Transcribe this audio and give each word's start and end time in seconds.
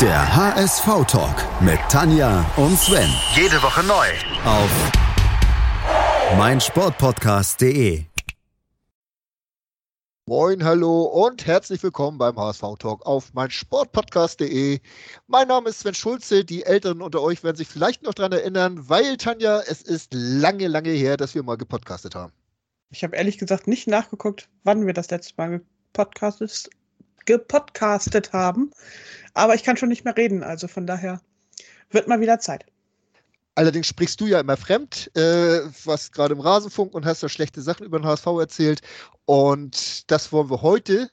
Der 0.00 0.36
HSV-Talk 0.36 1.62
mit 1.62 1.78
Tanja 1.88 2.44
und 2.56 2.76
Sven. 2.76 3.08
Jede 3.36 3.62
Woche 3.62 3.84
neu. 3.84 4.06
Auf 4.44 4.68
meinsportpodcast.de. 6.36 8.02
Moin, 10.26 10.64
hallo 10.64 11.02
und 11.02 11.46
herzlich 11.46 11.80
willkommen 11.84 12.18
beim 12.18 12.36
HSV 12.36 12.62
Talk 12.80 13.06
auf 13.06 13.32
meinsportpodcast.de. 13.34 14.80
Mein 15.28 15.46
Name 15.46 15.68
ist 15.68 15.78
Sven 15.78 15.94
Schulze. 15.94 16.44
Die 16.44 16.64
Älteren 16.64 17.00
unter 17.00 17.22
euch 17.22 17.44
werden 17.44 17.56
sich 17.56 17.68
vielleicht 17.68 18.02
noch 18.02 18.14
daran 18.14 18.32
erinnern, 18.32 18.88
weil 18.88 19.16
Tanja, 19.16 19.60
es 19.60 19.80
ist 19.80 20.12
lange, 20.12 20.66
lange 20.66 20.90
her, 20.90 21.16
dass 21.16 21.36
wir 21.36 21.44
mal 21.44 21.56
gepodcastet 21.56 22.16
haben. 22.16 22.32
Ich 22.90 23.04
habe 23.04 23.14
ehrlich 23.14 23.38
gesagt 23.38 23.68
nicht 23.68 23.86
nachgeguckt, 23.86 24.48
wann 24.64 24.86
wir 24.86 24.92
das 24.92 25.10
letzte 25.10 25.34
Mal 25.36 25.62
gepodcastet, 25.92 26.68
gepodcastet 27.24 28.32
haben. 28.32 28.70
Aber 29.34 29.54
ich 29.54 29.64
kann 29.64 29.76
schon 29.76 29.88
nicht 29.88 30.04
mehr 30.04 30.16
reden, 30.16 30.42
also 30.42 30.68
von 30.68 30.86
daher 30.86 31.20
wird 31.90 32.08
mal 32.08 32.20
wieder 32.20 32.38
Zeit. 32.38 32.64
Allerdings 33.56 33.86
sprichst 33.86 34.20
du 34.20 34.26
ja 34.26 34.40
immer 34.40 34.56
fremd, 34.56 35.10
äh, 35.16 35.60
was 35.84 36.10
gerade 36.10 36.34
im 36.34 36.40
Rasenfunk 36.40 36.92
und 36.92 37.06
hast 37.06 37.22
da 37.22 37.28
schlechte 37.28 37.62
Sachen 37.62 37.86
über 37.86 38.00
den 38.00 38.06
HSV 38.06 38.26
erzählt. 38.26 38.80
Und 39.26 40.10
das 40.10 40.32
wollen 40.32 40.50
wir 40.50 40.62
heute 40.62 41.08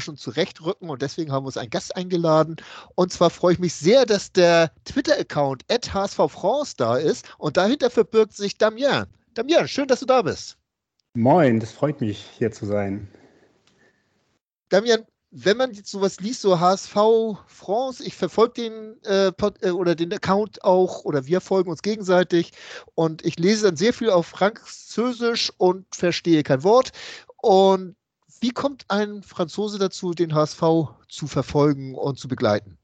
schon 0.00 0.18
zurechtrücken 0.18 0.90
und 0.90 1.00
deswegen 1.02 1.32
haben 1.32 1.44
wir 1.44 1.48
uns 1.48 1.56
einen 1.56 1.70
Gast 1.70 1.96
eingeladen. 1.96 2.56
Und 2.94 3.12
zwar 3.12 3.30
freue 3.30 3.54
ich 3.54 3.58
mich 3.58 3.74
sehr, 3.74 4.04
dass 4.04 4.32
der 4.32 4.70
Twitter-Account 4.84 5.64
HSV 5.70 6.18
France 6.28 6.74
da 6.76 6.96
ist 6.96 7.26
und 7.38 7.56
dahinter 7.56 7.88
verbirgt 7.90 8.34
sich 8.34 8.58
Damien. 8.58 9.06
Damien, 9.34 9.66
schön, 9.68 9.88
dass 9.88 10.00
du 10.00 10.06
da 10.06 10.22
bist. 10.22 10.56
Moin, 11.14 11.60
das 11.60 11.72
freut 11.72 12.00
mich, 12.00 12.26
hier 12.38 12.52
zu 12.52 12.66
sein. 12.66 13.08
Damien, 14.68 15.06
wenn 15.30 15.56
man 15.56 15.72
jetzt 15.72 15.90
sowas 15.90 16.20
liest, 16.20 16.42
so 16.42 16.60
HSV 16.60 16.94
France, 17.46 18.02
ich 18.04 18.14
verfolge 18.14 18.54
den 18.54 18.96
äh, 19.04 19.32
äh, 19.60 19.70
oder 19.70 19.94
den 19.94 20.12
Account 20.12 20.64
auch 20.64 21.04
oder 21.04 21.26
wir 21.26 21.40
folgen 21.40 21.70
uns 21.70 21.82
gegenseitig 21.82 22.52
und 22.94 23.24
ich 23.24 23.38
lese 23.38 23.66
dann 23.66 23.76
sehr 23.76 23.92
viel 23.92 24.10
auf 24.10 24.26
Französisch 24.26 25.52
und 25.58 25.86
verstehe 25.94 26.42
kein 26.42 26.62
Wort. 26.62 26.92
Und 27.42 27.96
wie 28.40 28.50
kommt 28.50 28.84
ein 28.88 29.22
Franzose 29.22 29.78
dazu, 29.78 30.12
den 30.12 30.34
HSV 30.34 30.62
zu 31.08 31.26
verfolgen 31.26 31.94
und 31.94 32.18
zu 32.18 32.28
begleiten? 32.28 32.78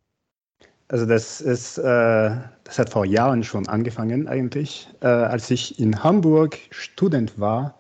Also 0.89 1.07
das 1.07 1.41
ist, 1.41 1.79
äh, 1.79 2.37
das 2.65 2.79
hat 2.79 2.91
vor 2.91 3.07
Jahren 3.07 3.45
schon 3.45 3.67
angefangen 3.67 4.29
eigentlich, 4.29 4.89
äh, 5.01 5.07
als 5.07 5.51
ich 5.51 5.79
in 5.79 6.03
Hamburg 6.03 6.59
Student 6.71 7.39
war 7.39 7.79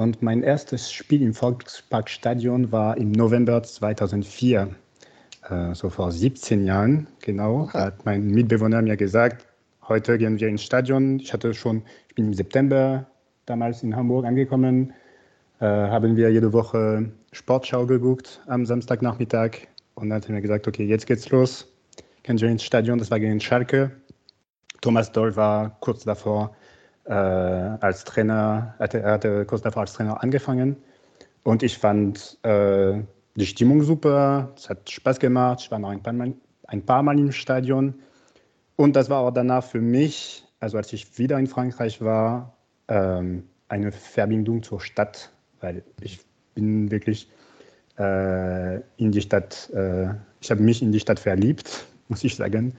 und 0.00 0.22
mein 0.22 0.42
erstes 0.42 0.90
Spiel 0.90 1.20
im 1.20 1.34
Volksparkstadion 1.34 2.72
war 2.72 2.96
im 2.96 3.12
November 3.12 3.62
2004, 3.62 4.70
äh, 5.50 5.74
so 5.74 5.90
vor 5.90 6.10
17 6.10 6.64
Jahren 6.64 7.06
genau. 7.20 7.68
Hat 7.68 8.06
mein 8.06 8.28
Mitbewohner 8.28 8.80
mir 8.80 8.96
gesagt, 8.96 9.46
heute 9.88 10.16
gehen 10.16 10.40
wir 10.40 10.48
ins 10.48 10.62
Stadion. 10.62 11.20
Ich 11.20 11.34
hatte 11.34 11.52
schon, 11.52 11.82
ich 12.08 12.14
bin 12.14 12.28
im 12.28 12.32
September 12.32 13.04
damals 13.44 13.82
in 13.82 13.94
Hamburg 13.94 14.24
angekommen, 14.24 14.94
äh, 15.58 15.66
haben 15.66 16.16
wir 16.16 16.32
jede 16.32 16.50
Woche 16.54 17.12
Sportschau 17.32 17.84
geguckt 17.84 18.40
am 18.46 18.64
Samstagnachmittag 18.64 19.50
und 19.96 20.08
dann 20.08 20.16
hat 20.16 20.30
er 20.30 20.34
mir 20.34 20.40
gesagt, 20.40 20.66
okay, 20.66 20.86
jetzt 20.86 21.06
geht's 21.06 21.28
los. 21.28 21.66
Gehen 22.22 22.40
wir 22.40 22.48
ins 22.48 22.62
Stadion, 22.62 22.98
das 22.98 23.10
war 23.10 23.20
gegen 23.20 23.38
Schalke. 23.38 23.90
Thomas 24.80 25.12
Doll 25.12 25.36
war 25.36 25.76
kurz 25.80 26.04
davor 26.04 26.56
als 27.12 28.04
Trainer, 28.04 28.74
er 28.78 29.12
hatte 29.12 29.44
kurz 29.44 29.62
davor 29.62 29.82
als 29.82 29.92
Trainer 29.92 30.22
angefangen. 30.22 30.76
Und 31.42 31.62
ich 31.62 31.78
fand 31.78 32.38
äh, 32.44 33.02
die 33.34 33.46
Stimmung 33.46 33.82
super, 33.82 34.52
es 34.56 34.68
hat 34.68 34.90
Spaß 34.90 35.18
gemacht, 35.18 35.60
ich 35.62 35.70
war 35.70 35.78
noch 35.78 35.90
ein 35.90 36.02
paar, 36.02 36.12
Mal, 36.12 36.34
ein 36.66 36.84
paar 36.84 37.02
Mal 37.02 37.18
im 37.18 37.32
Stadion. 37.32 37.94
Und 38.76 38.96
das 38.96 39.10
war 39.10 39.20
auch 39.20 39.30
danach 39.30 39.64
für 39.64 39.80
mich, 39.80 40.44
also 40.60 40.76
als 40.76 40.92
ich 40.92 41.18
wieder 41.18 41.38
in 41.38 41.46
Frankreich 41.46 42.00
war, 42.00 42.56
ähm, 42.88 43.44
eine 43.68 43.92
Verbindung 43.92 44.62
zur 44.62 44.80
Stadt, 44.80 45.30
weil 45.60 45.82
ich 46.00 46.20
bin 46.54 46.90
wirklich 46.90 47.30
äh, 47.98 48.76
in 48.96 49.12
die 49.12 49.20
Stadt, 49.20 49.70
äh, 49.70 50.08
ich 50.40 50.50
habe 50.50 50.62
mich 50.62 50.82
in 50.82 50.92
die 50.92 51.00
Stadt 51.00 51.20
verliebt, 51.20 51.86
muss 52.08 52.24
ich 52.24 52.36
sagen. 52.36 52.74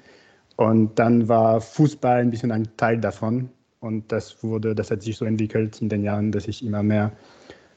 Und 0.58 1.00
dann 1.00 1.28
war 1.28 1.62
Fußball 1.62 2.20
ein 2.20 2.30
bisschen 2.30 2.52
ein 2.52 2.76
Teil 2.78 3.00
davon. 3.00 3.50
Und 3.82 4.12
das 4.12 4.44
wurde, 4.44 4.76
das 4.76 4.92
hat 4.92 5.02
sich 5.02 5.18
so 5.18 5.26
entwickelt 5.26 5.82
in 5.82 5.90
den 5.90 6.04
Jahren, 6.04 6.32
dass 6.32 6.48
ich 6.48 6.64
immer 6.64 6.84
mehr 6.84 7.12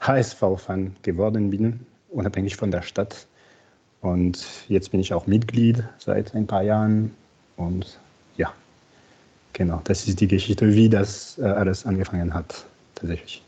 HSV-Fan 0.01 0.97
geworden 1.03 1.51
bin, 1.51 1.81
unabhängig 2.11 2.57
von 2.57 2.71
der 2.71 2.83
Stadt. 2.83 3.27
Und 4.03 4.47
jetzt 4.69 4.91
bin 4.91 5.01
ich 5.01 5.15
auch 5.15 5.27
Mitglied 5.27 5.83
seit 5.99 6.35
ein 6.35 6.47
paar 6.47 6.63
Jahren. 6.63 7.11
Und 7.57 7.99
ja, 8.37 8.53
genau, 9.55 9.81
das 9.85 10.07
ist 10.07 10.21
die 10.21 10.29
Geschichte, 10.29 10.75
wie 10.75 10.91
das 10.91 11.39
äh, 11.39 11.45
alles 11.45 11.87
angefangen 11.87 12.35
hat, 12.35 12.67
tatsächlich. 12.95 13.44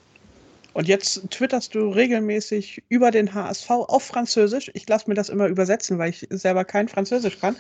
Und 0.77 0.89
jetzt 0.89 1.31
twitterst 1.31 1.75
du 1.75 1.89
regelmäßig 1.89 2.83
über 2.91 3.11
den 3.11 3.33
HSV 3.33 3.71
auf 3.71 4.03
Französisch. 4.03 4.71
Ich 4.75 4.87
lasse 4.87 5.09
mir 5.09 5.15
das 5.15 5.31
immer 5.31 5.47
übersetzen, 5.47 5.97
weil 5.97 6.11
ich 6.11 6.27
selber 6.29 6.67
kein 6.67 6.87
Französisch 6.87 7.41
kann. 7.41 7.57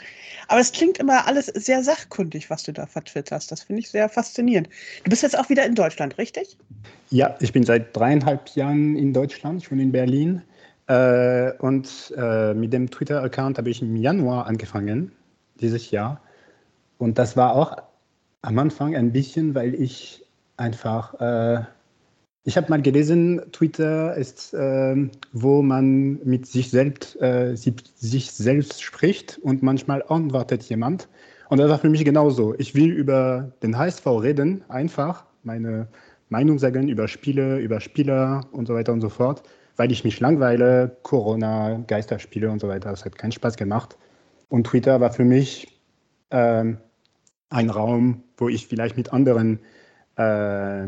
Aber 0.49 0.60
es 0.60 0.71
klingt 0.71 0.99
immer 0.99 1.26
alles 1.26 1.47
sehr 1.47 1.82
sachkundig, 1.82 2.50
was 2.50 2.65
du 2.65 2.75
da 2.75 2.84
vertwitterst. 2.84 3.50
Das 3.50 3.62
finde 3.62 3.81
ich 3.81 3.91
sehr 3.91 4.10
faszinierend. 4.10 4.69
Du 5.05 5.09
bist 5.09 5.22
jetzt 5.22 5.38
auch 5.38 5.49
wieder 5.49 5.65
in 5.65 5.75
Deutschland, 5.75 6.19
richtig? 6.19 6.59
Ja, 7.09 7.34
ich 7.41 7.55
bin 7.55 7.62
seit 7.62 7.97
dreieinhalb 7.97 8.50
Jahren 8.50 8.97
in 8.97 9.15
Deutschland, 9.15 9.65
schon 9.65 9.78
in 9.78 9.93
Berlin. 9.93 10.43
Äh, 10.87 11.53
und 11.53 12.12
äh, 12.19 12.53
mit 12.53 12.75
dem 12.75 12.91
Twitter-Account 12.91 13.56
habe 13.56 13.71
ich 13.71 13.81
im 13.81 13.97
Januar 13.97 14.47
angefangen, 14.47 15.10
dieses 15.59 15.91
Jahr. 15.91 16.21
Und 16.99 17.16
das 17.16 17.34
war 17.34 17.55
auch 17.55 17.78
am 18.43 18.59
Anfang 18.59 18.94
ein 18.94 19.10
bisschen, 19.10 19.55
weil 19.55 19.75
ich 19.75 20.22
einfach 20.59 21.15
äh, 21.19 21.65
ich 22.46 22.56
habe 22.56 22.70
mal 22.70 22.80
gelesen, 22.80 23.42
Twitter 23.50 24.16
ist, 24.16 24.54
äh, 24.54 25.10
wo 25.32 25.62
man 25.62 26.20
mit 26.24 26.46
sich 26.46 26.70
selbst, 26.70 27.20
äh, 27.20 27.56
sich 27.56 28.30
selbst 28.30 28.84
spricht 28.84 29.38
und 29.42 29.64
manchmal 29.64 30.04
antwortet 30.08 30.62
jemand. 30.62 31.08
Und 31.48 31.58
das 31.58 31.68
war 31.68 31.80
für 31.80 31.90
mich 31.90 32.04
genauso. 32.04 32.54
Ich 32.58 32.76
will 32.76 32.92
über 32.92 33.50
den 33.64 33.76
HSV 33.76 34.06
reden, 34.06 34.64
einfach 34.68 35.24
meine 35.42 35.88
Meinung 36.28 36.60
sagen 36.60 36.88
über 36.88 37.08
Spiele, 37.08 37.58
über 37.58 37.80
Spieler 37.80 38.42
und 38.52 38.66
so 38.66 38.74
weiter 38.74 38.92
und 38.92 39.00
so 39.00 39.08
fort, 39.08 39.42
weil 39.76 39.90
ich 39.90 40.04
mich 40.04 40.20
langweile, 40.20 40.96
Corona, 41.02 41.82
Geisterspiele 41.88 42.48
und 42.48 42.60
so 42.60 42.68
weiter. 42.68 42.90
Das 42.90 43.04
hat 43.04 43.18
keinen 43.18 43.32
Spaß 43.32 43.56
gemacht. 43.56 43.98
Und 44.48 44.68
Twitter 44.68 45.00
war 45.00 45.12
für 45.12 45.24
mich 45.24 45.80
äh, 46.30 46.64
ein 47.50 47.70
Raum, 47.70 48.22
wo 48.36 48.48
ich 48.48 48.68
vielleicht 48.68 48.96
mit 48.96 49.12
anderen 49.12 49.58
äh, 50.16 50.86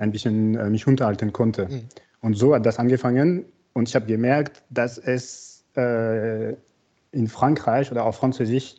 ein 0.00 0.10
bisschen 0.10 0.56
äh, 0.56 0.68
mich 0.68 0.86
unterhalten 0.86 1.32
konnte. 1.32 1.66
Mhm. 1.66 1.82
Und 2.22 2.34
so 2.34 2.54
hat 2.54 2.66
das 2.66 2.78
angefangen 2.78 3.44
und 3.72 3.88
ich 3.88 3.94
habe 3.94 4.06
gemerkt, 4.06 4.62
dass 4.70 4.98
es 4.98 5.64
äh, 5.76 6.50
in 7.12 7.28
Frankreich 7.28 7.90
oder 7.92 8.04
auf 8.04 8.16
Französisch 8.16 8.76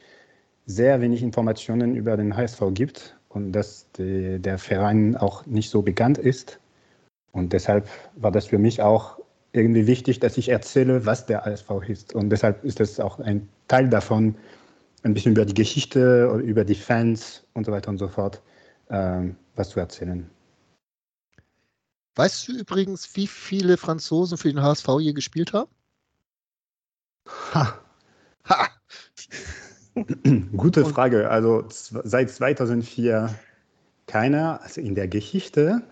sehr 0.66 1.02
wenig 1.02 1.24
Informationen 1.24 1.96
über 1.96 2.18
den 2.18 2.36
HSV 2.36 2.62
gibt 2.74 3.16
und 3.30 3.52
dass 3.52 3.92
die, 3.94 4.40
der 4.40 4.58
Verein 4.58 5.16
auch 5.16 5.46
nicht 5.46 5.70
so 5.70 5.82
bekannt 5.82 6.18
ist. 6.18 6.60
Und 7.32 7.54
deshalb 7.54 7.88
war 8.16 8.32
das 8.32 8.48
für 8.48 8.58
mich 8.58 8.82
auch 8.82 9.20
irgendwie 9.54 9.88
wichtig, 9.88 10.20
dass 10.20 10.38
ich 10.38 10.50
erzähle, 10.50 11.06
was 11.06 11.26
der 11.26 11.46
HSV 11.46 11.70
ist. 11.88 12.14
Und 12.14 12.30
deshalb 12.30 12.64
ist 12.64 12.80
es 12.80 13.00
auch 13.00 13.20
ein 13.20 13.48
Teil 13.68 13.90
davon, 13.90 14.36
ein 15.04 15.14
bisschen 15.14 15.34
über 15.34 15.46
die 15.46 15.54
Geschichte, 15.54 16.42
über 16.44 16.64
die 16.64 16.76
Fans 16.76 17.44
und 17.54 17.66
so 17.66 17.72
weiter 17.72 17.90
und 17.90 17.98
so 17.98 18.08
fort 18.08 18.42
äh, 18.90 19.24
was 19.56 19.70
zu 19.70 19.80
erzählen. 19.80 20.30
Weißt 22.16 22.48
du 22.48 22.54
übrigens, 22.54 23.16
wie 23.16 23.28
viele 23.28 23.78
Franzosen 23.78 24.38
für 24.38 24.50
den 24.50 24.62
HSV 24.62 24.88
hier 25.00 25.14
gespielt 25.14 25.54
haben? 25.54 25.72
Ha. 27.54 27.80
Ha. 28.50 28.68
Gute 30.56 30.86
Frage. 30.86 31.30
Also 31.30 31.66
seit 31.70 32.30
2004 32.32 33.34
keiner. 34.08 34.62
Also 34.62 34.82
in 34.82 34.96
der 34.96 35.08
Geschichte. 35.08 35.84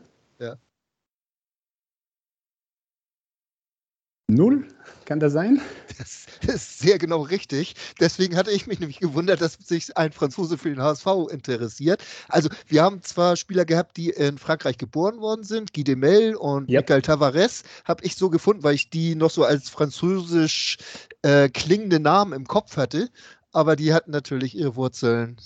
Null? 4.30 4.68
Kann 5.06 5.20
das 5.20 5.34
sein? 5.34 5.60
Das 5.98 6.56
ist 6.56 6.80
sehr 6.80 6.98
genau 6.98 7.24
richtig. 7.24 7.74
Deswegen 8.00 8.38
hatte 8.38 8.52
ich 8.52 8.68
mich 8.68 8.80
nämlich 8.80 9.00
gewundert, 9.00 9.42
dass 9.42 9.54
sich 9.54 9.98
ein 9.98 10.12
Franzose 10.14 10.58
für 10.58 10.70
den 10.70 10.82
HSV 10.82 11.06
interessiert. 11.30 12.02
Also, 12.30 12.48
wir 12.68 12.84
haben 12.84 13.02
zwar 13.02 13.36
Spieler 13.36 13.66
gehabt, 13.66 13.98
die 13.98 14.12
in 14.12 14.38
Frankreich 14.38 14.78
geboren 14.78 15.20
worden 15.20 15.44
sind, 15.44 15.74
Guy 15.74 15.84
Demel 15.84 16.36
und 16.36 16.70
yep. 16.70 16.84
Michael 16.84 17.02
Tavares, 17.02 17.64
habe 17.84 18.06
ich 18.06 18.16
so 18.16 18.30
gefunden, 18.30 18.64
weil 18.64 18.76
ich 18.76 18.90
die 18.90 19.16
noch 19.16 19.32
so 19.32 19.44
als 19.44 19.68
französisch 19.68 20.78
äh, 21.24 21.50
klingende 21.50 22.00
Namen 22.00 22.32
im 22.32 22.46
Kopf 22.46 22.78
hatte. 22.78 23.10
Aber 23.52 23.76
die 23.76 23.94
hatten 23.94 24.12
natürlich 24.12 24.56
ihre 24.56 24.76
Wurzeln 24.76 25.38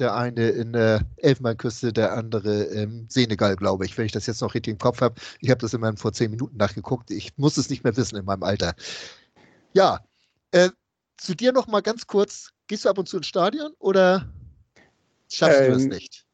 der 0.00 0.14
eine 0.14 0.48
in 0.48 0.72
der 0.72 1.02
Elfenbeinküste, 1.18 1.92
der 1.92 2.14
andere 2.14 2.62
im 2.64 3.06
Senegal, 3.08 3.56
glaube 3.56 3.84
ich, 3.84 3.96
wenn 3.96 4.06
ich 4.06 4.12
das 4.12 4.26
jetzt 4.26 4.40
noch 4.40 4.54
richtig 4.54 4.72
im 4.72 4.78
Kopf 4.78 5.00
habe. 5.00 5.14
Ich 5.40 5.50
habe 5.50 5.60
das 5.60 5.74
immerhin 5.74 5.96
vor 5.96 6.12
zehn 6.12 6.30
Minuten 6.30 6.56
nachgeguckt. 6.56 7.10
Ich 7.10 7.36
muss 7.36 7.56
es 7.56 7.70
nicht 7.70 7.84
mehr 7.84 7.96
wissen 7.96 8.16
in 8.16 8.24
meinem 8.24 8.42
Alter. 8.42 8.74
Ja, 9.72 10.00
äh, 10.52 10.70
zu 11.16 11.34
dir 11.34 11.52
noch 11.52 11.66
mal 11.66 11.82
ganz 11.82 12.06
kurz. 12.06 12.50
gehst 12.66 12.84
du 12.84 12.88
ab 12.88 12.98
und 12.98 13.08
zu 13.08 13.18
ins 13.18 13.26
Stadion 13.26 13.72
oder 13.78 14.32
schaffst 15.28 15.60
ähm, 15.60 15.66
du 15.66 15.72
das 15.72 15.84
nicht? 15.84 16.26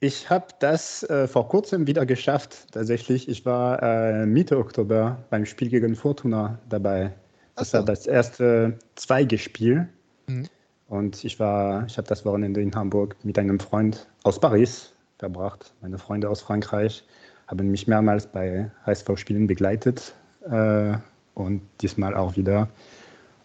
Ich 0.00 0.30
habe 0.30 0.46
das 0.60 1.02
äh, 1.04 1.28
vor 1.28 1.48
kurzem 1.48 1.86
wieder 1.86 2.06
geschafft, 2.06 2.72
tatsächlich. 2.72 3.28
Ich 3.28 3.44
war 3.44 3.82
äh, 3.82 4.24
Mitte 4.24 4.56
Oktober 4.56 5.22
beim 5.28 5.44
Spiel 5.44 5.68
gegen 5.68 5.94
Fortuna 5.94 6.58
dabei. 6.68 7.12
Das 7.56 7.72
so. 7.72 7.78
war 7.78 7.84
das 7.84 8.06
erste 8.06 8.78
Zweigespiel. 8.94 9.88
Mhm. 10.26 10.48
Und 10.90 11.22
ich 11.24 11.38
war, 11.38 11.86
ich 11.86 11.96
habe 11.98 12.08
das 12.08 12.24
Wochenende 12.24 12.60
in 12.60 12.74
Hamburg 12.74 13.14
mit 13.22 13.38
einem 13.38 13.60
Freund 13.60 14.08
aus 14.24 14.40
Paris 14.40 14.92
verbracht. 15.18 15.72
Meine 15.82 15.98
Freunde 15.98 16.28
aus 16.28 16.42
Frankreich 16.42 17.04
haben 17.46 17.70
mich 17.70 17.86
mehrmals 17.86 18.26
bei 18.26 18.72
HSV-Spielen 18.86 19.46
begleitet 19.46 20.16
äh, 20.50 20.94
und 21.34 21.62
diesmal 21.80 22.16
auch 22.16 22.36
wieder. 22.36 22.68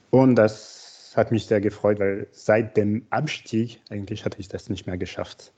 Und 0.09 0.35
das 0.37 1.13
hat 1.15 1.31
mich 1.31 1.45
sehr 1.45 1.61
gefreut, 1.61 1.99
weil 1.99 2.25
seit 2.31 2.75
dem 2.77 3.05
Abstieg 3.11 3.79
eigentlich 3.91 4.25
hatte 4.25 4.39
ich 4.39 4.47
das 4.47 4.67
nicht 4.67 4.87
mehr 4.87 4.97
geschafft. 4.97 5.53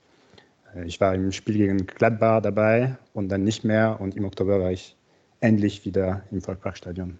Äh, 0.74 0.84
ich 0.84 1.00
war 1.00 1.14
im 1.14 1.32
Spiel 1.32 1.56
gegen 1.56 1.86
Gladbach 1.86 2.42
dabei 2.42 2.98
und 3.14 3.30
dann 3.30 3.44
nicht 3.44 3.64
mehr. 3.64 3.98
Und 3.98 4.14
im 4.14 4.26
Oktober 4.26 4.60
war 4.60 4.72
ich 4.72 4.94
endlich 5.40 5.86
wieder 5.86 6.22
im 6.30 6.42
Volksparkstadion. 6.42 7.18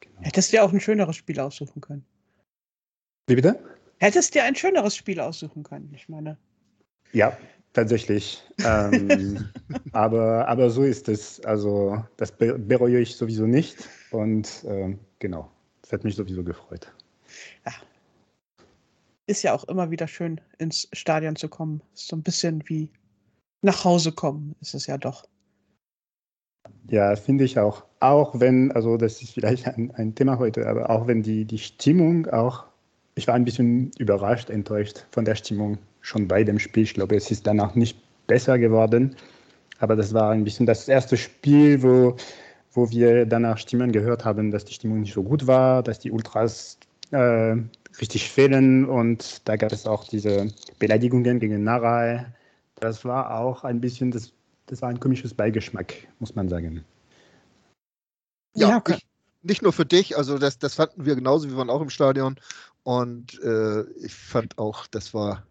Genau. 0.00 0.22
Hättest 0.22 0.52
du 0.52 0.56
dir 0.56 0.64
auch 0.64 0.72
ein 0.72 0.80
schöneres 0.80 1.14
Spiel 1.14 1.38
aussuchen 1.38 1.80
können. 1.80 2.04
Wie 3.28 3.36
bitte? 3.36 3.58
Hättest 3.98 4.34
du 4.34 4.38
dir 4.38 4.44
ein 4.44 4.54
schöneres 4.54 4.96
Spiel 4.96 5.20
aussuchen 5.20 5.62
können, 5.62 5.92
ich 5.94 6.08
meine. 6.08 6.38
Ja, 7.12 7.36
tatsächlich. 7.74 8.42
ähm, 8.64 9.48
aber, 9.92 10.48
aber 10.48 10.70
so 10.70 10.82
ist 10.82 11.08
es. 11.08 11.44
Also 11.44 12.02
das 12.16 12.32
bereue 12.32 13.00
ich 13.00 13.16
sowieso 13.16 13.46
nicht. 13.46 13.88
Und 14.10 14.64
ähm, 14.66 14.98
genau, 15.18 15.50
das 15.82 15.92
hat 15.92 16.04
mich 16.04 16.16
sowieso 16.16 16.42
gefreut. 16.42 16.90
Ja. 17.66 17.72
Ist 19.26 19.42
ja 19.42 19.52
auch 19.52 19.64
immer 19.64 19.90
wieder 19.90 20.08
schön, 20.08 20.40
ins 20.56 20.88
Stadion 20.94 21.36
zu 21.36 21.48
kommen. 21.50 21.82
Ist 21.92 22.08
so 22.08 22.16
ein 22.16 22.22
bisschen 22.22 22.62
wie 22.66 22.90
nach 23.60 23.84
Hause 23.84 24.12
kommen, 24.12 24.54
ist 24.62 24.74
es 24.74 24.86
ja 24.86 24.96
doch. 24.96 25.26
Ja, 26.88 27.14
finde 27.16 27.44
ich 27.44 27.58
auch. 27.58 27.84
Auch 28.00 28.40
wenn, 28.40 28.72
also 28.72 28.96
das 28.96 29.20
ist 29.20 29.34
vielleicht 29.34 29.66
ein, 29.66 29.90
ein 29.96 30.14
Thema 30.14 30.38
heute, 30.38 30.66
aber 30.66 30.88
auch 30.88 31.06
wenn 31.06 31.22
die, 31.22 31.44
die 31.44 31.58
Stimmung 31.58 32.26
auch, 32.26 32.67
ich 33.18 33.26
war 33.26 33.34
ein 33.34 33.44
bisschen 33.44 33.90
überrascht, 33.98 34.50
enttäuscht 34.50 35.04
von 35.10 35.24
der 35.24 35.34
Stimmung 35.34 35.78
schon 36.00 36.26
bei 36.26 36.44
dem 36.44 36.58
Spiel. 36.58 36.84
Ich 36.84 36.94
glaube, 36.94 37.16
es 37.16 37.30
ist 37.30 37.46
danach 37.46 37.74
nicht 37.74 37.98
besser 38.26 38.58
geworden, 38.58 39.16
aber 39.78 39.96
das 39.96 40.14
war 40.14 40.30
ein 40.30 40.44
bisschen 40.44 40.66
das 40.66 40.88
erste 40.88 41.16
Spiel, 41.16 41.82
wo, 41.82 42.16
wo 42.72 42.90
wir 42.90 43.26
danach 43.26 43.58
Stimmen 43.58 43.92
gehört 43.92 44.24
haben, 44.24 44.50
dass 44.50 44.64
die 44.64 44.74
Stimmung 44.74 45.00
nicht 45.00 45.14
so 45.14 45.22
gut 45.22 45.46
war, 45.46 45.82
dass 45.82 45.98
die 45.98 46.10
Ultras 46.10 46.78
äh, 47.10 47.56
richtig 48.00 48.30
fehlen 48.30 48.84
und 48.86 49.46
da 49.48 49.56
gab 49.56 49.72
es 49.72 49.86
auch 49.86 50.04
diese 50.04 50.48
Beleidigungen 50.78 51.40
gegen 51.40 51.64
Narai. 51.64 52.26
Das 52.76 53.04
war 53.04 53.38
auch 53.38 53.64
ein 53.64 53.80
bisschen 53.80 54.10
das 54.10 54.32
das 54.68 54.82
war 54.82 54.90
ein 54.90 55.00
komisches 55.00 55.32
Beigeschmack, 55.34 55.94
muss 56.18 56.34
man 56.34 56.48
sagen. 56.48 56.84
Ja, 58.54 58.68
ja 58.70 58.76
okay. 58.76 58.98
Ich, 59.48 59.58
nicht 59.58 59.62
nur 59.62 59.72
für 59.72 59.86
dich, 59.86 60.16
also 60.16 60.38
das, 60.38 60.58
das 60.58 60.74
fanden 60.74 61.04
wir 61.04 61.14
genauso, 61.14 61.48
wir 61.48 61.56
waren 61.56 61.70
auch 61.70 61.80
im 61.80 61.90
Stadion 61.90 62.36
und 62.82 63.40
äh, 63.42 63.82
ich 64.04 64.14
fand 64.14 64.58
auch, 64.58 64.86
das 64.86 65.14
war 65.14 65.46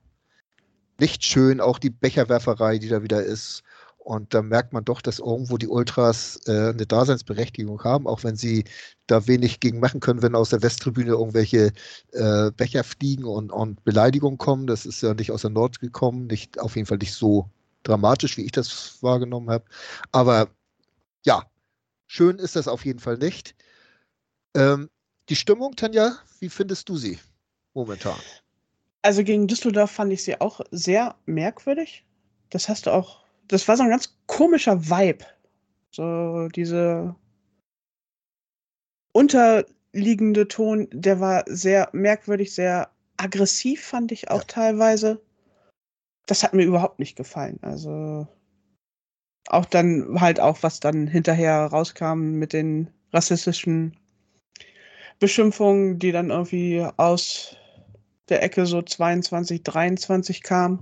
nicht 0.99 1.23
schön, 1.23 1.61
auch 1.61 1.79
die 1.79 1.89
Becherwerferei, 1.89 2.79
die 2.79 2.89
da 2.89 3.03
wieder 3.03 3.23
ist. 3.23 3.63
Und 3.99 4.33
da 4.33 4.41
merkt 4.41 4.71
man 4.71 4.85
doch, 4.85 5.01
dass 5.01 5.19
irgendwo 5.19 5.57
die 5.57 5.67
Ultras 5.67 6.39
äh, 6.47 6.69
eine 6.69 6.85
Daseinsberechtigung 6.87 7.83
haben, 7.83 8.07
auch 8.07 8.23
wenn 8.23 8.37
sie 8.37 8.63
da 9.05 9.27
wenig 9.27 9.59
gegen 9.59 9.81
machen 9.81 9.99
können, 9.99 10.21
wenn 10.21 10.33
aus 10.33 10.49
der 10.49 10.61
Westtribüne 10.63 11.11
irgendwelche 11.11 11.73
äh, 12.13 12.51
Becher 12.51 12.85
fliegen 12.85 13.25
und, 13.25 13.51
und 13.51 13.83
Beleidigungen 13.83 14.37
kommen. 14.37 14.65
Das 14.65 14.85
ist 14.85 15.01
ja 15.01 15.13
nicht 15.13 15.31
aus 15.31 15.41
der 15.41 15.49
Nord 15.49 15.81
gekommen, 15.81 16.27
nicht, 16.27 16.57
auf 16.59 16.77
jeden 16.77 16.85
Fall 16.87 16.99
nicht 16.99 17.13
so 17.13 17.49
dramatisch, 17.83 18.37
wie 18.37 18.45
ich 18.45 18.53
das 18.53 19.03
wahrgenommen 19.03 19.49
habe. 19.49 19.65
Aber 20.13 20.47
ja, 21.25 21.43
schön 22.07 22.39
ist 22.39 22.55
das 22.55 22.69
auf 22.69 22.85
jeden 22.85 22.99
Fall 22.99 23.17
nicht. 23.17 23.55
Ähm, 24.55 24.89
die 25.29 25.35
Stimmung, 25.35 25.75
Tanja, 25.75 26.17
wie 26.39 26.49
findest 26.49 26.89
du 26.89 26.97
sie 26.97 27.19
momentan? 27.73 28.19
Also 29.01 29.23
gegen 29.23 29.47
Düsseldorf 29.47 29.91
fand 29.91 30.11
ich 30.13 30.23
sie 30.23 30.39
auch 30.39 30.61
sehr 30.71 31.15
merkwürdig. 31.25 32.05
Das 32.49 32.69
hast 32.69 32.85
du 32.85 32.91
auch, 32.91 33.23
das 33.47 33.67
war 33.67 33.77
so 33.77 33.83
ein 33.83 33.89
ganz 33.89 34.17
komischer 34.25 34.89
Vibe. 34.89 35.25
So 35.91 36.47
diese 36.49 37.15
unterliegende 39.13 40.47
Ton, 40.47 40.87
der 40.91 41.19
war 41.19 41.43
sehr 41.47 41.89
merkwürdig, 41.93 42.53
sehr 42.53 42.91
aggressiv, 43.17 43.83
fand 43.83 44.11
ich 44.11 44.29
auch 44.29 44.41
ja. 44.41 44.47
teilweise 44.47 45.21
das 46.27 46.43
hat 46.43 46.53
mir 46.53 46.63
überhaupt 46.63 46.99
nicht 46.99 47.15
gefallen. 47.15 47.57
Also 47.63 48.27
auch 49.47 49.65
dann 49.65 50.19
halt 50.19 50.39
auch, 50.39 50.61
was 50.61 50.79
dann 50.79 51.07
hinterher 51.07 51.65
rauskam 51.65 52.33
mit 52.33 52.53
den 52.53 52.91
rassistischen 53.11 53.97
Beschimpfungen, 55.19 55.99
die 55.99 56.11
dann 56.11 56.29
irgendwie 56.29 56.85
aus 56.97 57.55
der 58.29 58.43
Ecke 58.43 58.65
so 58.65 58.81
22, 58.81 59.63
23 59.63 60.43
kam. 60.43 60.79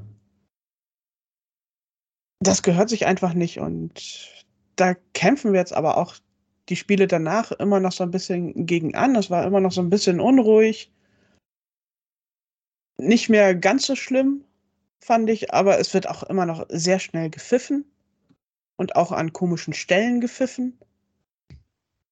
Das 2.40 2.64
gehört 2.64 2.90
sich 2.90 3.06
einfach 3.06 3.34
nicht 3.34 3.60
und 3.60 4.44
da 4.76 4.94
kämpfen 5.14 5.54
wir 5.54 5.60
jetzt 5.60 5.74
aber 5.74 5.98
auch 5.98 6.16
die 6.70 6.76
Spiele 6.76 7.08
danach 7.08 7.52
immer 7.54 7.80
noch 7.80 7.92
so 7.92 8.04
ein 8.04 8.12
bisschen 8.12 8.66
gegen 8.66 8.96
an. 8.96 9.16
Es 9.16 9.30
war 9.30 9.46
immer 9.46 9.60
noch 9.60 9.72
so 9.72 9.82
ein 9.82 9.90
bisschen 9.90 10.20
unruhig. 10.20 10.92
Nicht 12.98 13.30
mehr 13.30 13.56
ganz 13.56 13.86
so 13.86 13.96
schlimm, 13.96 14.44
fand 15.00 15.30
ich, 15.30 15.54
aber 15.54 15.80
es 15.80 15.94
wird 15.94 16.10
auch 16.10 16.24
immer 16.24 16.46
noch 16.46 16.66
sehr 16.70 17.00
schnell 17.00 17.30
gepfiffen 17.30 17.86
und 18.78 18.96
auch 18.96 19.12
an 19.12 19.34
komischen 19.34 19.74
Stellen 19.74 20.22
gepfiffen. 20.22 20.78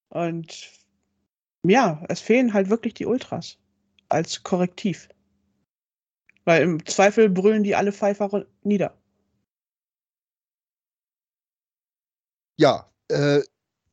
Und 0.10 0.72
ja, 1.64 2.04
es 2.10 2.20
fehlen 2.20 2.54
halt 2.54 2.70
wirklich 2.70 2.94
die 2.94 3.06
Ultras 3.06 3.58
als 4.10 4.44
Korrektiv. 4.44 5.10
Weil 6.46 6.62
im 6.64 6.86
Zweifel 6.86 7.30
brüllen 7.30 7.64
die 7.64 7.76
alle 7.76 7.92
Pfeifer 7.92 8.46
nieder. 8.64 8.98
Ja, 12.58 12.92
äh, 13.08 13.42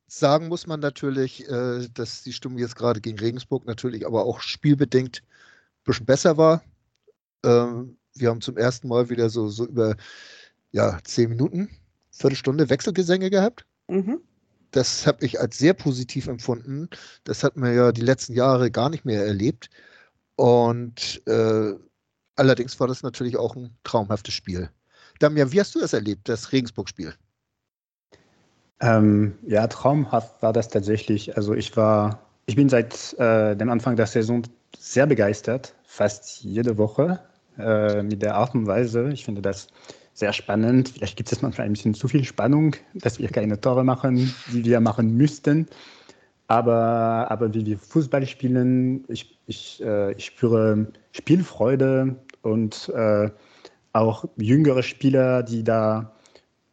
sagen 0.07 0.49
muss 0.49 0.67
man 0.67 0.81
natürlich, 0.81 1.47
äh, 1.49 1.87
dass 1.93 2.23
die 2.23 2.33
Stimmung 2.33 2.59
jetzt 2.59 2.75
gerade 2.75 3.01
gegen 3.01 3.17
Regensburg 3.17 3.65
natürlich 3.65 4.05
aber 4.05 4.25
auch 4.25 4.41
spielbedingt 4.41 5.23
ein 5.23 5.83
bisschen 5.85 6.05
besser 6.05 6.37
war. 6.37 6.63
Ähm, 7.43 7.97
wir 8.15 8.29
haben 8.29 8.41
zum 8.41 8.57
ersten 8.57 8.89
Mal 8.89 9.09
wieder 9.09 9.29
so, 9.29 9.47
so 9.47 9.65
über 9.65 9.95
ja, 10.71 10.99
zehn 11.03 11.29
Minuten, 11.29 11.69
Viertelstunde 12.11 12.69
Wechselgesänge 12.69 13.29
gehabt. 13.29 13.65
Mhm. 13.87 14.21
Das 14.71 15.05
habe 15.05 15.25
ich 15.25 15.39
als 15.39 15.57
sehr 15.57 15.73
positiv 15.73 16.27
empfunden. 16.27 16.89
Das 17.23 17.43
hat 17.43 17.57
man 17.57 17.75
ja 17.75 17.91
die 17.91 18.01
letzten 18.01 18.33
Jahre 18.33 18.71
gar 18.71 18.89
nicht 18.89 19.05
mehr 19.05 19.25
erlebt. 19.25 19.69
Und 20.35 21.21
äh, 21.27 21.73
allerdings 22.35 22.79
war 22.79 22.87
das 22.87 23.03
natürlich 23.03 23.37
auch 23.37 23.55
ein 23.55 23.75
traumhaftes 23.83 24.33
Spiel. 24.33 24.69
Damian, 25.19 25.51
wie 25.51 25.59
hast 25.59 25.75
du 25.75 25.79
das 25.79 25.93
erlebt, 25.93 26.27
das 26.29 26.51
Regensburg-Spiel? 26.51 27.13
Ähm, 28.79 29.37
ja, 29.45 29.67
traumhaft 29.67 30.41
war 30.41 30.53
das 30.53 30.67
tatsächlich. 30.69 31.37
Also 31.37 31.53
ich 31.53 31.77
war, 31.77 32.19
ich 32.47 32.55
bin 32.55 32.69
seit 32.69 33.13
äh, 33.19 33.55
dem 33.55 33.69
Anfang 33.69 33.95
der 33.95 34.07
Saison 34.07 34.41
sehr 34.79 35.05
begeistert, 35.05 35.75
fast 35.83 36.41
jede 36.41 36.77
Woche 36.77 37.19
äh, 37.59 38.01
mit 38.01 38.23
der 38.23 38.35
Art 38.35 38.55
und 38.55 38.65
Weise. 38.65 39.09
Ich 39.11 39.25
finde 39.25 39.41
das 39.41 39.67
sehr 40.21 40.33
spannend. 40.33 40.89
Vielleicht 40.89 41.17
gibt 41.17 41.31
es 41.31 41.41
manchmal 41.41 41.65
ein 41.65 41.73
bisschen 41.73 41.95
zu 41.95 42.07
viel 42.07 42.23
Spannung, 42.23 42.75
dass 42.93 43.19
wir 43.19 43.27
keine 43.27 43.59
Tore 43.59 43.83
machen, 43.83 44.33
die 44.53 44.63
wir 44.63 44.79
machen 44.79 45.17
müssten. 45.17 45.67
Aber, 46.47 47.27
aber 47.29 47.53
wie 47.53 47.65
wir 47.65 47.77
Fußball 47.77 48.25
spielen, 48.27 49.03
ich, 49.07 49.39
ich, 49.47 49.83
äh, 49.83 50.13
ich 50.13 50.25
spüre 50.25 50.87
Spielfreude 51.11 52.15
und 52.43 52.89
äh, 52.95 53.29
auch 53.93 54.25
jüngere 54.37 54.83
Spieler, 54.83 55.43
die 55.43 55.63
da 55.63 56.13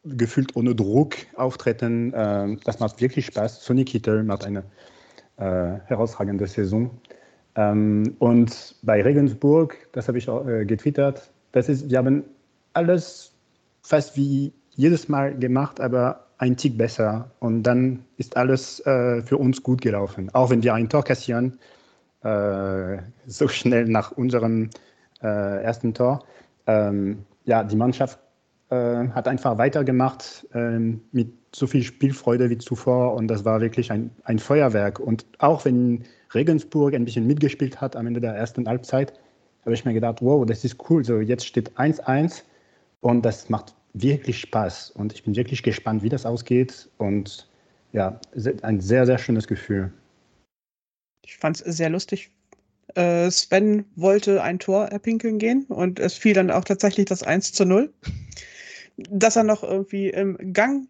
gefühlt 0.05 0.55
ohne 0.55 0.75
Druck 0.75 1.15
auftreten. 1.37 2.13
Äh, 2.13 2.57
das 2.65 2.81
macht 2.81 3.01
wirklich 3.01 3.27
Spaß. 3.27 3.65
Sonny 3.65 3.85
Kittel 3.85 4.25
macht 4.25 4.45
eine 4.45 4.65
äh, 5.39 5.79
herausragende 5.87 6.47
Saison. 6.47 6.91
Ähm, 7.55 8.15
und 8.19 8.77
bei 8.83 9.03
Regensburg, 9.03 9.75
das 9.93 10.07
habe 10.07 10.19
ich 10.19 10.29
auch 10.29 10.47
äh, 10.47 10.67
getwittert, 10.67 11.31
das 11.53 11.71
ist, 11.71 11.91
wir 11.91 11.97
haben 11.97 12.25
alles 12.75 13.28
fast 13.89 14.17
wie 14.17 14.53
jedes 14.77 15.09
Mal 15.09 15.35
gemacht, 15.35 15.81
aber 15.81 16.27
ein 16.37 16.57
Tick 16.57 16.77
besser. 16.77 17.31
Und 17.41 17.63
dann 17.63 18.05
ist 18.19 18.37
alles 18.37 18.81
äh, 18.81 19.23
für 19.23 19.39
uns 19.39 19.63
gut 19.63 19.81
gelaufen. 19.81 20.29
Auch 20.35 20.51
wenn 20.51 20.63
wir 20.63 20.75
ein 20.75 20.91
Tor 20.91 21.03
kassieren, 21.03 21.59
äh, 22.23 22.99
so 23.27 23.49
schnell 23.49 23.87
nach 23.87 24.13
unserem 24.13 24.69
äh, 25.23 25.63
ersten 25.63 25.95
Tor. 25.95 26.23
Ähm, 26.67 27.25
ja, 27.45 27.65
die 27.65 27.77
Mannschaft 27.77 28.19
äh, 28.69 29.09
hat 29.09 29.27
einfach 29.27 29.57
weitergemacht 29.57 30.47
ähm, 30.53 31.01
mit 31.13 31.33
so 31.55 31.67
viel 31.67 31.83
Spielfreude 31.83 32.51
wie 32.51 32.59
zuvor 32.59 33.15
und 33.15 33.29
das 33.29 33.47
war 33.47 33.63
wirklich 33.63 33.91
ein, 33.91 34.11
ein 34.25 34.39
Feuerwerk. 34.39 35.01
Und 35.01 35.25
auch 35.39 35.65
wenn 35.65 36.05
Regensburg 36.35 36.93
ein 36.93 37.07
bisschen 37.07 37.27
mitgespielt 37.27 37.81
hat 37.81 37.97
am 37.97 38.07
Ende 38.07 38.21
der 38.21 38.35
ersten 38.35 38.69
Halbzeit, 38.69 39.15
habe 39.65 39.75
ich 39.75 39.87
mir 39.87 39.95
gedacht, 39.95 40.19
wow, 40.21 40.45
das 40.45 40.63
ist 40.63 40.77
cool. 40.91 41.03
So, 41.05 41.21
jetzt 41.21 41.47
steht 41.47 41.71
1-1 41.79 42.43
und 43.01 43.25
das 43.25 43.49
macht 43.49 43.75
wirklich 43.95 44.41
Spaß. 44.41 44.91
Und 44.91 45.13
ich 45.13 45.25
bin 45.25 45.37
wirklich 45.37 45.63
gespannt, 45.63 46.03
wie 46.03 46.09
das 46.09 46.27
ausgeht. 46.27 46.89
Und 46.99 47.49
ja, 47.93 48.21
ein 48.63 48.81
sehr, 48.81 49.07
sehr 49.07 49.19
schönes 49.19 49.47
Gefühl. 49.47 49.93
Ich 51.25 51.37
fand 51.37 51.61
es 51.61 51.77
sehr 51.77 51.91
lustig. 51.91 52.31
Äh, 52.95 53.31
Sven 53.31 53.85
wollte 53.97 54.43
ein 54.43 54.59
Tor 54.59 54.87
erpinkeln 54.87 55.39
gehen 55.39 55.65
und 55.67 55.99
es 55.99 56.15
fiel 56.15 56.33
dann 56.33 56.51
auch 56.51 56.65
tatsächlich 56.65 57.07
das 57.07 57.23
1 57.23 57.53
zu 57.53 57.65
0. 57.65 57.93
Dass 59.11 59.37
er 59.37 59.45
noch 59.45 59.63
irgendwie 59.63 60.09
im 60.09 60.53
Gang 60.53 60.89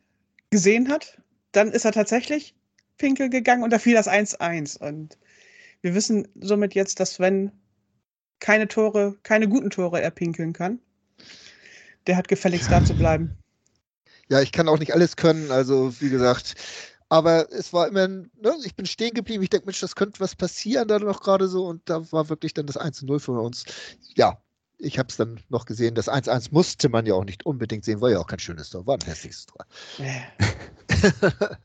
gesehen 0.51 0.89
hat, 0.89 1.21
dann 1.53 1.73
ist 1.73 1.85
er 1.85 1.93
tatsächlich 1.93 2.55
pinkeln 2.97 3.31
gegangen 3.31 3.63
und 3.63 3.73
da 3.73 3.79
fiel 3.79 3.95
das 3.95 4.09
1-1. 4.09 4.79
Und 4.79 5.19
wir 5.83 5.95
wissen 5.95 6.29
somit 6.41 6.75
jetzt, 6.75 7.01
dass 7.01 7.15
Sven 7.15 7.53
keine 8.41 8.69
Tore, 8.69 9.17
keine 9.23 9.49
guten 9.49 9.71
Tore 9.71 10.01
erpinkeln 10.01 10.53
kann. 10.53 10.81
Der 12.09 12.17
hat 12.17 12.27
gefälligst 12.27 12.73
da 12.73 12.85
zu 12.85 12.95
bleiben. 12.95 13.31
Ja, 14.29 14.41
ich 14.41 14.51
kann 14.51 14.69
auch 14.69 14.79
nicht 14.79 14.95
alles 14.95 15.15
können, 15.17 15.51
also 15.53 15.93
wie 16.01 16.11
gesagt. 16.11 16.55
Aber 17.11 17.51
es 17.53 17.73
war 17.73 17.89
immer, 17.89 18.09
ne, 18.09 18.29
ich 18.65 18.75
bin 18.75 18.87
stehen 18.87 19.15
geblieben. 19.15 19.43
Ich 19.43 19.51
denke, 19.51 19.67
Mensch, 19.67 19.81
das 19.81 19.95
könnte 19.95 20.21
was 20.21 20.35
passieren 20.35 20.89
da 20.89 20.99
noch 20.99 21.21
gerade 21.21 21.49
so. 21.49 21.67
Und 21.67 21.83
da 21.89 22.11
war 22.13 22.29
wirklich 22.29 22.55
dann 22.55 22.67
das 22.67 22.79
1-0 22.79 23.21
für 23.21 23.33
uns. 23.33 23.65
Ja, 24.17 24.43
ich 24.79 24.99
habe 24.99 25.09
es 25.09 25.17
dann 25.17 25.41
noch 25.49 25.65
gesehen. 25.65 25.95
Das 25.95 26.09
1-1 26.09 26.49
musste 26.51 26.89
man 26.89 27.07
ja 27.07 27.15
auch 27.15 27.25
nicht 27.25 27.47
unbedingt 27.47 27.85
sehen, 27.85 28.01
war 28.01 28.11
ja 28.11 28.19
auch 28.19 28.27
kein 28.27 28.39
schönes 28.39 28.71
Tor, 28.71 28.87
war 28.87 28.95
ein 28.95 29.05
hässliches 29.05 29.47
Tor. 29.47 29.67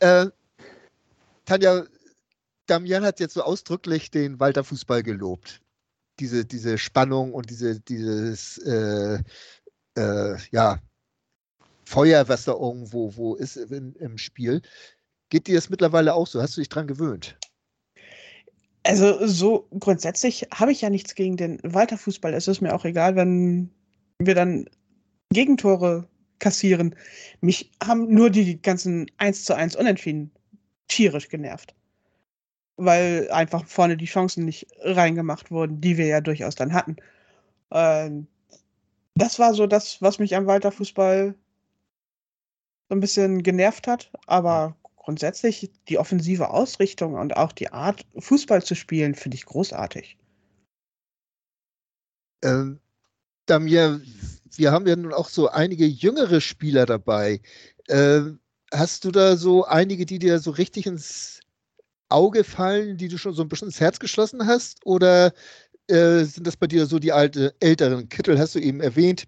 äh, 0.00 0.26
Tanja, 1.44 1.84
Damian 2.66 3.04
hat 3.04 3.20
jetzt 3.20 3.34
so 3.34 3.42
ausdrücklich 3.42 4.10
den 4.10 4.40
Walter 4.40 4.64
Fußball 4.64 5.02
gelobt. 5.02 5.60
Diese, 6.18 6.44
diese 6.44 6.78
Spannung 6.78 7.34
und 7.34 7.50
diese, 7.50 7.80
dieses, 7.80 8.58
äh, 8.58 9.22
äh, 9.96 10.36
ja, 10.50 10.78
Feuer, 11.84 12.28
was 12.28 12.44
da 12.44 12.52
irgendwo 12.52 13.16
wo 13.16 13.34
ist 13.36 13.56
in, 13.56 13.94
im 13.94 14.18
Spiel. 14.18 14.62
Geht 15.30 15.46
dir 15.46 15.54
das 15.54 15.70
mittlerweile 15.70 16.14
auch 16.14 16.26
so? 16.26 16.42
Hast 16.42 16.56
du 16.56 16.60
dich 16.60 16.68
dran 16.68 16.86
gewöhnt? 16.86 17.38
Also 18.82 19.26
so 19.26 19.66
grundsätzlich 19.80 20.46
habe 20.54 20.70
ich 20.70 20.80
ja 20.80 20.90
nichts 20.90 21.14
gegen 21.14 21.36
den 21.36 21.58
Walter 21.62 21.98
Fußball. 21.98 22.34
Es 22.34 22.46
ist 22.46 22.60
mir 22.60 22.74
auch 22.74 22.84
egal, 22.84 23.16
wenn 23.16 23.70
wir 24.18 24.34
dann 24.34 24.68
Gegentore 25.30 26.08
kassieren. 26.38 26.94
Mich 27.40 27.72
haben 27.82 28.12
nur 28.12 28.30
die 28.30 28.60
ganzen 28.60 29.10
1 29.18 29.44
zu 29.44 29.54
1 29.54 29.74
Unentschieden 29.76 30.30
tierisch 30.88 31.28
genervt. 31.28 31.74
Weil 32.76 33.28
einfach 33.30 33.64
vorne 33.66 33.96
die 33.96 34.04
Chancen 34.04 34.44
nicht 34.44 34.66
reingemacht 34.80 35.50
wurden, 35.50 35.80
die 35.80 35.96
wir 35.96 36.06
ja 36.06 36.20
durchaus 36.20 36.54
dann 36.54 36.72
hatten. 36.72 36.96
Ähm, 37.72 38.28
das 39.16 39.38
war 39.38 39.54
so 39.54 39.66
das, 39.66 40.00
was 40.02 40.18
mich 40.18 40.36
am 40.36 40.46
Walter 40.46 40.70
Fußball 40.70 41.34
so 42.88 42.94
ein 42.94 43.00
bisschen 43.00 43.42
genervt 43.42 43.86
hat. 43.86 44.10
Aber 44.26 44.76
grundsätzlich 44.96 45.70
die 45.88 45.98
offensive 45.98 46.50
Ausrichtung 46.50 47.14
und 47.14 47.36
auch 47.36 47.52
die 47.52 47.72
Art, 47.72 48.04
Fußball 48.18 48.62
zu 48.62 48.74
spielen, 48.74 49.14
finde 49.14 49.36
ich 49.36 49.46
großartig. 49.46 50.16
Ähm, 52.42 52.80
Damir, 53.46 54.00
wir 54.56 54.72
haben 54.72 54.86
ja 54.86 54.96
nun 54.96 55.12
auch 55.12 55.28
so 55.28 55.48
einige 55.48 55.86
jüngere 55.86 56.40
Spieler 56.40 56.86
dabei. 56.86 57.40
Ähm, 57.88 58.40
hast 58.72 59.04
du 59.04 59.10
da 59.10 59.36
so 59.36 59.64
einige, 59.64 60.06
die 60.06 60.18
dir 60.18 60.38
so 60.38 60.50
richtig 60.50 60.86
ins 60.86 61.40
Auge 62.08 62.44
fallen, 62.44 62.96
die 62.96 63.08
du 63.08 63.18
schon 63.18 63.34
so 63.34 63.42
ein 63.42 63.48
bisschen 63.48 63.68
ins 63.68 63.80
Herz 63.80 63.98
geschlossen 63.98 64.46
hast? 64.46 64.84
Oder 64.84 65.32
äh, 65.88 66.24
sind 66.24 66.46
das 66.46 66.56
bei 66.56 66.66
dir 66.66 66.86
so 66.86 66.98
die 66.98 67.12
alte, 67.12 67.54
älteren? 67.60 68.08
Kittel 68.08 68.38
hast 68.38 68.54
du 68.54 68.58
eben 68.58 68.80
erwähnt. 68.80 69.24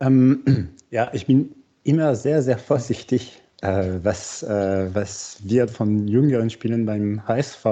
Ähm, 0.00 0.70
ja, 0.90 1.10
ich 1.12 1.26
bin 1.26 1.54
immer 1.84 2.14
sehr, 2.14 2.42
sehr 2.42 2.58
vorsichtig, 2.58 3.42
äh, 3.62 3.98
was, 4.02 4.42
äh, 4.42 4.94
was 4.94 5.38
wird 5.42 5.70
von 5.70 6.08
jüngeren 6.08 6.50
Spielen 6.50 6.86
beim 6.86 7.26
HSV 7.26 7.64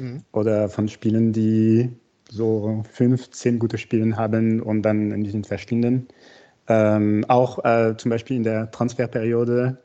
mhm. 0.00 0.22
oder 0.32 0.68
von 0.68 0.88
Spielen, 0.88 1.32
die 1.32 1.90
so 2.30 2.82
fünf, 2.90 3.30
zehn 3.30 3.58
gute 3.58 3.78
Spiele 3.78 4.16
haben 4.16 4.60
und 4.60 4.82
dann 4.82 5.10
in 5.10 5.24
diesen 5.24 5.44
verschwinden. 5.44 6.08
Ähm, 6.68 7.24
auch 7.28 7.64
äh, 7.64 7.96
zum 7.96 8.10
Beispiel 8.10 8.36
in 8.36 8.44
der 8.44 8.70
Transferperiode 8.70 9.78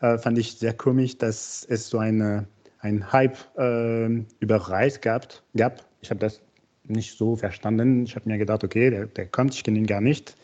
äh, 0.00 0.18
fand 0.18 0.38
ich 0.38 0.54
sehr 0.54 0.72
komisch, 0.72 1.18
dass 1.18 1.66
es 1.68 1.88
so 1.88 1.98
eine, 1.98 2.46
ein 2.84 3.12
Hype 3.12 3.38
äh, 3.56 4.06
über 4.40 4.56
Reis 4.56 5.00
gab. 5.00 5.42
gab. 5.56 5.84
Ich 6.02 6.10
habe 6.10 6.20
das 6.20 6.40
nicht 6.86 7.16
so 7.16 7.34
verstanden. 7.34 8.04
Ich 8.04 8.14
habe 8.14 8.28
mir 8.28 8.38
gedacht, 8.38 8.62
okay, 8.62 8.90
der, 8.90 9.06
der 9.06 9.26
kommt, 9.26 9.54
ich 9.54 9.64
kenne 9.64 9.78
ihn 9.78 9.86
gar 9.86 10.02
nicht, 10.02 10.36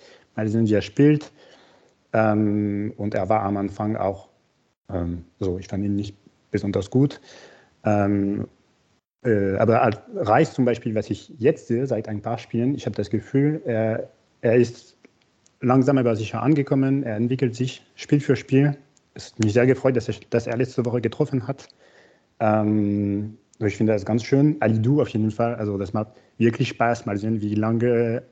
sehen, 0.44 0.66
wie 0.66 0.74
er 0.74 0.82
spielt. 0.82 1.30
Ähm, 2.12 2.94
und 2.96 3.14
er 3.14 3.28
war 3.28 3.42
am 3.42 3.58
Anfang 3.58 3.96
auch 3.96 4.28
ähm, 4.88 5.24
so, 5.38 5.58
ich 5.58 5.68
fand 5.68 5.84
ihn 5.84 5.96
nicht 5.96 6.16
besonders 6.50 6.90
gut. 6.90 7.20
Ähm, 7.84 8.48
äh, 9.22 9.56
aber 9.56 10.02
Reis 10.16 10.54
zum 10.54 10.64
Beispiel, 10.64 10.94
was 10.94 11.10
ich 11.10 11.28
jetzt 11.38 11.68
sehe, 11.68 11.86
seit 11.86 12.08
ein 12.08 12.22
paar 12.22 12.38
Spielen, 12.38 12.74
ich 12.74 12.86
habe 12.86 12.96
das 12.96 13.10
Gefühl, 13.10 13.60
er, 13.66 14.08
er 14.40 14.56
ist 14.56 14.96
langsam 15.60 15.98
aber 15.98 16.16
sicher 16.16 16.42
angekommen. 16.42 17.02
Er 17.02 17.16
entwickelt 17.16 17.54
sich 17.54 17.84
Spiel 17.96 18.20
für 18.20 18.34
Spiel. 18.34 18.78
Es 19.12 19.32
hat 19.32 19.44
mich 19.44 19.52
sehr 19.52 19.66
gefreut, 19.66 19.94
dass 19.94 20.08
er, 20.08 20.14
dass 20.30 20.46
er 20.46 20.56
letzte 20.56 20.86
Woche 20.86 21.02
getroffen 21.02 21.46
hat. 21.46 21.68
Ähm, 22.40 23.36
ich 23.58 23.76
finde 23.76 23.92
das 23.92 24.04
ganz 24.04 24.24
schön. 24.24 24.56
Alidou 24.60 25.00
auf 25.02 25.08
jeden 25.08 25.30
Fall. 25.30 25.54
Also 25.56 25.76
das 25.78 25.92
macht 25.92 26.08
wirklich 26.38 26.68
Spaß. 26.68 27.06
Mal 27.06 27.16
sehen, 27.16 27.40
wie 27.40 27.54
lange 27.54 28.22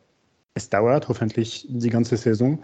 es 0.55 0.71
dauert. 0.71 1.09
Hoffentlich 1.09 1.67
die 1.69 1.91
ganze 1.91 2.17
Saison. 2.17 2.59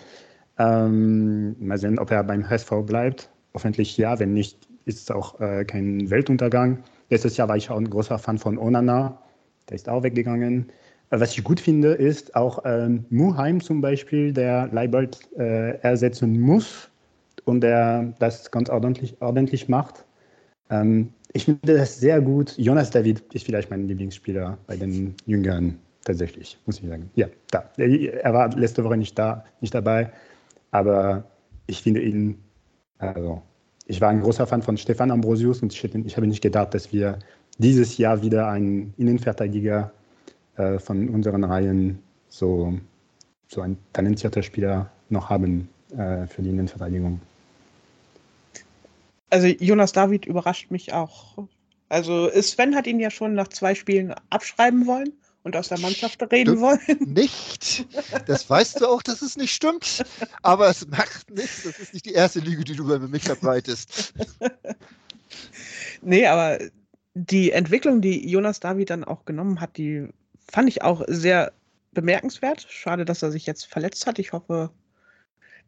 Ähm, 0.58 1.56
mal 1.58 1.78
sehen, 1.78 1.98
ob 1.98 2.10
er 2.10 2.24
beim 2.24 2.48
HSV 2.48 2.70
bleibt. 2.86 3.30
Hoffentlich 3.52 3.96
ja. 3.98 4.18
Wenn 4.18 4.32
nicht, 4.32 4.66
ist 4.86 5.02
es 5.02 5.10
auch 5.10 5.40
äh, 5.40 5.64
kein 5.64 6.10
Weltuntergang. 6.10 6.82
Letztes 7.10 7.36
Jahr 7.36 7.48
war 7.48 7.56
ich 7.56 7.70
auch 7.70 7.76
ein 7.76 7.90
großer 7.90 8.18
Fan 8.18 8.38
von 8.38 8.58
Onana. 8.58 9.18
Der 9.68 9.76
ist 9.76 9.88
auch 9.88 10.02
weggegangen. 10.02 10.70
Äh, 11.10 11.20
was 11.20 11.36
ich 11.36 11.44
gut 11.44 11.60
finde, 11.60 11.92
ist 11.92 12.34
auch 12.34 12.60
ähm, 12.64 13.04
Muheim 13.10 13.60
zum 13.60 13.80
Beispiel, 13.80 14.32
der 14.32 14.68
Leibold 14.72 15.18
äh, 15.36 15.78
ersetzen 15.80 16.40
muss 16.40 16.90
und 17.44 17.60
der 17.60 18.14
das 18.18 18.50
ganz 18.50 18.70
ordentlich, 18.70 19.20
ordentlich 19.20 19.68
macht. 19.68 20.04
Ähm, 20.70 21.12
ich 21.34 21.44
finde 21.44 21.76
das 21.76 21.98
sehr 21.98 22.20
gut. 22.20 22.56
Jonas 22.56 22.90
David 22.90 23.22
ist 23.34 23.44
vielleicht 23.44 23.68
mein 23.68 23.88
Lieblingsspieler 23.88 24.56
bei 24.66 24.76
den 24.76 25.14
Jüngeren, 25.26 25.78
tatsächlich, 26.04 26.56
muss 26.64 26.80
ich 26.80 26.88
sagen. 26.88 27.10
Ja, 27.16 27.26
da. 27.50 27.68
Er 27.76 28.32
war 28.32 28.56
letzte 28.56 28.84
Woche 28.84 28.96
nicht 28.96 29.18
da, 29.18 29.44
nicht 29.60 29.74
dabei, 29.74 30.12
aber 30.70 31.24
ich 31.66 31.82
finde 31.82 32.02
ihn, 32.02 32.38
also 32.98 33.42
ich 33.86 34.00
war 34.00 34.10
ein 34.10 34.20
großer 34.20 34.46
Fan 34.46 34.62
von 34.62 34.76
Stefan 34.76 35.10
Ambrosius 35.10 35.60
und 35.60 35.72
ich, 35.72 35.84
ich 35.84 36.16
habe 36.16 36.26
nicht 36.26 36.42
gedacht, 36.42 36.72
dass 36.72 36.92
wir 36.92 37.18
dieses 37.58 37.98
Jahr 37.98 38.22
wieder 38.22 38.48
einen 38.48 38.94
Innenverteidiger 38.96 39.92
äh, 40.56 40.78
von 40.78 41.08
unseren 41.08 41.42
Reihen 41.42 41.98
so, 42.28 42.78
so 43.48 43.60
ein 43.60 43.76
talentierter 43.92 44.42
Spieler 44.42 44.90
noch 45.08 45.30
haben 45.30 45.68
äh, 45.96 46.26
für 46.28 46.42
die 46.42 46.50
Innenverteidigung. 46.50 47.20
Also 49.30 49.46
Jonas 49.46 49.92
David 49.92 50.26
überrascht 50.26 50.70
mich 50.70 50.92
auch. 50.92 51.48
Also 51.88 52.30
Sven 52.40 52.74
hat 52.74 52.86
ihn 52.86 53.00
ja 53.00 53.10
schon 53.10 53.34
nach 53.34 53.48
zwei 53.48 53.74
Spielen 53.74 54.14
abschreiben 54.30 54.86
wollen 54.86 55.12
und 55.44 55.56
aus 55.56 55.68
der 55.68 55.78
Mannschaft 55.78 56.20
reden 56.32 56.60
wollen. 56.60 56.80
Nicht. 57.00 57.86
Das 58.26 58.48
weißt 58.48 58.80
du 58.80 58.86
auch, 58.88 59.02
dass 59.02 59.22
es 59.22 59.36
nicht 59.36 59.54
stimmt. 59.54 60.04
Aber 60.42 60.68
es 60.68 60.86
macht 60.88 61.30
nichts. 61.30 61.62
Das 61.64 61.78
ist 61.78 61.92
nicht 61.92 62.06
die 62.06 62.14
erste 62.14 62.40
Lüge, 62.40 62.64
die 62.64 62.74
du 62.74 62.84
über 62.84 62.98
mich 62.98 63.24
verbreitest. 63.24 64.14
nee, 66.02 66.26
aber 66.26 66.58
die 67.14 67.52
Entwicklung, 67.52 68.00
die 68.00 68.28
Jonas 68.28 68.58
David 68.58 68.90
dann 68.90 69.04
auch 69.04 69.24
genommen 69.24 69.60
hat, 69.60 69.76
die 69.76 70.08
fand 70.50 70.68
ich 70.68 70.82
auch 70.82 71.02
sehr 71.06 71.52
bemerkenswert. 71.92 72.66
Schade, 72.68 73.04
dass 73.04 73.22
er 73.22 73.30
sich 73.30 73.46
jetzt 73.46 73.66
verletzt 73.66 74.06
hat. 74.06 74.18
Ich 74.18 74.32
hoffe, 74.32 74.70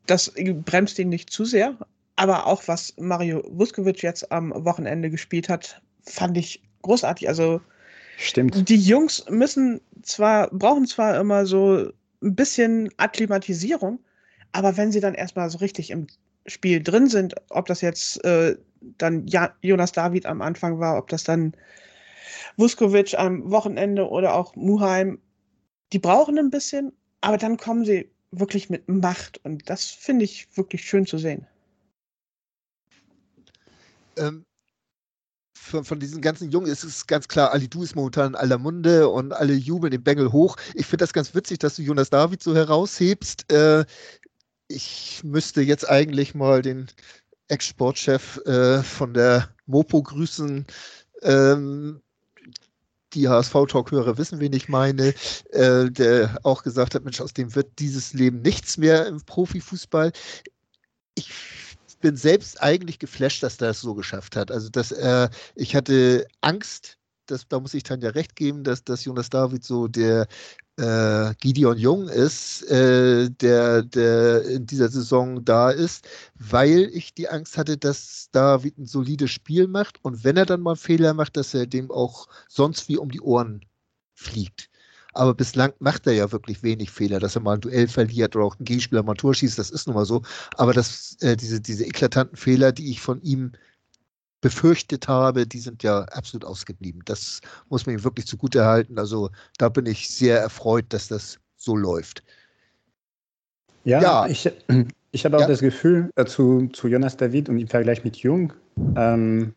das 0.07 0.33
bremst 0.65 0.99
ihn 0.99 1.11
nicht 1.11 1.31
zu 1.31 1.45
sehr. 1.45 1.77
Aber 2.17 2.47
auch 2.47 2.67
was 2.67 2.95
Mario 2.99 3.43
Vuskovic 3.47 4.03
jetzt 4.03 4.33
am 4.33 4.53
Wochenende 4.65 5.11
gespielt 5.11 5.49
hat, 5.49 5.81
fand 6.03 6.37
ich 6.37 6.63
großartig. 6.83 7.29
Also 7.29 7.61
Stimmt. 8.17 8.69
Die 8.69 8.77
Jungs 8.77 9.25
müssen 9.29 9.81
zwar, 10.03 10.49
brauchen 10.49 10.87
zwar 10.87 11.21
immer 11.21 11.45
so 11.47 11.91
ein 12.23 12.35
bisschen 12.35 12.89
Akklimatisierung, 12.97 13.99
aber 14.53 14.77
wenn 14.77 14.91
sie 14.91 15.01
dann 15.01 15.15
erstmal 15.15 15.51
so 15.51 15.59
richtig 15.59 15.91
im 15.91 16.07
Spiel 16.47 16.83
drin 16.83 17.09
sind, 17.09 17.35
ob 17.51 17.67
das 17.67 17.81
jetzt 17.81 18.25
äh, 18.25 18.57
dann 18.99 19.27
ja 19.27 19.53
Jonas 19.61 19.93
David 19.93 20.27
am 20.27 20.41
Anfang 20.41 20.79
war, 20.79 20.97
ob 20.97 21.09
das 21.09 21.25
dann 21.25 21.53
Vuskovic 22.57 23.19
am 23.19 23.51
Wochenende 23.51 24.09
oder 24.09 24.35
auch 24.35 24.57
Muheim, 24.57 25.19
die 25.93 25.99
brauchen 25.99 26.39
ein 26.39 26.51
bisschen, 26.51 26.93
aber 27.21 27.37
dann 27.37 27.57
kommen 27.59 27.85
sie 27.85 28.11
wirklich 28.31 28.71
mit 28.71 28.89
Macht 28.89 29.45
und 29.45 29.69
das 29.69 29.87
finde 29.87 30.25
ich 30.25 30.49
wirklich 30.57 30.83
schön 30.83 31.07
zu 31.07 31.19
sehen. 31.19 31.47
Ähm, 34.17 34.45
von, 35.57 35.85
von 35.85 35.99
diesen 35.99 36.21
ganzen 36.21 36.51
Jungen 36.51 36.71
ist 36.71 36.85
es 36.85 37.07
ganz 37.07 37.29
klar, 37.29 37.53
Ali 37.53 37.69
Du 37.69 37.83
ist 37.83 37.97
momentan 37.97 38.29
in 38.29 38.35
aller 38.37 38.59
Munde 38.59 39.09
und 39.09 39.33
alle 39.33 39.55
jubeln 39.55 39.91
den 39.91 40.05
Bengel 40.05 40.31
hoch. 40.33 40.57
Ich 40.75 40.87
finde 40.87 41.03
das 41.03 41.13
ganz 41.13 41.35
witzig, 41.35 41.59
dass 41.59 41.77
du 41.77 41.83
Jonas 41.83 42.11
David 42.11 42.43
so 42.43 42.55
heraushebst. 42.55 43.51
Äh, 43.53 43.85
ich 44.69 45.23
müsste 45.25 45.63
jetzt 45.63 45.89
eigentlich 45.89 46.35
mal 46.35 46.63
den 46.63 46.89
Ex-Sportchef 47.49 48.39
äh, 48.47 48.83
von 48.83 49.15
der 49.15 49.49
Mopo 49.67 50.03
grüßen. 50.03 50.67
Ähm, 51.23 52.01
die 53.15 53.29
HSV-Talk-Hörer 53.29 54.19
wissen, 54.19 54.41
wen 54.41 54.53
ich 54.53 54.69
meine, 54.69 55.15
äh, 55.51 55.91
der 55.91 56.39
auch 56.43 56.63
gesagt 56.63 56.95
hat, 56.95 57.05
Mensch, 57.05 57.21
aus 57.21 57.33
dem 57.33 57.55
wird 57.55 57.79
dieses 57.79 58.13
Leben 58.13 58.43
nichts 58.43 58.77
mehr 58.77 59.07
im 59.07 59.23
Profifußball. 59.25 60.13
Ich 61.15 61.33
bin 62.07 62.17
selbst 62.17 62.63
eigentlich 62.63 63.01
geflasht, 63.01 63.43
dass 63.43 63.61
er 63.61 63.71
es 63.71 63.81
so 63.81 63.97
geschafft 63.97 64.37
hat. 64.37 64.53
Also, 64.53 64.69
dass 64.69 64.93
er, 64.93 65.29
ich 65.57 65.75
hatte 65.75 66.25
Angst, 66.41 66.99
dass, 67.27 67.49
da 67.49 67.59
muss 67.59 67.75
ich 67.75 67.83
Tanja 67.83 68.11
recht 68.11 68.37
geben, 68.37 68.63
dass, 68.63 68.85
dass 68.85 69.05
Jonas 69.05 69.29
David 69.29 69.65
so 69.65 69.89
der 69.89 70.29
äh, 70.77 71.35
Gideon 71.41 71.77
Jung 71.77 72.09
ist, 72.09 72.63
äh, 72.71 73.29
der, 73.29 73.83
der 73.83 74.45
in 74.45 74.67
dieser 74.67 74.89
Saison 74.89 75.45
da 75.45 75.73
ist, 75.73 76.07
weil 76.37 76.89
ich 76.93 77.13
die 77.13 77.29
Angst 77.29 77.59
hatte, 77.59 77.77
dass 77.77 78.29
David 78.31 78.79
ein 78.79 78.87
solides 78.87 79.33
Spiel 79.33 79.67
macht 79.67 79.99
und 80.05 80.23
wenn 80.23 80.37
er 80.37 80.47
dann 80.47 80.61
mal 80.61 80.77
Fehler 80.77 81.13
macht, 81.13 81.37
dass 81.37 81.55
er 81.55 81.67
dem 81.67 81.91
auch 81.91 82.29
sonst 82.47 82.89
wie 82.89 82.99
um 82.99 83.11
die 83.11 83.21
Ohren 83.21 83.65
fliegt. 84.15 84.71
Aber 85.17 85.35
bislang 85.35 85.73
macht 85.79 86.07
er 86.07 86.13
ja 86.13 86.31
wirklich 86.31 86.63
wenig 86.63 86.91
Fehler, 86.91 87.19
dass 87.19 87.37
er 87.37 87.43
mal 87.43 87.55
ein 87.55 87.61
Duell 87.61 87.89
verliert 87.89 88.37
oder 88.37 88.45
auch 88.45 88.59
ein 88.59 88.65
Gegenspieler 88.65 89.03
mal 89.03 89.13
ein 89.13 89.19
Tor 89.19 89.35
schießt, 89.35 89.59
das 89.59 89.71
ist 89.71 89.87
nun 89.87 89.97
mal 89.97 90.05
so. 90.05 90.23
Aber 90.57 90.73
das, 90.73 91.17
äh, 91.21 91.37
diese, 91.37 91.61
diese 91.61 91.87
eklatanten 91.87 92.37
Fehler, 92.37 92.73
die 92.73 92.91
ich 92.91 93.01
von 93.01 93.23
ihm 93.23 93.53
befürchtet 94.43 95.09
habe, 95.09 95.47
die 95.47 95.59
sind 95.59 95.83
ja 95.83 96.03
absolut 96.03 96.45
ausgeblieben. 96.45 97.01
Das 97.07 97.41
muss 97.71 97.87
man 97.87 97.97
ihm 97.97 98.05
wirklich 98.05 98.27
zugute 98.27 98.67
halten. 98.67 98.99
Also 98.99 99.31
da 99.59 99.71
bin 99.71 99.87
ich 99.87 100.11
sehr 100.11 100.39
erfreut, 100.39 100.85
dass 100.91 101.09
das 101.09 101.39
so 101.57 101.75
läuft. 101.75 102.23
Ja, 103.85 104.03
ja. 104.03 104.27
ich, 104.27 104.51
ich 105.13 105.25
habe 105.25 105.39
auch 105.39 105.41
ja. 105.43 105.49
das 105.49 105.61
Gefühl 105.61 106.11
äh, 106.17 106.27
zu, 106.27 106.69
zu 106.69 106.89
Jonas 106.89 107.17
David 107.17 107.49
und 107.49 107.59
im 107.59 107.69
Vergleich 107.69 108.05
mit 108.05 108.19
Jung, 108.19 108.53
ähm, 108.97 109.55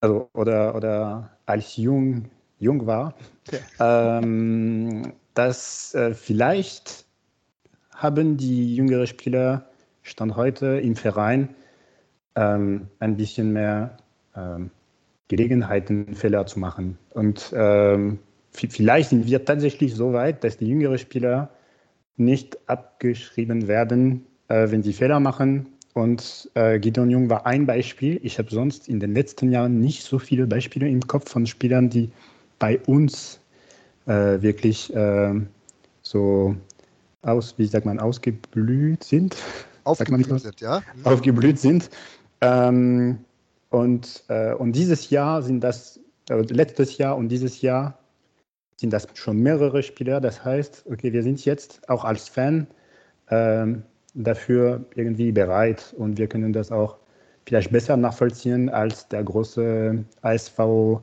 also, 0.00 0.28
oder, 0.34 0.74
oder 0.74 1.30
als 1.46 1.76
Jung 1.76 2.30
jung 2.58 2.86
war, 2.86 3.14
okay. 3.46 3.60
ähm, 3.80 5.12
dass 5.34 5.94
äh, 5.94 6.14
vielleicht 6.14 7.04
haben 7.94 8.36
die 8.36 8.74
jüngeren 8.76 9.06
Spieler 9.06 9.66
Stand 10.02 10.36
heute 10.36 10.78
im 10.78 10.96
Verein 10.96 11.50
ähm, 12.34 12.88
ein 12.98 13.16
bisschen 13.16 13.52
mehr 13.52 13.96
ähm, 14.36 14.70
Gelegenheiten, 15.28 16.14
Fehler 16.14 16.46
zu 16.46 16.58
machen. 16.58 16.96
Und 17.10 17.52
ähm, 17.54 18.18
vielleicht 18.52 19.10
sind 19.10 19.26
wir 19.26 19.44
tatsächlich 19.44 19.94
so 19.94 20.12
weit, 20.12 20.42
dass 20.44 20.56
die 20.56 20.66
jüngeren 20.66 20.98
Spieler 20.98 21.50
nicht 22.16 22.58
abgeschrieben 22.68 23.68
werden, 23.68 24.26
äh, 24.48 24.70
wenn 24.70 24.82
sie 24.82 24.92
Fehler 24.92 25.20
machen. 25.20 25.66
Und 25.94 26.50
äh, 26.54 26.78
Gideon 26.78 27.10
Jung 27.10 27.28
war 27.28 27.46
ein 27.46 27.66
Beispiel. 27.66 28.20
Ich 28.22 28.38
habe 28.38 28.50
sonst 28.50 28.88
in 28.88 29.00
den 29.00 29.14
letzten 29.14 29.50
Jahren 29.50 29.80
nicht 29.80 30.02
so 30.02 30.18
viele 30.18 30.46
Beispiele 30.46 30.88
im 30.88 31.06
Kopf 31.06 31.30
von 31.30 31.46
Spielern, 31.46 31.90
die 31.90 32.10
bei 32.58 32.78
uns 32.86 33.40
äh, 34.06 34.40
wirklich 34.40 34.94
äh, 34.94 35.34
so 36.02 36.56
aus, 37.22 37.54
wie 37.58 37.66
sagt 37.66 37.86
man, 37.86 37.98
ausgeblüht 37.98 39.04
sind. 39.04 39.36
Aufgeblüht 39.84 40.40
sind, 40.40 40.60
ja. 40.60 40.82
Mhm. 40.96 41.06
Aufgeblüht 41.06 41.58
sind. 41.58 41.90
Ähm, 42.40 43.18
und, 43.70 44.24
äh, 44.28 44.54
und 44.54 44.72
dieses 44.72 45.10
Jahr 45.10 45.42
sind 45.42 45.60
das, 45.60 46.00
äh, 46.30 46.40
letztes 46.42 46.98
Jahr 46.98 47.16
und 47.16 47.28
dieses 47.28 47.62
Jahr 47.62 47.98
sind 48.76 48.92
das 48.92 49.08
schon 49.14 49.38
mehrere 49.38 49.82
Spieler. 49.82 50.20
Das 50.20 50.44
heißt, 50.44 50.84
okay, 50.90 51.12
wir 51.12 51.22
sind 51.22 51.44
jetzt 51.44 51.88
auch 51.88 52.04
als 52.04 52.28
Fan 52.28 52.66
ähm, 53.30 53.82
dafür 54.14 54.84
irgendwie 54.94 55.32
bereit 55.32 55.94
und 55.96 56.18
wir 56.18 56.28
können 56.28 56.52
das 56.52 56.70
auch 56.70 56.98
vielleicht 57.46 57.72
besser 57.72 57.96
nachvollziehen 57.96 58.68
als 58.68 59.08
der 59.08 59.24
große 59.24 60.04
ASV 60.22 61.00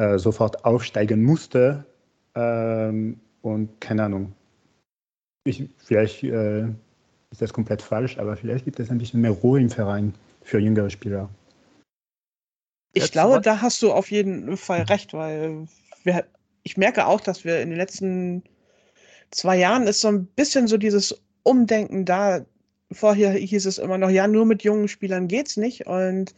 äh, 0.00 0.18
sofort 0.18 0.64
aufsteigen 0.64 1.22
musste. 1.22 1.84
Ähm, 2.34 3.20
und 3.42 3.80
keine 3.82 4.04
Ahnung, 4.04 4.32
ich, 5.44 5.68
vielleicht 5.76 6.22
äh, 6.22 6.62
ist 7.30 7.42
das 7.42 7.52
komplett 7.52 7.82
falsch, 7.82 8.16
aber 8.16 8.34
vielleicht 8.34 8.64
gibt 8.64 8.80
es 8.80 8.90
ein 8.90 8.96
bisschen 8.96 9.20
mehr 9.20 9.30
Ruhe 9.30 9.60
im 9.60 9.68
Verein 9.68 10.14
für 10.42 10.58
jüngere 10.58 10.88
Spieler. 10.88 11.28
Ich 12.94 13.02
Jetzt 13.02 13.12
glaube, 13.12 13.42
da 13.42 13.60
hast 13.60 13.82
du 13.82 13.92
auf 13.92 14.10
jeden 14.10 14.56
Fall 14.56 14.82
recht, 14.84 15.12
weil 15.12 15.68
wir, 16.02 16.24
ich 16.62 16.78
merke 16.78 17.06
auch, 17.06 17.20
dass 17.20 17.44
wir 17.44 17.60
in 17.60 17.68
den 17.68 17.78
letzten 17.78 18.42
zwei 19.30 19.58
Jahren 19.58 19.86
ist 19.86 20.00
so 20.00 20.08
ein 20.08 20.24
bisschen 20.24 20.66
so 20.66 20.78
dieses 20.78 21.20
Umdenken 21.42 22.06
da. 22.06 22.46
Vorher 22.90 23.32
hieß 23.32 23.66
es 23.66 23.76
immer 23.76 23.98
noch, 23.98 24.08
ja, 24.08 24.26
nur 24.26 24.46
mit 24.46 24.64
jungen 24.64 24.88
Spielern 24.88 25.28
geht's 25.28 25.58
nicht. 25.58 25.86
Und 25.86 26.34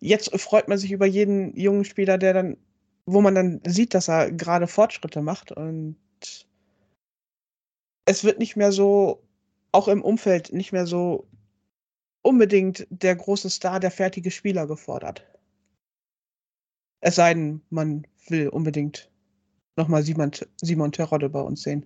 jetzt 0.00 0.30
freut 0.40 0.68
man 0.68 0.78
sich 0.78 0.92
über 0.92 1.06
jeden 1.06 1.56
jungen 1.56 1.84
Spieler, 1.84 2.18
der 2.18 2.32
dann, 2.32 2.56
wo 3.06 3.20
man 3.20 3.34
dann 3.34 3.60
sieht, 3.66 3.94
dass 3.94 4.08
er 4.08 4.32
gerade 4.32 4.66
Fortschritte 4.66 5.22
macht. 5.22 5.52
Und 5.52 5.96
es 8.06 8.24
wird 8.24 8.38
nicht 8.38 8.56
mehr 8.56 8.72
so, 8.72 9.22
auch 9.72 9.88
im 9.88 10.02
Umfeld, 10.02 10.52
nicht 10.52 10.72
mehr 10.72 10.86
so 10.86 11.26
unbedingt 12.22 12.86
der 12.90 13.16
große 13.16 13.50
Star, 13.50 13.80
der 13.80 13.90
fertige 13.90 14.30
Spieler 14.30 14.66
gefordert. 14.66 15.26
Es 17.00 17.16
sei 17.16 17.34
denn, 17.34 17.60
man 17.70 18.06
will 18.28 18.48
unbedingt 18.48 19.10
nochmal 19.76 20.02
Simon, 20.02 20.30
Simon 20.56 20.92
Terodde 20.92 21.28
bei 21.28 21.40
uns 21.40 21.62
sehen. 21.62 21.84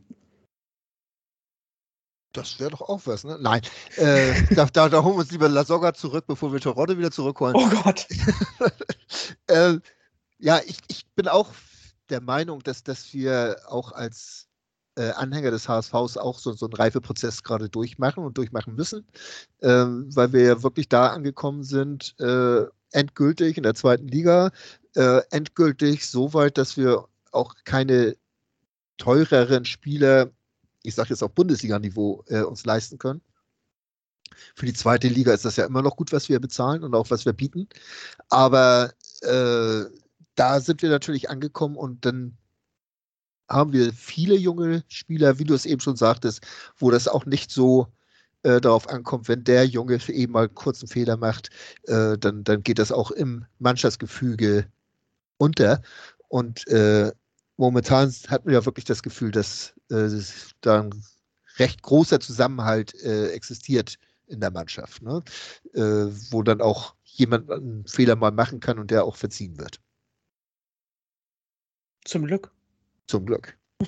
Das 2.32 2.60
wäre 2.60 2.70
doch 2.70 2.82
auch 2.82 3.00
was, 3.04 3.24
ne? 3.24 3.38
Nein, 3.40 3.62
äh, 3.96 4.34
da, 4.54 4.66
da, 4.66 4.88
da, 4.88 5.02
holen 5.02 5.16
wir 5.16 5.20
uns 5.20 5.30
lieber 5.30 5.48
Lasogga 5.48 5.94
zurück, 5.94 6.24
bevor 6.26 6.52
wir 6.52 6.60
Terodde 6.60 6.98
wieder 6.98 7.10
zurückholen. 7.10 7.54
Oh 7.56 7.68
Gott. 7.82 8.06
äh, 9.46 9.78
ja, 10.38 10.60
ich, 10.66 10.78
ich 10.88 11.06
bin 11.14 11.26
auch 11.26 11.50
der 12.10 12.20
Meinung, 12.20 12.62
dass, 12.62 12.82
dass 12.82 13.14
wir 13.14 13.56
auch 13.66 13.92
als 13.92 14.48
äh, 14.96 15.10
Anhänger 15.12 15.50
des 15.50 15.68
HSVs 15.68 16.16
auch 16.18 16.38
so, 16.38 16.52
so 16.52 16.66
einen 16.66 16.74
Reifeprozess 16.74 17.42
gerade 17.42 17.68
durchmachen 17.68 18.24
und 18.24 18.36
durchmachen 18.36 18.74
müssen, 18.74 19.06
ähm, 19.62 20.14
weil 20.14 20.32
wir 20.32 20.42
ja 20.42 20.62
wirklich 20.62 20.88
da 20.88 21.08
angekommen 21.08 21.62
sind, 21.62 22.14
äh, 22.18 22.64
endgültig 22.92 23.56
in 23.56 23.62
der 23.62 23.74
zweiten 23.74 24.08
Liga, 24.08 24.50
äh, 24.96 25.20
endgültig 25.30 26.06
so 26.08 26.34
weit, 26.34 26.58
dass 26.58 26.76
wir 26.76 27.06
auch 27.32 27.54
keine 27.64 28.16
teureren 28.96 29.64
Spieler, 29.64 30.30
ich 30.88 30.94
sage 30.94 31.10
jetzt 31.10 31.22
auf 31.22 31.32
Bundesliga-Niveau, 31.32 32.24
äh, 32.28 32.42
uns 32.42 32.64
leisten 32.64 32.98
können. 32.98 33.20
Für 34.54 34.66
die 34.66 34.74
zweite 34.74 35.08
Liga 35.08 35.32
ist 35.32 35.44
das 35.44 35.56
ja 35.56 35.66
immer 35.66 35.82
noch 35.82 35.96
gut, 35.96 36.12
was 36.12 36.28
wir 36.28 36.40
bezahlen 36.40 36.84
und 36.84 36.94
auch 36.94 37.10
was 37.10 37.24
wir 37.24 37.32
bieten. 37.32 37.68
Aber 38.28 38.92
äh, 39.22 39.84
da 40.34 40.60
sind 40.60 40.82
wir 40.82 40.90
natürlich 40.90 41.30
angekommen 41.30 41.76
und 41.76 42.04
dann 42.04 42.36
haben 43.48 43.72
wir 43.72 43.92
viele 43.92 44.36
junge 44.36 44.84
Spieler, 44.88 45.38
wie 45.38 45.44
du 45.44 45.54
es 45.54 45.66
eben 45.66 45.80
schon 45.80 45.96
sagtest, 45.96 46.46
wo 46.76 46.90
das 46.90 47.08
auch 47.08 47.24
nicht 47.24 47.50
so 47.50 47.88
äh, 48.42 48.60
darauf 48.60 48.88
ankommt, 48.88 49.28
wenn 49.28 49.44
der 49.44 49.66
Junge 49.66 49.98
eben 50.08 50.32
mal 50.32 50.44
einen 50.44 50.54
kurzen 50.54 50.86
Fehler 50.86 51.16
macht, 51.16 51.50
äh, 51.84 52.18
dann, 52.18 52.44
dann 52.44 52.62
geht 52.62 52.78
das 52.78 52.92
auch 52.92 53.10
im 53.10 53.46
Mannschaftsgefüge 53.58 54.66
unter. 55.38 55.82
Und 56.28 56.66
äh, 56.68 57.12
momentan 57.58 58.10
hat 58.28 58.46
man 58.46 58.54
ja 58.54 58.64
wirklich 58.64 58.86
das 58.86 59.02
Gefühl, 59.02 59.30
dass 59.30 59.74
äh, 59.90 60.08
da 60.62 60.80
ein 60.80 61.04
recht 61.58 61.82
großer 61.82 62.20
Zusammenhalt 62.20 62.94
äh, 63.02 63.30
existiert 63.32 63.98
in 64.26 64.40
der 64.40 64.50
Mannschaft, 64.50 65.02
ne? 65.02 65.22
Äh, 65.74 66.06
wo 66.30 66.42
dann 66.42 66.60
auch 66.60 66.94
jemand 67.04 67.50
einen 67.50 67.86
Fehler 67.86 68.16
mal 68.16 68.30
machen 68.30 68.60
kann 68.60 68.78
und 68.78 68.90
der 68.90 69.04
auch 69.04 69.16
verziehen 69.16 69.58
wird. 69.58 69.80
Zum 72.04 72.24
Glück. 72.24 72.50
Zum 73.06 73.26
Glück. 73.26 73.58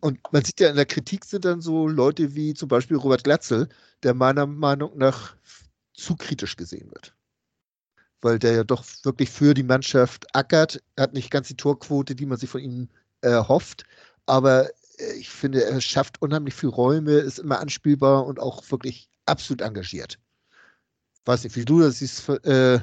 Und 0.00 0.18
man 0.32 0.44
sieht 0.44 0.58
ja 0.58 0.68
in 0.68 0.74
der 0.74 0.86
Kritik 0.86 1.24
sind 1.24 1.44
dann 1.44 1.60
so 1.60 1.86
Leute 1.86 2.34
wie 2.34 2.54
zum 2.54 2.68
Beispiel 2.68 2.96
Robert 2.96 3.22
Glatzel, 3.22 3.68
der 4.02 4.14
meiner 4.14 4.46
Meinung 4.46 4.98
nach 4.98 5.36
zu 5.94 6.16
kritisch 6.16 6.56
gesehen 6.56 6.90
wird. 6.90 7.14
Weil 8.22 8.38
der 8.38 8.52
ja 8.52 8.64
doch 8.64 8.84
wirklich 9.02 9.30
für 9.30 9.52
die 9.52 9.64
Mannschaft 9.64 10.26
ackert, 10.34 10.82
hat 10.98 11.12
nicht 11.12 11.30
ganz 11.30 11.48
die 11.48 11.56
Torquote, 11.56 12.14
die 12.14 12.26
man 12.26 12.38
sich 12.38 12.48
von 12.48 12.60
ihm 12.60 12.88
erhofft, 13.20 13.84
aber 14.26 14.68
äh, 14.98 15.12
ich 15.18 15.28
finde, 15.28 15.64
er 15.64 15.80
schafft 15.80 16.20
unheimlich 16.22 16.54
viel 16.54 16.68
Räume, 16.68 17.12
ist 17.12 17.38
immer 17.38 17.60
anspielbar 17.60 18.26
und 18.26 18.40
auch 18.40 18.62
wirklich 18.70 19.08
absolut 19.26 19.60
engagiert. 19.60 20.18
Weiß 21.24 21.44
nicht, 21.44 21.56
wie 21.56 21.64
du 21.64 21.80
das 21.80 21.98
siehst, 21.98 22.28
äh, 22.28 22.80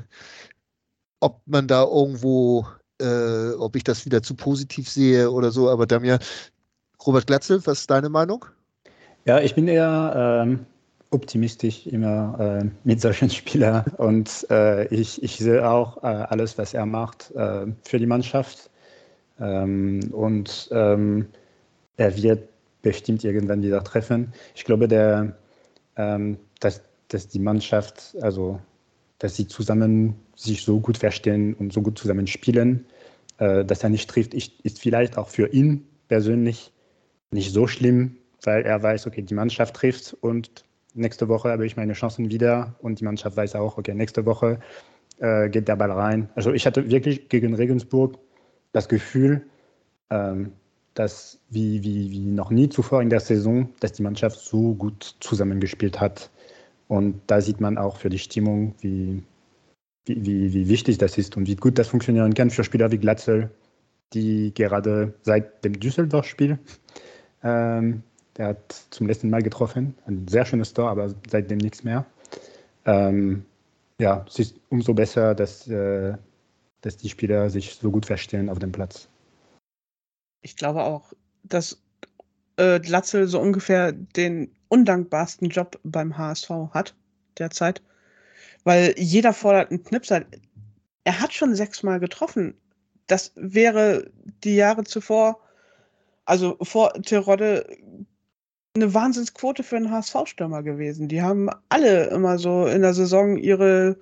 ob 1.20 1.42
man 1.46 1.68
da 1.68 1.84
irgendwo, 1.84 2.66
äh, 3.02 3.52
ob 3.52 3.76
ich 3.76 3.84
das 3.84 4.06
wieder 4.06 4.24
zu 4.24 4.36
positiv 4.36 4.90
sehe 4.90 5.30
oder 5.30 5.52
so, 5.52 5.70
aber 5.70 5.86
Damir, 5.86 6.20
Robert 7.06 7.28
Glatzel, 7.28 7.66
was 7.66 7.82
ist 7.82 7.92
deine 7.92 8.10
Meinung? 8.10 8.46
Ja, 9.26 9.40
ich 9.40 9.56
bin 9.56 9.68
eher 9.68 10.42
ähm, 10.46 10.66
optimistisch 11.12 11.88
immer 11.88 12.62
äh, 12.62 12.70
mit 12.84 13.02
solchen 13.02 13.30
Spielern 13.30 13.86
und 13.98 14.48
äh, 14.50 14.88
ich, 14.94 15.22
ich 15.24 15.38
sehe 15.38 15.68
auch 15.70 16.04
äh, 16.04 16.08
alles, 16.08 16.58
was 16.58 16.74
er 16.74 16.86
macht 16.86 17.32
äh, 17.36 17.68
für 17.84 18.00
die 18.00 18.06
Mannschaft. 18.06 18.70
Ähm, 19.40 20.12
und 20.12 20.70
ähm, 20.72 21.28
er 21.98 22.16
wird 22.22 22.50
bestimmt 22.82 23.24
irgendwann 23.24 23.62
wieder 23.62 23.84
treffen. 23.84 24.34
Ich 24.56 24.66
glaube, 24.66 24.88
der, 24.88 25.36
ähm, 25.96 26.38
dass, 26.60 26.82
dass 27.08 27.28
die 27.28 27.40
Mannschaft, 27.40 28.16
also 28.22 28.60
dass 29.18 29.36
sie 29.36 29.48
zusammen 29.48 30.16
sich 30.36 30.64
so 30.64 30.80
gut 30.80 30.98
verstehen 30.98 31.54
und 31.56 31.74
so 31.74 31.82
gut 31.82 31.98
zusammen 31.98 32.28
spielen, 32.28 32.86
äh, 33.38 33.66
dass 33.66 33.84
er 33.84 33.90
nicht 33.90 34.10
trifft, 34.10 34.34
ist 34.34 34.80
vielleicht 34.80 35.18
auch 35.18 35.28
für 35.28 35.48
ihn 35.48 35.86
persönlich 36.08 36.72
nicht 37.32 37.52
so 37.52 37.68
schlimm, 37.68 38.18
weil 38.44 38.64
er 38.64 38.82
weiß, 38.82 39.08
okay, 39.08 39.22
die 39.22 39.34
Mannschaft 39.34 39.76
trifft 39.76 40.16
und 40.22 40.64
nächste 40.94 41.28
Woche 41.28 41.50
habe 41.50 41.66
ich 41.66 41.78
meine 41.78 41.94
Chancen 41.94 42.30
wieder 42.30 42.76
und 42.82 43.00
die 43.00 43.06
Mannschaft 43.06 43.38
weiß 43.38 43.56
auch, 43.56 43.78
okay, 43.78 43.94
nächste 43.94 44.26
Woche 44.26 44.60
äh, 45.20 45.50
geht 45.50 45.68
der 45.68 45.76
Ball 45.76 45.92
rein. 45.92 46.30
Also 46.36 46.54
ich 46.54 46.66
hatte 46.66 46.90
wirklich 46.90 47.30
gegen 47.30 47.54
Regensburg 47.54 48.18
das 48.72 48.88
Gefühl, 48.90 49.46
ähm, 50.10 50.54
dass 50.94 51.40
wie, 51.50 51.84
wie, 51.84 52.12
wie 52.12 52.26
noch 52.26 52.50
nie 52.50 52.70
zuvor 52.70 53.02
in 53.02 53.10
der 53.10 53.20
Saison, 53.20 53.70
dass 53.80 53.94
die 53.94 54.04
Mannschaft 54.04 54.40
so 54.40 54.74
gut 54.76 55.16
zusammengespielt 55.20 56.00
hat. 56.00 56.30
Und 56.88 57.22
da 57.28 57.42
sieht 57.42 57.62
man 57.62 57.78
auch 57.78 57.98
für 57.98 58.10
die 58.10 58.20
Stimmung, 58.20 58.74
wie, 58.82 59.24
wie, 60.06 60.54
wie, 60.54 60.68
wichtig 60.68 60.98
das 60.98 61.18
ist 61.18 61.38
und 61.38 61.48
wie 61.48 61.56
gut 61.56 61.78
das 61.78 61.88
funktionieren 61.88 62.34
kann 62.34 62.50
für 62.50 62.64
Spieler 62.64 62.92
wie 62.92 62.98
Glatzel, 62.98 63.52
die 64.14 64.54
gerade 64.54 65.14
seit 65.22 65.64
dem 65.64 65.80
Düsseldorf-Spiel 65.80 66.58
ähm, 67.44 68.04
der 68.40 68.48
hat 68.48 68.86
zum 68.90 69.06
letzten 69.06 69.30
Mal 69.30 69.44
getroffen. 69.44 69.96
Ein 70.08 70.28
sehr 70.28 70.46
schönes 70.46 70.74
Tor, 70.74 70.90
aber 70.90 71.14
seitdem 71.30 71.60
nichts 71.60 71.84
mehr. 71.84 72.06
Ähm, 72.86 73.46
ja, 74.00 74.26
es 74.28 74.40
ist 74.40 74.56
umso 74.70 74.94
besser, 74.94 75.36
dass, 75.36 75.68
äh, 75.68 76.16
dass 76.82 76.98
die 76.98 77.10
Spieler 77.10 77.50
sich 77.50 77.76
so 77.76 77.92
gut 77.92 78.06
verstehen 78.06 78.50
auf 78.50 78.58
dem 78.58 78.72
Platz. 78.72 79.10
Ich 80.42 80.56
glaube 80.56 80.84
auch, 80.84 81.12
dass 81.44 81.82
äh, 82.56 82.80
Glatzel 82.80 83.28
so 83.28 83.42
ungefähr 83.42 83.92
den 83.92 84.50
undankbarsten 84.70 85.50
Job 85.50 85.78
beim 85.84 86.18
HSV 86.18 86.50
hat 86.72 86.96
derzeit. 87.38 87.82
Weil 88.64 88.96
jeder 88.98 89.34
fordert 89.34 89.70
einen 89.70 89.84
Knipser. 89.84 90.24
Er 91.04 91.20
hat 91.20 91.34
schon 91.34 91.56
sechsmal 91.56 92.00
getroffen. 92.00 92.54
Das 93.08 93.34
wäre 93.36 94.10
die 94.44 94.56
Jahre 94.56 94.86
zuvor, 94.86 95.40
also 96.26 96.58
vor 96.62 96.94
Terodde, 96.94 97.66
eine 98.76 98.94
Wahnsinnsquote 98.94 99.64
für 99.64 99.78
einen 99.78 99.92
HSV-Stürmer 99.92 100.64
gewesen. 100.64 101.08
Die 101.08 101.22
haben 101.22 101.50
alle 101.70 102.06
immer 102.08 102.38
so 102.38 102.66
in 102.68 102.82
der 102.82 102.94
Saison 102.94 103.38
ihre 103.38 103.98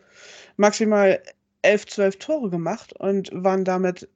maximal 0.58 1.22
elf, 1.62 1.86
zwölf 1.86 2.18
Tore 2.18 2.50
gemacht 2.50 2.94
und 2.94 3.30
waren 3.34 3.64
damit 3.64 4.08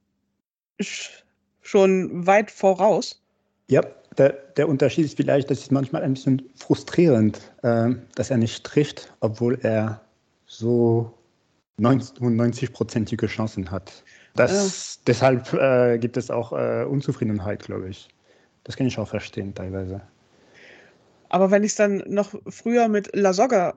schon 1.61 2.25
weit 2.27 2.51
voraus. 2.51 3.21
Ja, 3.67 3.81
der, 4.17 4.31
der 4.57 4.67
Unterschied 4.67 5.05
ist 5.05 5.17
vielleicht, 5.17 5.49
das 5.49 5.59
ist 5.59 5.71
manchmal 5.71 6.03
ein 6.03 6.13
bisschen 6.13 6.43
frustrierend, 6.55 7.39
äh, 7.63 7.91
dass 8.15 8.29
er 8.29 8.37
nicht 8.37 8.63
trifft, 8.65 9.13
obwohl 9.21 9.57
er 9.61 10.01
so 10.45 11.13
90-prozentige 11.79 13.27
Chancen 13.27 13.71
hat. 13.71 14.03
Das, 14.35 14.95
ja. 14.95 15.01
Deshalb 15.07 15.53
äh, 15.53 15.97
gibt 15.97 16.17
es 16.17 16.29
auch 16.29 16.51
äh, 16.51 16.83
Unzufriedenheit, 16.83 17.63
glaube 17.63 17.89
ich. 17.89 18.09
Das 18.63 18.75
kann 18.75 18.87
ich 18.87 18.97
auch 18.97 19.07
verstehen 19.07 19.53
teilweise. 19.53 20.01
Aber 21.31 21.49
wenn 21.49 21.63
ich 21.63 21.71
es 21.71 21.77
dann 21.77 22.03
noch 22.07 22.35
früher 22.49 22.89
mit 22.89 23.15
Lasogga 23.15 23.75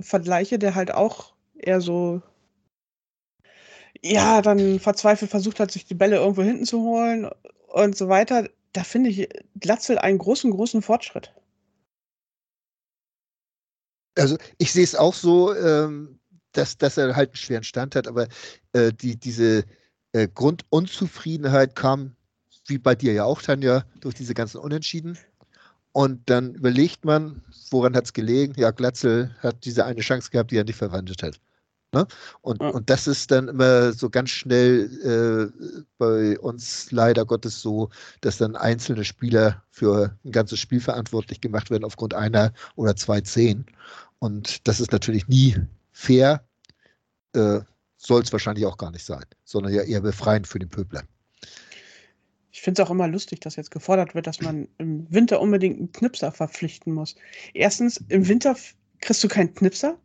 vergleiche, 0.00 0.58
der 0.58 0.74
halt 0.74 0.90
auch 0.90 1.34
eher 1.54 1.82
so, 1.82 2.22
ja, 4.02 4.40
dann 4.40 4.80
verzweifelt 4.80 5.30
versucht 5.30 5.60
hat, 5.60 5.70
sich 5.70 5.84
die 5.84 5.94
Bälle 5.94 6.16
irgendwo 6.16 6.42
hinten 6.42 6.64
zu 6.64 6.80
holen 6.80 7.28
und 7.74 7.94
so 7.94 8.08
weiter, 8.08 8.48
da 8.72 8.84
finde 8.84 9.10
ich 9.10 9.28
Glatzel 9.60 9.98
einen 9.98 10.16
großen, 10.16 10.50
großen 10.50 10.80
Fortschritt. 10.80 11.34
Also 14.16 14.38
ich 14.56 14.72
sehe 14.72 14.84
es 14.84 14.94
auch 14.94 15.14
so, 15.14 15.54
ähm, 15.54 16.18
dass, 16.52 16.78
dass 16.78 16.96
er 16.96 17.14
halt 17.14 17.30
einen 17.30 17.36
schweren 17.36 17.64
Stand 17.64 17.96
hat, 17.96 18.08
aber 18.08 18.28
äh, 18.72 18.94
die, 18.94 19.16
diese 19.16 19.64
äh, 20.12 20.26
Grundunzufriedenheit 20.26 21.76
kam, 21.76 22.16
wie 22.66 22.78
bei 22.78 22.94
dir 22.94 23.12
ja 23.12 23.24
auch, 23.24 23.42
Tanja, 23.42 23.84
durch 24.00 24.14
diese 24.14 24.32
ganzen 24.32 24.56
Unentschieden. 24.56 25.18
Und 25.92 26.28
dann 26.30 26.54
überlegt 26.54 27.04
man, 27.04 27.42
woran 27.70 27.96
hat 27.96 28.04
es 28.04 28.12
gelegen? 28.12 28.54
Ja, 28.56 28.70
Glatzel 28.70 29.34
hat 29.40 29.64
diese 29.64 29.84
eine 29.84 30.00
Chance 30.00 30.30
gehabt, 30.30 30.50
die 30.50 30.56
er 30.56 30.64
nicht 30.64 30.76
verwandelt 30.76 31.22
hat. 31.22 31.40
Ne? 31.92 32.06
Und, 32.42 32.60
ja. 32.60 32.68
und 32.68 32.90
das 32.90 33.06
ist 33.06 33.30
dann 33.30 33.48
immer 33.48 33.92
so 33.92 34.10
ganz 34.10 34.28
schnell 34.28 35.52
äh, 35.58 35.80
bei 35.96 36.38
uns 36.38 36.92
leider 36.92 37.24
Gottes 37.24 37.62
so, 37.62 37.88
dass 38.20 38.36
dann 38.36 38.56
einzelne 38.56 39.04
Spieler 39.04 39.62
für 39.70 40.14
ein 40.24 40.32
ganzes 40.32 40.60
Spiel 40.60 40.80
verantwortlich 40.80 41.40
gemacht 41.40 41.70
werden 41.70 41.84
aufgrund 41.84 42.12
einer 42.12 42.52
oder 42.76 42.94
zwei 42.94 43.22
Zehn. 43.22 43.64
Und 44.18 44.68
das 44.68 44.80
ist 44.80 44.92
natürlich 44.92 45.28
nie 45.28 45.56
fair, 45.92 46.44
äh, 47.32 47.60
soll 47.96 48.22
es 48.22 48.32
wahrscheinlich 48.32 48.66
auch 48.66 48.76
gar 48.76 48.90
nicht 48.90 49.06
sein, 49.06 49.24
sondern 49.44 49.72
ja 49.72 49.82
eher 49.82 50.02
befreiend 50.02 50.46
für 50.46 50.58
den 50.58 50.68
Pöbler. 50.68 51.02
Ich 52.58 52.62
finde 52.62 52.82
es 52.82 52.88
auch 52.88 52.90
immer 52.90 53.06
lustig, 53.06 53.38
dass 53.38 53.54
jetzt 53.54 53.70
gefordert 53.70 54.16
wird, 54.16 54.26
dass 54.26 54.40
man 54.40 54.66
im 54.78 55.06
Winter 55.12 55.40
unbedingt 55.40 55.78
einen 55.78 55.92
Knipser 55.92 56.32
verpflichten 56.32 56.92
muss. 56.92 57.14
Erstens, 57.54 57.98
im 58.08 58.26
Winter 58.26 58.56
kriegst 59.00 59.22
du 59.22 59.28
keinen 59.28 59.54
Knipser. 59.54 59.96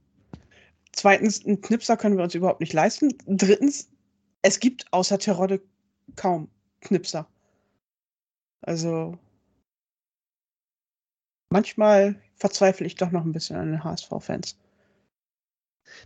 Zweitens, 0.91 1.43
einen 1.43 1.61
Knipser 1.61 1.97
können 1.97 2.15
wir 2.15 2.23
uns 2.23 2.35
überhaupt 2.35 2.59
nicht 2.59 2.71
leisten. 2.71 3.11
Drittens, 3.25 3.89
es 4.43 4.59
gibt 4.59 4.85
außer 4.93 5.17
Terodde 5.17 5.63
kaum 6.15 6.47
Knipser. 6.81 7.27
Also 8.61 9.17
manchmal 11.49 12.21
verzweifle 12.35 12.85
ich 12.85 12.93
doch 12.93 13.09
noch 13.09 13.25
ein 13.25 13.31
bisschen 13.31 13.55
an 13.55 13.71
den 13.71 13.83
HSV-Fans. 13.83 14.59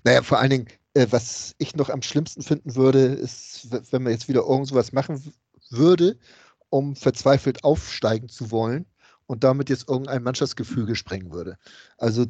Naja, 0.06 0.24
vor 0.24 0.40
allen 0.40 0.52
Dingen, 0.52 0.68
äh, 0.94 1.08
was 1.10 1.56
ich 1.58 1.76
noch 1.76 1.90
am 1.90 2.02
schlimmsten 2.02 2.42
finden 2.42 2.74
würde, 2.76 3.00
ist, 3.00 3.68
wenn 3.92 4.04
man 4.04 4.14
jetzt 4.14 4.30
wieder 4.30 4.44
irgend 4.44 4.68
sowas 4.68 4.94
machen 4.94 5.34
würde, 5.72 6.18
um 6.70 6.96
verzweifelt 6.96 7.64
aufsteigen 7.64 8.30
zu 8.30 8.52
wollen 8.52 8.86
und 9.26 9.44
damit 9.44 9.70
jetzt 9.70 9.88
irgendein 9.90 10.24
Mannschaftsgefüge 10.24 10.96
sprengen 10.96 11.32
würde. 11.32 11.58
Also 11.98 12.26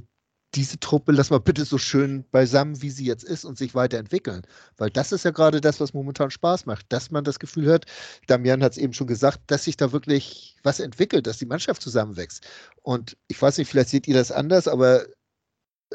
diese 0.55 0.79
Truppe 0.79 1.11
lass 1.11 1.29
mal 1.29 1.39
bitte 1.39 1.65
so 1.65 1.77
schön 1.77 2.25
beisammen, 2.31 2.81
wie 2.81 2.89
sie 2.89 3.05
jetzt 3.05 3.23
ist 3.23 3.45
und 3.45 3.57
sich 3.57 3.75
weiterentwickeln. 3.75 4.43
Weil 4.77 4.89
das 4.89 5.11
ist 5.11 5.25
ja 5.25 5.31
gerade 5.31 5.61
das, 5.61 5.79
was 5.79 5.93
momentan 5.93 6.31
Spaß 6.31 6.65
macht, 6.65 6.85
dass 6.89 7.11
man 7.11 7.23
das 7.23 7.39
Gefühl 7.39 7.71
hat, 7.71 7.85
Damian 8.27 8.63
hat 8.63 8.71
es 8.71 8.77
eben 8.77 8.93
schon 8.93 9.07
gesagt, 9.07 9.39
dass 9.47 9.65
sich 9.65 9.77
da 9.77 9.91
wirklich 9.91 10.55
was 10.63 10.79
entwickelt, 10.79 11.27
dass 11.27 11.37
die 11.37 11.45
Mannschaft 11.45 11.81
zusammenwächst. 11.81 12.45
Und 12.81 13.17
ich 13.27 13.41
weiß 13.41 13.57
nicht, 13.57 13.69
vielleicht 13.69 13.89
seht 13.89 14.07
ihr 14.07 14.15
das 14.15 14.31
anders, 14.31 14.67
aber 14.67 15.05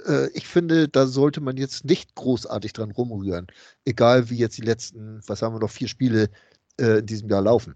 äh, 0.07 0.29
ich 0.35 0.47
finde, 0.47 0.89
da 0.89 1.07
sollte 1.07 1.41
man 1.41 1.57
jetzt 1.57 1.85
nicht 1.85 2.15
großartig 2.15 2.73
dran 2.73 2.91
rumrühren. 2.91 3.47
Egal 3.85 4.31
wie 4.31 4.37
jetzt 4.37 4.59
die 4.59 4.63
letzten, 4.63 5.21
was 5.27 5.43
haben 5.43 5.55
wir 5.55 5.61
noch, 5.61 5.71
vier 5.71 5.89
Spiele 5.89 6.31
äh, 6.79 7.03
diesem 7.03 7.29
Jahr 7.29 7.43
laufen. 7.43 7.75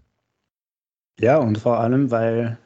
Ja, 1.19 1.37
und 1.37 1.57
vor 1.57 1.79
allem, 1.79 2.11
weil 2.11 2.57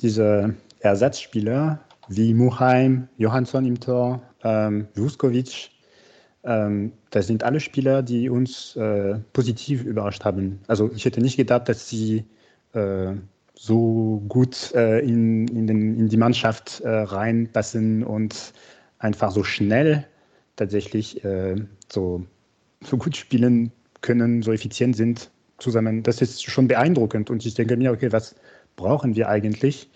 diese 0.00 0.54
Ersatzspieler 0.80 1.80
wie 2.08 2.34
Muheim, 2.34 3.08
Johansson 3.16 3.64
im 3.64 3.80
Tor, 3.80 4.22
ähm, 4.44 4.86
Vuskovic, 4.94 5.70
ähm, 6.44 6.92
das 7.10 7.26
sind 7.26 7.42
alle 7.42 7.58
Spieler, 7.58 8.02
die 8.02 8.30
uns 8.30 8.76
äh, 8.76 9.18
positiv 9.32 9.84
überrascht 9.84 10.24
haben. 10.24 10.60
Also 10.68 10.90
ich 10.94 11.04
hätte 11.04 11.20
nicht 11.20 11.36
gedacht, 11.36 11.68
dass 11.68 11.88
sie 11.88 12.24
äh, 12.72 13.14
so 13.54 14.22
gut 14.28 14.72
äh, 14.74 15.00
in, 15.00 15.48
in, 15.48 15.66
den, 15.66 15.98
in, 15.98 16.08
die 16.08 16.16
Mannschaft 16.16 16.80
äh, 16.82 16.88
reinpassen 16.88 18.04
und 18.04 18.52
einfach 18.98 19.32
so 19.32 19.42
schnell 19.42 20.06
tatsächlich 20.54 21.24
äh, 21.24 21.56
so, 21.90 22.24
so 22.84 22.96
gut 22.96 23.16
spielen 23.16 23.72
können, 24.02 24.42
so 24.42 24.52
effizient 24.52 24.94
sind 24.94 25.30
zusammen. 25.58 26.02
Das 26.02 26.22
ist 26.22 26.44
schon 26.44 26.68
beeindruckend. 26.68 27.30
Und 27.30 27.44
ich 27.44 27.54
denke 27.54 27.76
mir, 27.76 27.92
okay, 27.92 28.12
was 28.12 28.34
brauchen 28.76 29.16
wir 29.16 29.28
eigentlich? 29.28 29.88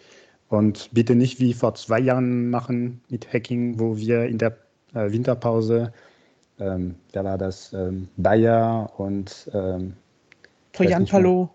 Und 0.49 0.91
bitte 0.93 1.15
nicht 1.15 1.39
wie 1.39 1.55
vor 1.55 1.75
zwei 1.75 2.01
Jahren 2.01 2.51
machen 2.51 3.01
mit 3.09 3.33
Hacking, 3.33 3.79
wo 3.79 3.97
wir 3.97 4.25
in 4.25 4.39
der 4.39 4.57
äh, 4.95 5.11
Winterpause, 5.13 5.93
ähm, 6.59 6.97
wer 7.13 7.25
war 7.25 7.39
das? 7.39 7.73
Ähm, 7.73 8.09
Bayer 8.17 8.91
und 8.99 9.51
ähm, 9.55 9.95
Poyan 10.73 11.07
Palo. 11.07 11.51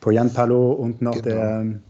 Poyan 0.00 0.32
Palo 0.32 0.72
und 0.72 1.02
noch 1.02 1.22
genau. 1.22 1.24
der 1.24 1.80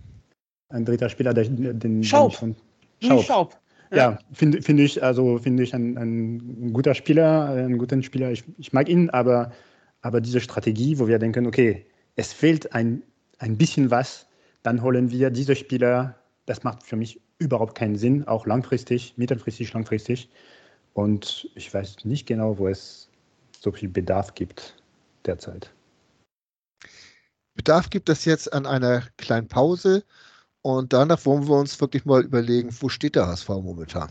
ein 0.69 0.85
dritter 0.85 1.09
Spieler, 1.09 1.33
der, 1.33 1.45
den 1.45 2.03
Schaub. 2.03 2.35
Von, 2.35 2.57
Schaub. 3.01 3.23
Schaub. 3.23 3.59
Ja, 3.91 3.97
ja 3.97 4.19
finde 4.33 4.63
find 4.63 4.81
ich, 4.81 5.03
also 5.03 5.39
finde 5.39 5.63
ich 5.63 5.75
ein, 5.75 5.97
ein 5.97 6.73
guter 6.73 6.95
Spieler, 6.95 7.51
einen 7.51 7.79
guten 7.79 8.03
Spieler. 8.03 8.33
Ich, 8.33 8.45
ich 8.59 8.73
mag 8.73 8.89
ihn, 8.89 9.11
aber 9.11 9.53
aber 10.07 10.21
diese 10.21 10.41
Strategie, 10.41 10.99
wo 10.99 11.09
wir 11.09 11.19
denken, 11.19 11.47
okay, 11.47 11.85
es 12.17 12.33
fehlt 12.33 12.73
ein, 12.73 13.03
ein 13.39 13.59
bisschen 13.59 13.91
was, 13.91 14.27
dann 14.63 14.83
holen 14.83 15.11
wir 15.11 15.31
diese 15.31 15.55
Spieler 15.55 16.17
das 16.47 16.63
macht 16.63 16.85
für 16.85 16.97
mich 16.97 17.21
überhaupt 17.39 17.77
keinen 17.77 17.97
Sinn, 17.97 18.27
auch 18.27 18.47
langfristig, 18.47 19.15
mittelfristig, 19.17 19.73
langfristig. 19.73 20.31
Und 20.95 21.51
ich 21.55 21.73
weiß 21.73 22.05
nicht 22.05 22.27
genau, 22.27 22.57
wo 22.57 22.69
es 22.69 23.11
so 23.61 23.71
viel 23.73 23.89
Bedarf 23.89 24.35
gibt 24.35 24.77
derzeit. 25.27 25.71
Bedarf 27.55 27.91
gibt 27.91 28.09
es 28.09 28.25
jetzt 28.25 28.53
an 28.53 28.65
einer 28.65 29.03
kleinen 29.17 29.49
Pause 29.49 30.05
und 30.63 30.93
danach 30.93 31.25
wollen 31.27 31.49
wir 31.49 31.57
uns 31.57 31.81
wirklich 31.81 32.05
mal 32.05 32.23
überlegen, 32.23 32.71
wo 32.81 32.89
steht 32.89 33.17
der 33.17 33.27
HSV 33.27 33.49
momentan? 33.49 34.11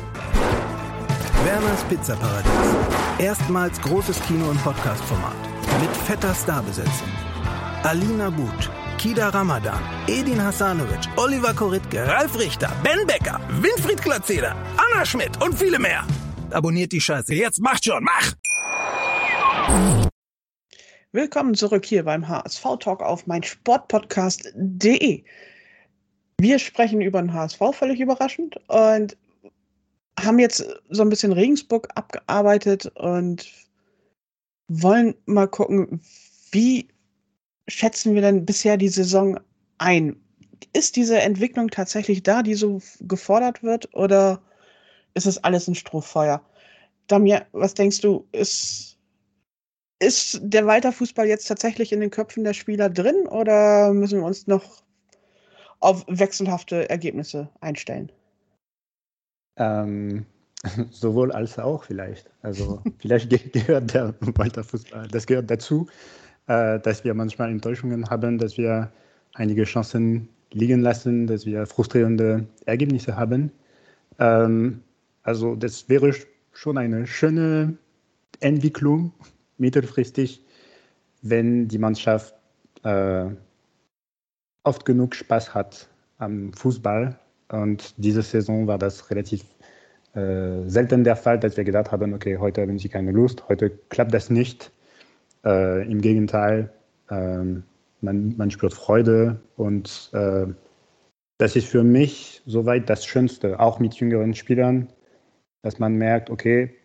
Werners 1.45 1.83
Pizzaparadies. 1.85 2.75
Erstmals 3.17 3.81
großes 3.81 4.21
Kino- 4.27 4.49
und 4.49 4.61
Podcast-Format. 4.63 5.35
Mit 5.81 5.89
fetter 6.05 6.35
Starbesetzung. 6.35 7.09
Alina 7.83 8.29
But, 8.29 8.69
Kida 8.99 9.29
Ramadan, 9.29 9.81
Edin 10.07 10.39
Hasanovic, 10.39 11.07
Oliver 11.17 11.55
Koritke, 11.55 12.07
Ralf 12.07 12.37
Richter, 12.37 12.71
Ben 12.83 13.07
Becker, 13.07 13.39
Winfried 13.59 14.03
Glatzeder, 14.03 14.55
Anna 14.77 15.03
Schmidt 15.03 15.41
und 15.43 15.57
viele 15.57 15.79
mehr. 15.79 16.05
Abonniert 16.51 16.91
die 16.91 17.01
Scheiße. 17.01 17.33
Jetzt 17.33 17.59
macht 17.59 17.85
schon, 17.85 18.03
mach! 18.03 18.33
Willkommen 21.11 21.55
zurück 21.55 21.85
hier 21.85 22.03
beim 22.03 22.27
HSV 22.27 22.63
Talk 22.79 23.01
auf 23.01 23.25
mein 23.25 23.41
Sportpodcast.de. 23.41 25.23
Wir 26.39 26.59
sprechen 26.59 27.01
über 27.01 27.19
den 27.19 27.33
HSV 27.33 27.59
völlig 27.73 27.99
überraschend 27.99 28.57
und 28.67 29.17
haben 30.23 30.39
jetzt 30.39 30.65
so 30.89 31.01
ein 31.01 31.09
bisschen 31.09 31.31
Regensburg 31.31 31.87
abgearbeitet 31.95 32.87
und 32.95 33.51
wollen 34.67 35.15
mal 35.25 35.47
gucken, 35.47 36.01
wie 36.51 36.87
schätzen 37.67 38.15
wir 38.15 38.21
denn 38.21 38.45
bisher 38.45 38.77
die 38.77 38.89
Saison 38.89 39.39
ein? 39.77 40.15
Ist 40.73 40.95
diese 40.95 41.19
Entwicklung 41.19 41.69
tatsächlich 41.69 42.23
da, 42.23 42.43
die 42.43 42.53
so 42.53 42.81
gefordert 43.01 43.63
wird, 43.63 43.93
oder 43.93 44.41
ist 45.13 45.25
es 45.25 45.43
alles 45.43 45.67
ein 45.67 45.75
Strohfeuer? 45.75 46.41
Damir, 47.07 47.45
was 47.51 47.73
denkst 47.73 48.01
du, 48.01 48.27
ist, 48.31 48.97
ist 49.99 50.39
der 50.41 50.65
Weiterfußball 50.65 51.27
jetzt 51.27 51.47
tatsächlich 51.47 51.91
in 51.91 51.99
den 51.99 52.11
Köpfen 52.11 52.43
der 52.43 52.53
Spieler 52.53 52.89
drin 52.89 53.27
oder 53.27 53.93
müssen 53.93 54.19
wir 54.19 54.25
uns 54.25 54.47
noch 54.47 54.83
auf 55.79 56.05
wechselhafte 56.07 56.89
Ergebnisse 56.89 57.49
einstellen? 57.59 58.11
Ähm, 59.61 60.25
sowohl 60.91 61.31
als 61.31 61.57
auch 61.59 61.83
vielleicht. 61.83 62.29
Also 62.41 62.81
vielleicht 62.99 63.29
gehört 63.53 63.93
der 63.93 64.13
Weiterfußball, 64.19 65.07
das 65.07 65.25
gehört 65.25 65.49
dazu, 65.49 65.87
äh, 66.47 66.79
dass 66.79 67.03
wir 67.03 67.13
manchmal 67.13 67.51
Enttäuschungen 67.51 68.09
haben, 68.09 68.37
dass 68.37 68.57
wir 68.57 68.91
einige 69.33 69.63
Chancen 69.63 70.27
liegen 70.51 70.81
lassen, 70.81 71.27
dass 71.27 71.45
wir 71.45 71.65
frustrierende 71.65 72.47
Ergebnisse 72.65 73.15
haben. 73.15 73.51
Ähm, 74.19 74.81
also 75.23 75.55
das 75.55 75.87
wäre 75.87 76.13
schon 76.53 76.77
eine 76.77 77.07
schöne 77.07 77.77
Entwicklung 78.39 79.13
mittelfristig, 79.57 80.43
wenn 81.21 81.67
die 81.67 81.77
Mannschaft 81.77 82.33
äh, 82.83 83.25
oft 84.63 84.85
genug 84.85 85.15
Spaß 85.15 85.53
hat 85.53 85.87
am 86.17 86.51
Fußball. 86.53 87.20
Und 87.51 87.93
diese 87.97 88.21
Saison 88.21 88.67
war 88.67 88.77
das 88.77 89.09
relativ 89.09 89.43
äh, 90.13 90.67
selten 90.67 91.03
der 91.03 91.15
Fall, 91.15 91.39
dass 91.39 91.57
wir 91.57 91.63
gedacht 91.63 91.91
haben, 91.91 92.13
okay, 92.13 92.37
heute 92.37 92.61
haben 92.61 92.79
sie 92.79 92.89
keine 92.89 93.11
Lust, 93.11 93.47
heute 93.49 93.69
klappt 93.89 94.13
das 94.13 94.29
nicht. 94.29 94.71
Äh, 95.43 95.89
Im 95.89 96.01
Gegenteil, 96.01 96.71
ähm, 97.09 97.63
man, 98.01 98.35
man 98.37 98.51
spürt 98.51 98.73
Freude 98.73 99.39
und 99.57 100.09
äh, 100.13 100.47
das 101.37 101.55
ist 101.55 101.67
für 101.67 101.83
mich 101.83 102.41
soweit 102.45 102.89
das 102.89 103.05
Schönste, 103.05 103.59
auch 103.59 103.79
mit 103.79 103.95
jüngeren 103.95 104.35
Spielern, 104.35 104.89
dass 105.61 105.79
man 105.79 105.95
merkt, 105.95 106.29
okay, 106.29 106.75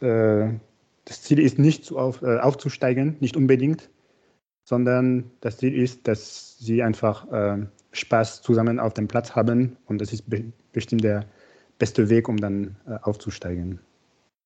äh, 0.00 0.48
das 1.04 1.22
Ziel 1.22 1.38
ist 1.38 1.58
nicht 1.58 1.92
auf, 1.92 2.22
äh, 2.22 2.38
aufzusteigen, 2.38 3.16
nicht 3.20 3.36
unbedingt, 3.36 3.90
sondern 4.64 5.30
das 5.40 5.58
Ziel 5.58 5.74
ist, 5.74 6.06
dass 6.08 6.58
sie 6.58 6.82
einfach 6.82 7.30
äh, 7.32 7.66
Spaß 7.92 8.42
zusammen 8.42 8.80
auf 8.80 8.94
dem 8.94 9.08
Platz 9.08 9.34
haben 9.34 9.76
und 9.86 10.00
das 10.00 10.12
ist 10.12 10.28
be 10.28 10.44
bestimmt 10.72 11.04
der 11.04 11.26
beste 11.78 12.08
Weg, 12.08 12.28
um 12.28 12.36
dann 12.36 12.76
äh, 12.86 12.96
aufzusteigen. 13.02 13.80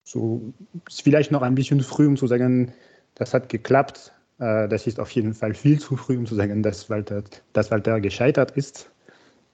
So 0.03 0.53
ist 0.89 1.03
vielleicht 1.03 1.31
noch 1.33 1.43
ein 1.43 1.55
bisschen 1.55 1.81
früh, 1.81 2.07
um 2.07 2.17
zu 2.17 2.27
sagen, 2.27 2.73
das 3.15 3.35
hat 3.35 3.49
geklappt. 3.49 4.13
Äh, 4.39 4.69
das 4.69 4.87
ist 4.87 5.01
auf 5.01 5.11
jeden 5.11 5.35
Fall 5.35 5.55
viel 5.55 5.79
zu 5.79 5.97
früh, 5.97 6.17
um 6.17 6.27
zu 6.27 6.35
sagen, 6.35 6.63
dass 6.63 6.89
Walter, 6.91 7.23
dass 7.53 7.71
Walter 7.71 8.01
gescheitert 8.01 8.53
ist. 8.53 8.91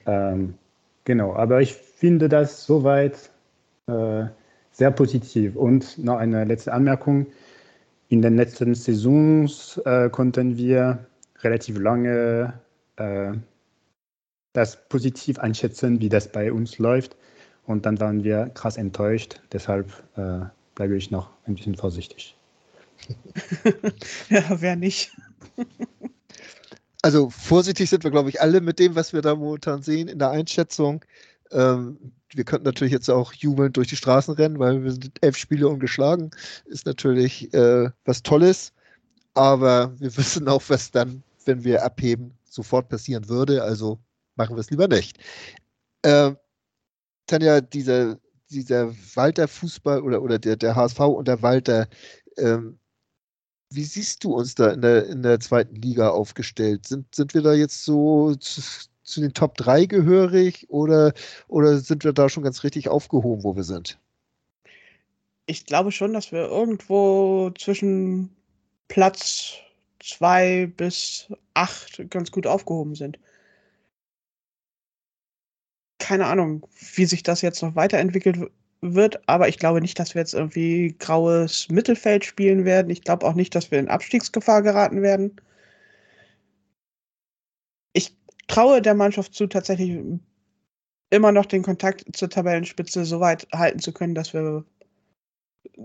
Ähm, 0.07 0.55
genau, 1.05 1.35
aber 1.35 1.61
ich 1.61 1.75
finde 1.75 2.29
das 2.29 2.65
soweit 2.65 3.31
äh, 3.87 4.25
sehr 4.73 4.91
positiv. 4.91 5.57
Und 5.57 5.99
noch 5.99 6.17
eine 6.17 6.45
letzte 6.45 6.73
Anmerkung. 6.73 7.27
In 8.09 8.21
den 8.21 8.37
letzten 8.37 8.75
Saisons 8.75 9.81
äh, 9.85 10.11
konnten 10.11 10.57
wir 10.57 11.07
relativ 11.41 11.79
lange 11.79 12.53
äh, 12.97 13.33
das 14.53 14.79
positiv 14.89 15.39
einschätzen, 15.39 16.01
wie 16.01 16.09
das 16.09 16.31
bei 16.31 16.53
uns 16.53 16.79
läuft. 16.79 17.17
Und 17.67 17.87
dann 17.87 18.01
waren 18.01 18.25
wir 18.25 18.51
krass 18.55 18.77
enttäuscht. 18.77 19.41
Deshalb 19.53 19.91
äh, 20.17 20.41
bleibe 20.75 20.97
ich 20.97 21.11
noch 21.11 21.31
ein 21.47 21.55
bisschen 21.55 21.77
vorsichtig. 21.77 22.37
ja, 24.29 24.61
wer 24.61 24.77
nicht? 24.77 25.13
also 27.03 27.31
vorsichtig 27.31 27.91
sind 27.91 28.05
wir, 28.05 28.11
glaube 28.11 28.29
ich, 28.29 28.41
alle 28.41 28.61
mit 28.61 28.79
dem, 28.79 28.95
was 28.95 29.13
wir 29.13 29.23
da 29.23 29.35
momentan 29.35 29.83
sehen 29.83 30.09
in 30.09 30.19
der 30.19 30.31
Einschätzung. 30.31 31.05
Ähm, 31.51 31.99
wir 32.35 32.45
könnten 32.45 32.65
natürlich 32.65 32.93
jetzt 32.93 33.11
auch 33.11 33.33
jubelnd 33.33 33.77
durch 33.77 33.89
die 33.89 33.97
Straßen 33.97 34.35
rennen, 34.35 34.59
weil 34.59 34.83
wir 34.83 34.93
sind 34.93 35.13
elf 35.21 35.37
Spiele 35.37 35.69
ungeschlagen. 35.69 36.31
Ist 36.65 36.87
natürlich 36.87 37.53
äh, 37.53 37.91
was 38.05 38.23
Tolles, 38.23 38.73
aber 39.35 39.93
wir 39.99 40.17
wissen 40.17 40.49
auch, 40.49 40.63
was 40.69 40.91
dann, 40.91 41.23
wenn 41.45 41.65
wir 41.65 41.85
abheben, 41.85 42.33
sofort 42.49 42.89
passieren 42.89 43.29
würde. 43.29 43.63
Also 43.63 43.99
machen 44.43 44.57
wir 44.57 44.61
es 44.61 44.71
lieber 44.71 44.89
nicht. 44.89 45.19
Äh, 46.03 46.33
Tanja, 47.29 47.61
dieser, 47.61 48.19
dieser 48.51 48.93
Walter-Fußball 49.15 50.03
oder, 50.03 50.21
oder 50.21 50.39
der, 50.41 50.57
der 50.57 50.75
HSV 50.75 50.99
und 50.99 51.29
der 51.29 51.43
Walter, 51.43 51.89
ähm, 52.37 52.79
wie 53.71 53.85
siehst 53.85 54.25
du 54.25 54.35
uns 54.35 54.57
da 54.57 54.71
in 54.71 54.83
der, 54.83 55.07
in 55.07 55.23
der 55.23 55.39
zweiten 55.39 55.77
Liga 55.77 56.11
aufgestellt? 56.11 56.89
Sind, 56.89 57.15
sind 57.15 57.35
wir 57.35 57.43
da 57.43 57.53
jetzt 57.55 57.85
so 57.85 58.35
zu, 58.35 58.61
zu 59.05 59.21
den 59.21 59.33
Top 59.33 59.57
3 59.59 59.87
gehörig 59.87 60.69
oder, 60.69 61.13
oder 61.47 61.79
sind 61.79 62.03
wir 62.03 62.13
da 62.13 62.29
schon 62.29 62.43
ganz 62.43 62.65
richtig 62.65 62.89
aufgehoben, 62.89 63.45
wo 63.45 63.55
wir 63.55 63.65
sind? 63.65 63.99
Ich 65.47 65.67
glaube 65.67 65.93
schon, 65.93 66.13
dass 66.15 66.33
wir 66.33 66.49
irgendwo 66.49 67.51
zwischen 67.57 68.31
Platz 68.89 69.55
2 70.01 70.67
bis 70.77 71.29
8 71.55 72.11
ganz 72.11 72.33
gut 72.33 72.47
aufgehoben 72.49 72.97
sind. 72.97 73.21
Keine 76.03 76.27
Ahnung, 76.27 76.67
wie 76.97 77.05
sich 77.05 77.23
das 77.23 77.43
jetzt 77.43 77.63
noch 77.63 77.77
weiterentwickelt 77.77 78.51
wird, 78.81 79.23
aber 79.29 79.49
ich 79.49 79.57
glaube 79.61 79.81
nicht, 79.81 80.01
dass 80.01 80.17
wir 80.17 80.21
jetzt 80.21 80.35
irgendwie 80.35 80.97
graues 80.99 81.69
Mittelfeld 81.69 82.25
spielen 82.25 82.65
werden. 82.65 82.91
Ich 82.91 83.03
glaube 83.03 83.25
auch 83.25 83.35
nicht, 83.35 83.55
dass 83.55 83.71
wir 83.71 83.79
in 83.79 83.89
Abstiegsgefahr 83.89 84.63
geraten 84.63 85.01
werden. 85.01 85.41
Ich 87.93 88.17
traue 88.49 88.83
der 88.83 88.95
Mannschaft 88.95 89.33
zu, 89.33 89.47
tatsächlich 89.47 89.97
immer 91.11 91.31
noch 91.31 91.47
den 91.47 91.63
Kontakt 91.63 92.05
zur 92.17 92.29
Tabellenspitze 92.29 93.05
so 93.05 93.21
weit 93.21 93.47
halten 93.53 93.79
zu 93.79 93.93
können, 93.93 94.17
dass 94.17 94.35
wir 94.35 94.65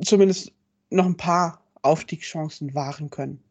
zumindest 0.02 0.52
noch 0.90 1.06
ein 1.06 1.18
paar 1.18 1.62
Aufstiegschancen 1.84 2.74
wahren 2.74 3.12
können. 3.12 3.44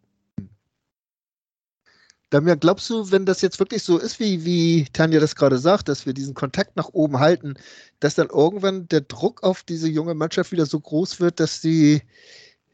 Damir, 2.30 2.56
glaubst 2.56 2.90
du, 2.90 3.12
wenn 3.12 3.24
das 3.24 3.40
jetzt 3.40 3.60
wirklich 3.60 3.84
so 3.84 3.98
ist, 3.98 4.18
wie, 4.18 4.44
wie 4.44 4.86
Tanja 4.92 5.20
das 5.20 5.36
gerade 5.36 5.58
sagt, 5.58 5.88
dass 5.88 6.06
wir 6.06 6.12
diesen 6.12 6.34
Kontakt 6.34 6.76
nach 6.76 6.88
oben 6.92 7.20
halten, 7.20 7.54
dass 8.00 8.16
dann 8.16 8.28
irgendwann 8.28 8.88
der 8.88 9.02
Druck 9.02 9.44
auf 9.44 9.62
diese 9.62 9.88
junge 9.88 10.14
Mannschaft 10.14 10.50
wieder 10.50 10.66
so 10.66 10.80
groß 10.80 11.20
wird, 11.20 11.38
dass 11.38 11.62
sie 11.62 12.02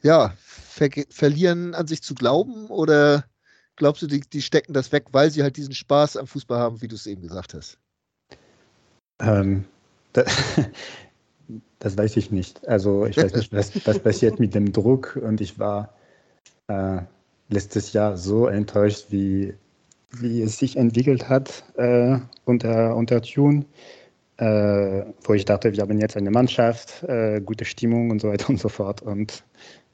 ja 0.03 0.33
ver 0.39 0.89
verlieren, 1.11 1.75
an 1.75 1.87
sich 1.87 2.03
zu 2.03 2.15
glauben? 2.15 2.67
Oder 2.69 3.25
glaubst 3.77 4.01
du, 4.01 4.07
die, 4.07 4.21
die 4.21 4.41
stecken 4.41 4.73
das 4.73 4.91
weg, 4.91 5.07
weil 5.13 5.31
sie 5.31 5.43
halt 5.43 5.59
diesen 5.59 5.75
Spaß 5.75 6.17
am 6.17 6.27
Fußball 6.27 6.59
haben, 6.59 6.81
wie 6.81 6.89
du 6.89 6.95
es 6.95 7.07
eben 7.07 7.23
gesagt 7.23 7.53
hast? 7.53 7.77
Ähm, 9.21 9.67
da, 10.15 10.25
das 11.79 11.99
weiß 11.99 12.17
ich 12.17 12.31
nicht. 12.31 12.67
Also 12.67 13.05
ich 13.05 13.19
weiß 13.19 13.35
nicht, 13.37 13.53
was, 13.53 13.87
was 13.87 13.99
passiert 13.99 14.41
mit 14.41 14.55
dem 14.55 14.73
Druck 14.73 15.21
und 15.23 15.43
ich 15.43 15.59
war 15.59 15.95
äh, 16.69 17.03
letztes 17.53 17.93
Jahr 17.93 18.17
so 18.17 18.47
enttäuscht, 18.47 19.07
wie, 19.11 19.55
wie 20.11 20.43
es 20.43 20.59
sich 20.59 20.77
entwickelt 20.77 21.29
hat 21.29 21.65
äh, 21.77 22.19
unter, 22.45 22.97
unter 22.97 23.23
Tune, 23.23 23.65
äh, 24.39 25.05
wo 25.25 25.35
ich 25.35 25.45
dachte, 25.45 25.73
wir 25.73 25.83
haben 25.83 25.99
jetzt 25.99 26.17
eine 26.17 26.31
Mannschaft, 26.31 27.03
äh, 27.05 27.41
gute 27.41 27.65
Stimmung 27.65 28.11
und 28.11 28.21
so 28.21 28.29
weiter 28.29 28.49
und 28.51 28.59
so 28.59 28.69
fort. 28.69 29.03
Und 29.03 29.45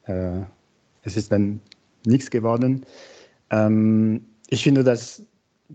äh, 0.07 0.41
es 1.03 1.17
ist 1.17 1.33
dann 1.33 1.61
nichts 2.07 2.31
geworden. 2.31 2.85
Ähm, 3.51 4.25
ich 4.49 4.63
finde 4.63 4.85
das 4.85 5.23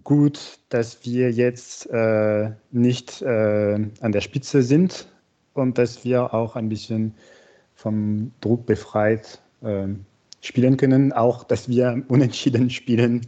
gut, 0.04 0.60
dass 0.70 1.06
wir 1.06 1.32
jetzt 1.32 1.90
äh, 1.92 2.52
nicht 2.72 3.22
äh, 3.22 3.76
an 4.00 4.12
der 4.12 4.22
Spitze 4.22 4.64
sind 4.64 5.08
und 5.54 5.78
dass 5.78 6.04
wir 6.04 6.34
auch 6.34 6.56
ein 6.56 6.70
bisschen 6.70 7.14
vom 7.76 8.32
Druck 8.42 8.66
befreit 8.66 9.40
äh, 9.62 9.88
spielen 10.44 10.78
können. 10.78 11.12
Auch, 11.14 11.44
dass 11.44 11.68
wir 11.68 12.04
unentschieden 12.08 12.70
spielen, 12.70 13.22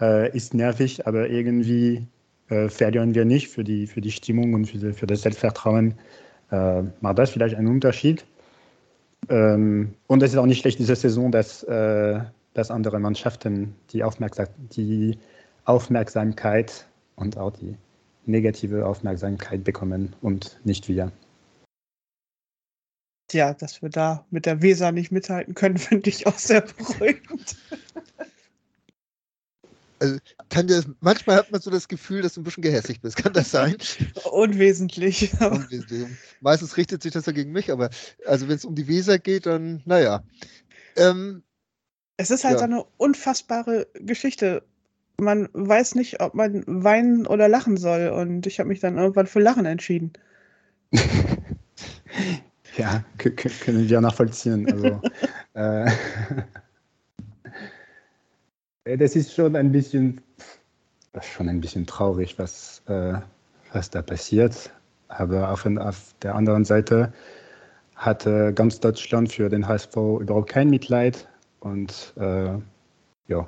äh, 0.00 0.34
ist 0.34 0.54
nervig, 0.54 1.06
aber 1.06 1.28
irgendwie 1.28 2.06
äh, 2.48 2.68
verlieren 2.68 3.14
wir 3.14 3.24
nicht 3.24 3.48
für 3.48 3.62
die, 3.62 3.86
für 3.86 4.00
die 4.00 4.10
Stimmung 4.10 4.54
und 4.54 4.66
für, 4.66 4.78
die, 4.78 4.92
für 4.92 5.06
das 5.06 5.22
Selbstvertrauen. 5.22 5.94
Äh, 6.50 6.82
macht 7.00 7.18
das 7.18 7.30
vielleicht 7.30 7.54
einen 7.56 7.68
Unterschied. 7.68 8.24
Ähm, 9.28 9.94
und 10.06 10.22
es 10.22 10.32
ist 10.32 10.38
auch 10.38 10.46
nicht 10.46 10.60
schlecht 10.60 10.78
diese 10.78 10.96
Saison, 10.96 11.30
dass, 11.30 11.62
äh, 11.64 12.20
dass 12.54 12.70
andere 12.70 12.98
Mannschaften 12.98 13.74
die, 13.90 14.02
Aufmerksam 14.02 14.46
die 14.72 15.18
Aufmerksamkeit 15.64 16.86
und 17.16 17.36
auch 17.36 17.50
die 17.50 17.74
negative 18.24 18.86
Aufmerksamkeit 18.86 19.64
bekommen 19.64 20.14
und 20.20 20.60
nicht 20.64 20.88
wir. 20.88 21.10
Tja, 23.28 23.54
dass 23.54 23.82
wir 23.82 23.88
da 23.88 24.24
mit 24.30 24.46
der 24.46 24.62
Weser 24.62 24.92
nicht 24.92 25.10
mithalten 25.10 25.54
können, 25.54 25.78
finde 25.78 26.08
ich 26.08 26.26
auch 26.26 26.38
sehr 26.38 26.60
beruhigend. 26.60 27.56
Also, 29.98 30.18
Tanja, 30.50 30.82
manchmal 31.00 31.36
hat 31.36 31.50
man 31.50 31.60
so 31.60 31.70
das 31.70 31.88
Gefühl, 31.88 32.20
dass 32.22 32.34
du 32.34 32.42
ein 32.42 32.44
bisschen 32.44 32.62
gehässig 32.62 33.00
bist. 33.00 33.16
Kann 33.16 33.32
das 33.32 33.50
sein? 33.50 33.76
Unwesentlich. 34.30 35.32
Unwesentlich. 35.40 36.08
Meistens 36.40 36.76
richtet 36.76 37.02
sich 37.02 37.12
das 37.12 37.26
ja 37.26 37.32
gegen 37.32 37.52
mich, 37.52 37.72
aber 37.72 37.90
also 38.26 38.46
wenn 38.46 38.56
es 38.56 38.64
um 38.64 38.74
die 38.74 38.88
Weser 38.88 39.18
geht, 39.18 39.46
dann, 39.46 39.82
naja. 39.86 40.22
Ähm, 40.96 41.42
es 42.18 42.30
ist 42.30 42.44
halt 42.44 42.54
ja. 42.54 42.58
so 42.58 42.64
eine 42.64 42.84
unfassbare 42.98 43.86
Geschichte. 43.94 44.62
Man 45.18 45.48
weiß 45.54 45.94
nicht, 45.94 46.20
ob 46.20 46.34
man 46.34 46.62
weinen 46.66 47.26
oder 47.26 47.48
lachen 47.48 47.78
soll. 47.78 48.08
Und 48.08 48.46
ich 48.46 48.58
habe 48.58 48.68
mich 48.68 48.80
dann 48.80 48.98
irgendwann 48.98 49.26
für 49.26 49.40
Lachen 49.40 49.64
entschieden. 49.64 50.12
ja, 52.76 53.04
können 53.18 53.88
wir 53.88 54.00
nachvollziehen. 54.00 54.70
Also, 54.70 55.00
äh, 55.54 55.90
Äh, 58.86 58.96
das 58.96 59.16
ist 59.16 59.34
schon 59.34 59.56
ein 59.56 59.72
bisschen, 59.72 60.20
das 61.12 61.26
ist 61.26 61.32
schon 61.32 61.48
ein 61.48 61.60
bisschen 61.60 61.86
traurig, 61.86 62.38
was, 62.38 62.82
äh, 62.86 63.14
was 63.72 63.90
da 63.90 64.02
passiert. 64.02 64.70
Aber 65.08 65.50
auf, 65.50 65.66
auf 65.66 66.14
der 66.22 66.34
anderen 66.34 66.64
Seite 66.64 67.12
hatte 67.94 68.52
ganz 68.54 68.80
Deutschland 68.80 69.32
für 69.32 69.48
den 69.48 69.66
HSV 69.66 69.96
überhaupt 70.20 70.50
kein 70.50 70.70
Mitleid. 70.70 71.28
Und 71.60 72.14
äh, 72.16 72.54
ja, 73.28 73.46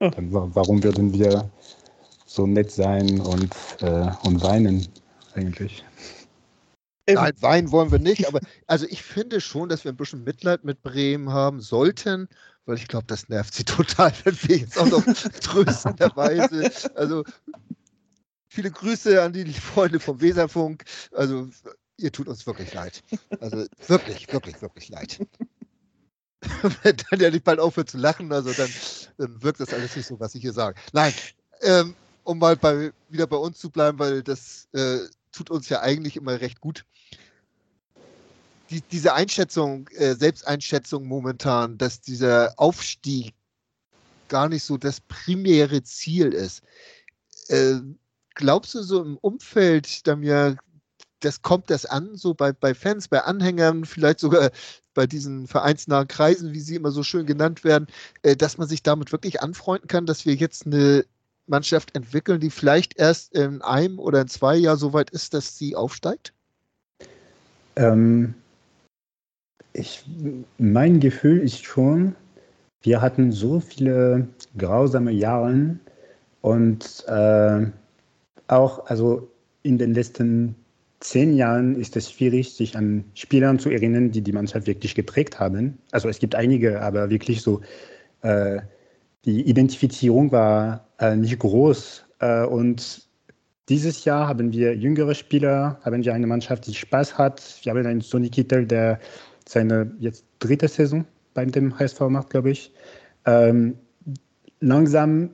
oh. 0.00 0.10
dann, 0.10 0.32
warum 0.32 0.82
würden 0.82 1.12
wir 1.12 1.50
so 2.26 2.46
nett 2.46 2.70
sein 2.70 3.20
und, 3.20 3.54
äh, 3.80 4.10
und 4.26 4.42
weinen 4.42 4.86
eigentlich? 5.34 5.84
Nein, 7.06 7.34
weinen 7.40 7.70
wollen 7.70 7.92
wir 7.92 7.98
nicht, 7.98 8.26
aber 8.26 8.40
also 8.66 8.86
ich 8.88 9.02
finde 9.02 9.40
schon, 9.40 9.68
dass 9.68 9.84
wir 9.84 9.92
ein 9.92 9.96
bisschen 9.96 10.24
Mitleid 10.24 10.64
mit 10.64 10.82
Bremen 10.82 11.30
haben 11.30 11.60
sollten 11.60 12.28
weil 12.66 12.76
ich 12.76 12.88
glaube, 12.88 13.06
das 13.06 13.28
nervt 13.28 13.54
sie 13.54 13.64
total, 13.64 14.12
wenn 14.24 14.36
wir 14.42 14.56
jetzt 14.58 14.78
auch 14.78 14.86
noch 14.86 15.04
tröstenderweise, 15.40 16.70
also 16.94 17.24
viele 18.48 18.70
Grüße 18.70 19.22
an 19.22 19.32
die 19.32 19.52
Freunde 19.52 20.00
vom 20.00 20.20
Weserfunk, 20.20 20.84
also 21.12 21.48
ihr 21.96 22.12
tut 22.12 22.28
uns 22.28 22.46
wirklich 22.46 22.72
leid. 22.74 23.02
Also 23.40 23.66
wirklich, 23.86 24.32
wirklich, 24.32 24.60
wirklich 24.62 24.88
leid. 24.88 25.26
wenn 26.82 26.96
dann 27.10 27.20
ja 27.20 27.30
nicht 27.30 27.44
bald 27.44 27.60
aufhört 27.60 27.90
zu 27.90 27.98
lachen, 27.98 28.32
also 28.32 28.52
dann, 28.52 28.70
dann 29.16 29.42
wirkt 29.42 29.60
das 29.60 29.72
alles 29.72 29.96
nicht 29.96 30.06
so, 30.06 30.18
was 30.20 30.34
ich 30.34 30.42
hier 30.42 30.52
sage. 30.52 30.78
Nein, 30.92 31.12
ähm, 31.62 31.94
um 32.24 32.38
mal 32.38 32.56
bei, 32.56 32.92
wieder 33.08 33.26
bei 33.26 33.36
uns 33.36 33.58
zu 33.58 33.70
bleiben, 33.70 33.98
weil 33.98 34.22
das 34.22 34.68
äh, 34.72 34.98
tut 35.34 35.50
uns 35.50 35.68
ja 35.68 35.80
eigentlich 35.80 36.16
immer 36.16 36.40
recht 36.40 36.60
gut 36.60 36.84
die, 38.70 38.82
diese 38.82 39.14
Einschätzung, 39.14 39.88
äh, 39.88 40.14
Selbsteinschätzung 40.14 41.06
momentan, 41.06 41.78
dass 41.78 42.00
dieser 42.00 42.54
Aufstieg 42.56 43.34
gar 44.28 44.48
nicht 44.48 44.64
so 44.64 44.76
das 44.76 45.00
primäre 45.00 45.82
Ziel 45.82 46.32
ist. 46.32 46.62
Äh, 47.48 47.76
glaubst 48.34 48.74
du 48.74 48.82
so 48.82 49.02
im 49.02 49.16
Umfeld, 49.18 50.06
da 50.06 50.16
das 51.20 51.42
kommt 51.42 51.70
das 51.70 51.86
an, 51.86 52.16
so 52.16 52.34
bei, 52.34 52.52
bei 52.52 52.74
Fans, 52.74 53.08
bei 53.08 53.22
Anhängern, 53.22 53.84
vielleicht 53.84 54.20
sogar 54.20 54.50
bei 54.92 55.06
diesen 55.06 55.46
vereinsnahen 55.46 56.08
Kreisen, 56.08 56.52
wie 56.52 56.60
sie 56.60 56.76
immer 56.76 56.90
so 56.90 57.02
schön 57.02 57.26
genannt 57.26 57.64
werden, 57.64 57.86
äh, 58.22 58.36
dass 58.36 58.58
man 58.58 58.68
sich 58.68 58.82
damit 58.82 59.12
wirklich 59.12 59.40
anfreunden 59.40 59.88
kann, 59.88 60.06
dass 60.06 60.26
wir 60.26 60.34
jetzt 60.34 60.66
eine 60.66 61.04
Mannschaft 61.46 61.94
entwickeln, 61.94 62.40
die 62.40 62.50
vielleicht 62.50 62.98
erst 62.98 63.34
in 63.34 63.62
einem 63.62 63.98
oder 63.98 64.22
in 64.22 64.28
zwei 64.28 64.56
Jahren 64.56 64.78
so 64.78 64.92
weit 64.92 65.10
ist, 65.10 65.34
dass 65.34 65.58
sie 65.58 65.76
aufsteigt? 65.76 66.32
Ähm, 67.76 68.34
ich, 69.72 70.04
mein 70.58 71.00
Gefühl 71.00 71.40
ist 71.40 71.64
schon, 71.64 72.14
wir 72.82 73.00
hatten 73.00 73.32
so 73.32 73.60
viele 73.60 74.28
grausame 74.56 75.10
Jahre 75.10 75.78
und 76.40 77.04
äh, 77.08 77.66
auch 78.48 78.86
also 78.86 79.30
in 79.62 79.78
den 79.78 79.94
letzten 79.94 80.54
zehn 81.00 81.34
Jahren 81.34 81.78
ist 81.80 81.96
es 81.96 82.10
schwierig, 82.10 82.54
sich 82.54 82.76
an 82.76 83.04
Spielern 83.14 83.58
zu 83.58 83.70
erinnern, 83.70 84.10
die 84.10 84.22
die 84.22 84.32
Mannschaft 84.32 84.66
wirklich 84.66 84.94
geprägt 84.94 85.38
haben. 85.38 85.78
Also 85.90 86.08
es 86.08 86.18
gibt 86.18 86.34
einige, 86.34 86.80
aber 86.80 87.10
wirklich 87.10 87.42
so, 87.42 87.60
äh, 88.22 88.60
die 89.24 89.42
Identifizierung 89.42 90.32
war 90.32 90.86
äh, 90.98 91.16
nicht 91.16 91.38
groß. 91.38 92.04
Äh, 92.20 92.44
und 92.44 93.08
dieses 93.68 94.04
Jahr 94.04 94.28
haben 94.28 94.52
wir 94.52 94.76
jüngere 94.76 95.14
Spieler, 95.14 95.78
haben 95.82 96.04
wir 96.04 96.12
eine 96.12 96.26
Mannschaft, 96.26 96.66
die 96.66 96.74
Spaß 96.74 97.16
hat. 97.16 97.60
Wir 97.62 97.70
haben 97.70 97.86
einen 97.86 98.00
Sonny 98.02 98.28
Kittel, 98.28 98.66
der 98.66 99.00
seine 99.48 99.90
jetzt 99.98 100.24
dritte 100.38 100.68
Saison 100.68 101.04
bei 101.32 101.44
dem 101.44 101.78
HSV 101.78 102.00
macht, 102.00 102.30
glaube 102.30 102.50
ich. 102.50 102.72
Ähm, 103.24 103.78
langsam 104.60 105.30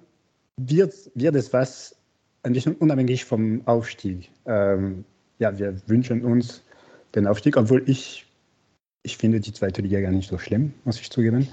wird, 0.56 0.94
wird 1.14 1.34
es 1.34 1.52
was 1.52 1.96
ein 2.42 2.52
bisschen 2.52 2.76
unabhängig 2.76 3.24
vom 3.24 3.66
Aufstieg. 3.66 4.30
Ähm, 4.46 5.04
ja, 5.38 5.58
wir 5.58 5.76
wünschen 5.86 6.22
uns 6.24 6.62
den 7.14 7.26
Aufstieg, 7.26 7.56
obwohl 7.56 7.82
ich, 7.88 8.26
ich 9.02 9.16
finde 9.16 9.40
die 9.40 9.52
zweite 9.52 9.82
Liga 9.82 10.00
gar 10.00 10.12
nicht 10.12 10.28
so 10.28 10.38
schlimm, 10.38 10.72
muss 10.84 11.00
ich 11.00 11.10
zugeben. 11.10 11.48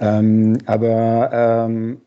Ähm, 0.00 0.58
aber, 0.66 1.30
ähm, 1.32 2.00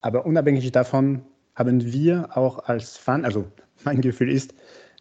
aber 0.00 0.26
unabhängig 0.26 0.72
davon 0.72 1.22
haben 1.54 1.92
wir 1.92 2.36
auch 2.36 2.64
als 2.64 2.96
Fan, 2.96 3.24
also 3.24 3.46
mein 3.84 4.00
Gefühl 4.00 4.30
ist, 4.30 4.54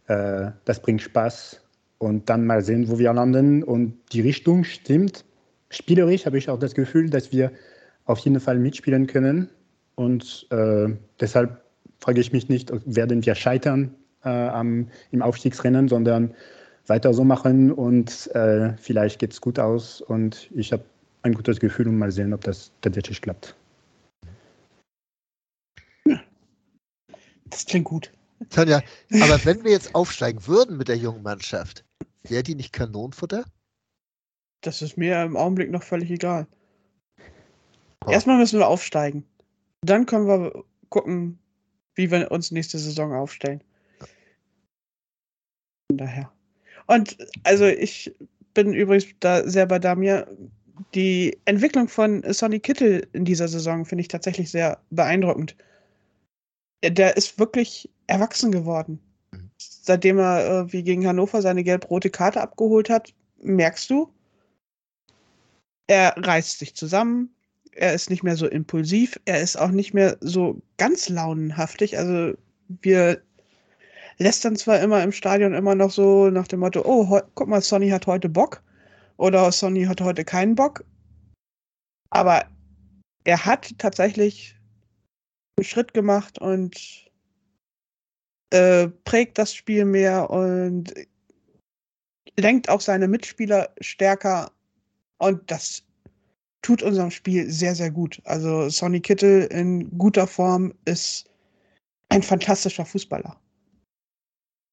äh, 0.08 0.52
das 0.65 0.82
bringt 0.82 1.02
Spaß, 1.02 1.62
und 2.02 2.30
dann 2.30 2.47
mal 2.47 2.63
sehen, 2.63 2.89
wo 2.89 2.97
wir 2.97 3.13
landen. 3.13 3.63
Und 3.63 3.93
die 4.12 4.21
Richtung 4.21 4.63
stimmt. 4.63 5.24
Spielerisch 5.69 6.26
habe 6.26 6.38
ich 6.39 6.50
auch 6.50 6.58
das 6.58 6.74
Gefühl, 6.74 7.10
dass 7.10 7.32
wir 7.32 7.52
auf 8.06 8.17
jeden 8.19 8.39
Fall 8.39 8.58
mitspielen 8.58 9.06
können. 9.06 9.50
Und 9.93 10.47
äh, 10.50 10.88
deshalb 11.19 11.62
frage 12.00 12.19
ich 12.19 12.34
mich 12.34 12.50
nicht, 12.50 12.71
werden 12.88 13.24
wir 13.24 13.36
scheitern 13.36 13.93
äh, 14.24 14.30
am, 14.30 14.88
im 15.12 15.22
Aufstiegsrennen, 15.22 15.88
sondern 15.88 16.34
weiter 16.88 17.14
so 17.14 17.24
machen 17.24 17.72
und 17.72 18.32
äh, 18.34 18.74
vielleicht 18.78 19.20
geht 19.20 19.34
es 19.34 19.39
gut 19.39 19.59
aus. 19.59 20.01
Und 20.01 20.49
ich 20.55 20.74
habe 20.74 20.84
ein 21.24 21.34
gutes 21.34 21.59
Gefühl 21.59 21.88
und 21.88 21.97
mal 21.97 22.11
sehen, 22.11 22.34
ob 22.34 22.41
das 22.41 22.72
tatsächlich 22.82 23.22
klappt. 23.22 23.55
Das 27.49 27.65
klingt 27.65 27.86
gut. 27.86 28.11
Tanja, 28.49 28.82
aber 29.11 29.45
wenn 29.45 29.63
wir 29.63 29.72
jetzt 29.72 29.93
aufsteigen 29.93 30.47
würden 30.47 30.78
mit 30.78 30.88
der 30.88 30.97
jungen 30.97 31.22
Mannschaft, 31.22 31.84
Wäre 32.24 32.43
die 32.43 32.55
nicht 32.55 32.74
Kanonenfutter? 32.74 33.45
Das 34.61 34.82
ist 34.82 34.97
mir 34.97 35.24
im 35.24 35.36
Augenblick 35.36 35.72
noch 35.72 35.84
völlig 35.84 36.11
egal. 36.11 36.47
Oh. 38.05 38.11
Erstmal 38.11 38.38
müssen 38.38 38.59
wir 38.59 38.67
aufsteigen. 38.67 39.26
Dann 39.82 40.05
können 40.05 40.28
wir 40.28 40.63
gucken, 40.89 41.39
wie 41.95 42.11
wir 42.11 42.32
uns 42.32 42.51
nächste 42.51 42.78
Saison 42.78 43.13
aufstellen. 43.13 43.63
Von 45.89 45.97
daher. 45.97 46.32
Und 46.88 47.17
also 47.43 47.65
ich 47.65 48.15
bin 48.53 48.74
übrigens 48.74 49.07
da 49.19 49.47
sehr 49.47 49.65
bei 49.65 49.80
Damir. 49.80 50.28
Die 50.93 51.38
Entwicklung 51.45 51.88
von 51.88 52.23
Sonny 52.34 52.59
Kittel 52.59 53.07
in 53.13 53.25
dieser 53.25 53.47
Saison 53.47 53.86
finde 53.86 54.01
ich 54.01 54.07
tatsächlich 54.07 54.51
sehr 54.51 54.79
beeindruckend. 54.89 55.55
Der 56.84 57.17
ist 57.17 57.39
wirklich 57.39 57.89
erwachsen 58.07 58.51
geworden. 58.51 58.99
Mhm. 59.32 59.51
Seitdem 59.57 60.19
er 60.19 60.45
äh, 60.45 60.73
wie 60.73 60.84
gegen 60.84 61.05
Hannover 61.05 61.41
seine 61.41 61.63
gelb-rote 61.63 62.09
Karte 62.09 62.41
abgeholt 62.41 62.89
hat, 62.89 63.13
merkst 63.41 63.89
du, 63.89 64.11
er 65.88 66.15
reißt 66.17 66.59
sich 66.59 66.75
zusammen, 66.75 67.34
er 67.73 67.93
ist 67.93 68.09
nicht 68.09 68.23
mehr 68.23 68.36
so 68.36 68.47
impulsiv, 68.47 69.19
er 69.25 69.41
ist 69.41 69.57
auch 69.57 69.71
nicht 69.71 69.93
mehr 69.93 70.17
so 70.21 70.61
ganz 70.77 71.09
launenhaftig. 71.09 71.97
Also 71.97 72.38
wir 72.67 73.21
lästern 74.17 74.55
zwar 74.55 74.79
immer 74.79 75.03
im 75.03 75.11
Stadion 75.11 75.53
immer 75.53 75.75
noch 75.75 75.91
so 75.91 76.29
nach 76.29 76.47
dem 76.47 76.61
Motto, 76.61 76.84
oh, 76.86 77.19
guck 77.36 77.47
mal, 77.47 77.61
Sonny 77.61 77.89
hat 77.89 78.07
heute 78.07 78.29
Bock 78.29 78.63
oder 79.18 79.51
Sonny 79.51 79.86
hat 79.86 80.01
heute 80.01 80.26
keinen 80.26 80.55
Bock. 80.55 80.84
Aber 82.09 82.45
er 83.24 83.45
hat 83.45 83.78
tatsächlich 83.78 84.55
einen 85.57 85.66
Schritt 85.66 85.93
gemacht 85.93 86.39
und 86.39 87.09
äh, 88.51 88.88
prägt 89.05 89.38
das 89.38 89.53
Spiel 89.53 89.86
mehr 89.86 90.30
und 90.30 90.93
lenkt 92.38 92.70
auch 92.70 92.82
seine 92.82 93.07
Mitspieler 93.07 93.74
stärker. 93.80 94.51
Und 95.20 95.49
das 95.49 95.84
tut 96.62 96.84
unserem 96.84 97.12
Spiel 97.12 97.49
sehr, 97.49 97.76
sehr 97.76 97.91
gut. 97.91 98.22
Also 98.26 98.70
Sonny 98.70 98.99
Kittel 98.99 99.43
in 99.51 99.97
guter 99.97 100.28
Form 100.28 100.74
ist 100.86 101.30
ein 102.09 102.24
fantastischer 102.24 102.86
Fußballer. 102.86 103.40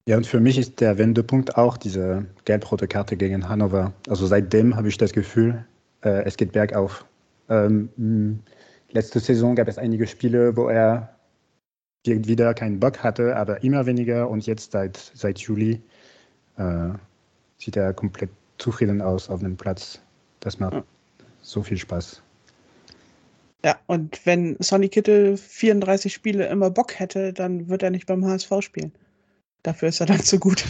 Ja, 0.08 0.16
und 0.16 0.26
für 0.26 0.40
mich 0.40 0.56
ist 0.56 0.80
der 0.80 0.96
Wendepunkt 0.96 1.58
auch 1.58 1.76
diese 1.76 2.24
gelb-rote 2.46 2.88
Karte 2.88 3.14
gegen 3.14 3.46
Hannover. 3.46 3.92
Also 4.08 4.26
seitdem 4.26 4.74
habe 4.74 4.88
ich 4.88 4.96
das 4.96 5.12
Gefühl, 5.12 5.66
äh, 6.02 6.24
es 6.24 6.38
geht 6.38 6.52
bergauf. 6.52 7.04
Ähm, 7.50 8.40
letzte 8.90 9.20
Saison 9.20 9.54
gab 9.54 9.68
es 9.68 9.76
einige 9.76 10.06
Spiele, 10.06 10.56
wo 10.56 10.70
er 10.70 11.14
wieder 12.06 12.54
keinen 12.54 12.80
Bock 12.80 13.02
hatte, 13.02 13.36
aber 13.36 13.62
immer 13.62 13.84
weniger. 13.84 14.30
Und 14.30 14.46
jetzt 14.46 14.72
seit, 14.72 14.96
seit 14.96 15.40
Juli 15.40 15.82
äh, 16.56 16.88
sieht 17.58 17.76
er 17.76 17.92
komplett 17.92 18.30
zufrieden 18.56 19.02
aus 19.02 19.28
auf 19.28 19.40
dem 19.40 19.58
Platz. 19.58 20.00
Das 20.40 20.58
macht 20.58 20.84
so 21.42 21.62
viel 21.62 21.76
Spaß. 21.76 22.22
Ja, 23.62 23.78
und 23.86 24.24
wenn 24.24 24.56
Sonny 24.60 24.88
Kittel 24.88 25.36
34 25.36 26.14
Spiele 26.14 26.46
immer 26.46 26.70
Bock 26.70 26.98
hätte, 26.98 27.34
dann 27.34 27.68
wird 27.68 27.82
er 27.82 27.90
nicht 27.90 28.06
beim 28.06 28.24
HSV 28.24 28.62
spielen. 28.62 28.92
Dafür 29.68 29.90
ist 29.90 30.00
er 30.00 30.06
dann 30.06 30.22
zu 30.22 30.38
gut. 30.38 30.64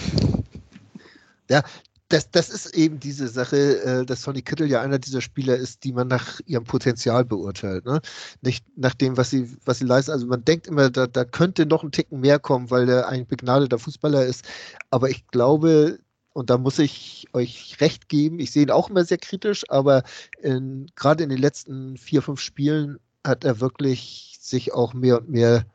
Ja, 1.49 1.63
das, 2.09 2.33
das 2.33 2.49
ist 2.49 2.75
eben 2.75 2.99
diese 2.99 3.29
Sache, 3.29 3.81
äh, 3.81 4.05
dass 4.05 4.23
Sonny 4.23 4.43
Kittel 4.43 4.69
ja 4.69 4.83
einer 4.83 4.99
dieser 4.99 5.21
Spieler 5.21 5.55
ist, 5.55 5.85
die 5.85 5.93
man 5.93 6.09
nach 6.09 6.41
ihrem 6.47 6.65
Potenzial 6.65 7.25
beurteilt. 7.25 7.85
Ne? 7.85 8.01
Nicht 8.41 8.65
nach 8.77 8.95
dem, 8.95 9.17
was 9.17 9.31
sie, 9.31 9.57
was 9.65 9.79
sie 9.79 9.85
leisten. 9.85 10.11
Also 10.11 10.27
man 10.27 10.45
denkt 10.45 10.67
immer, 10.67 10.91
da, 10.91 11.07
da 11.07 11.25
könnte 11.25 11.65
noch 11.65 11.85
ein 11.85 11.93
Ticken 11.93 12.19
mehr 12.19 12.41
kommen, 12.41 12.73
weil 12.73 12.89
er 12.89 13.07
ein 13.07 13.25
begnadeter 13.25 13.79
Fußballer 13.79 14.27
ist. 14.27 14.45
Aber 14.91 15.09
ich 15.09 15.29
glaube, 15.29 16.01
und 16.33 16.51
da 16.51 16.59
muss 16.59 16.81
ich 16.81 17.29
euch 17.35 17.77
recht 17.81 18.09
geben. 18.09 18.41
Ich 18.41 18.51
sehe 18.51 18.65
ihn 18.65 18.73
auch 18.73 18.91
immer 18.91 19.05
sehr 19.05 19.19
kritisch, 19.19 19.65
aber 19.69 20.03
gerade 20.43 21.23
in 21.23 21.31
den 21.31 21.39
letzten 21.39 21.97
vier, 21.97 22.21
fünf 22.21 22.41
Spielen 22.41 22.99
hat 23.25 23.45
er 23.45 23.61
wirklich 23.61 24.39
sich 24.41 24.75
auch 24.75 24.93
mehr 24.93 25.19
und 25.19 25.29
mehr 25.29 25.67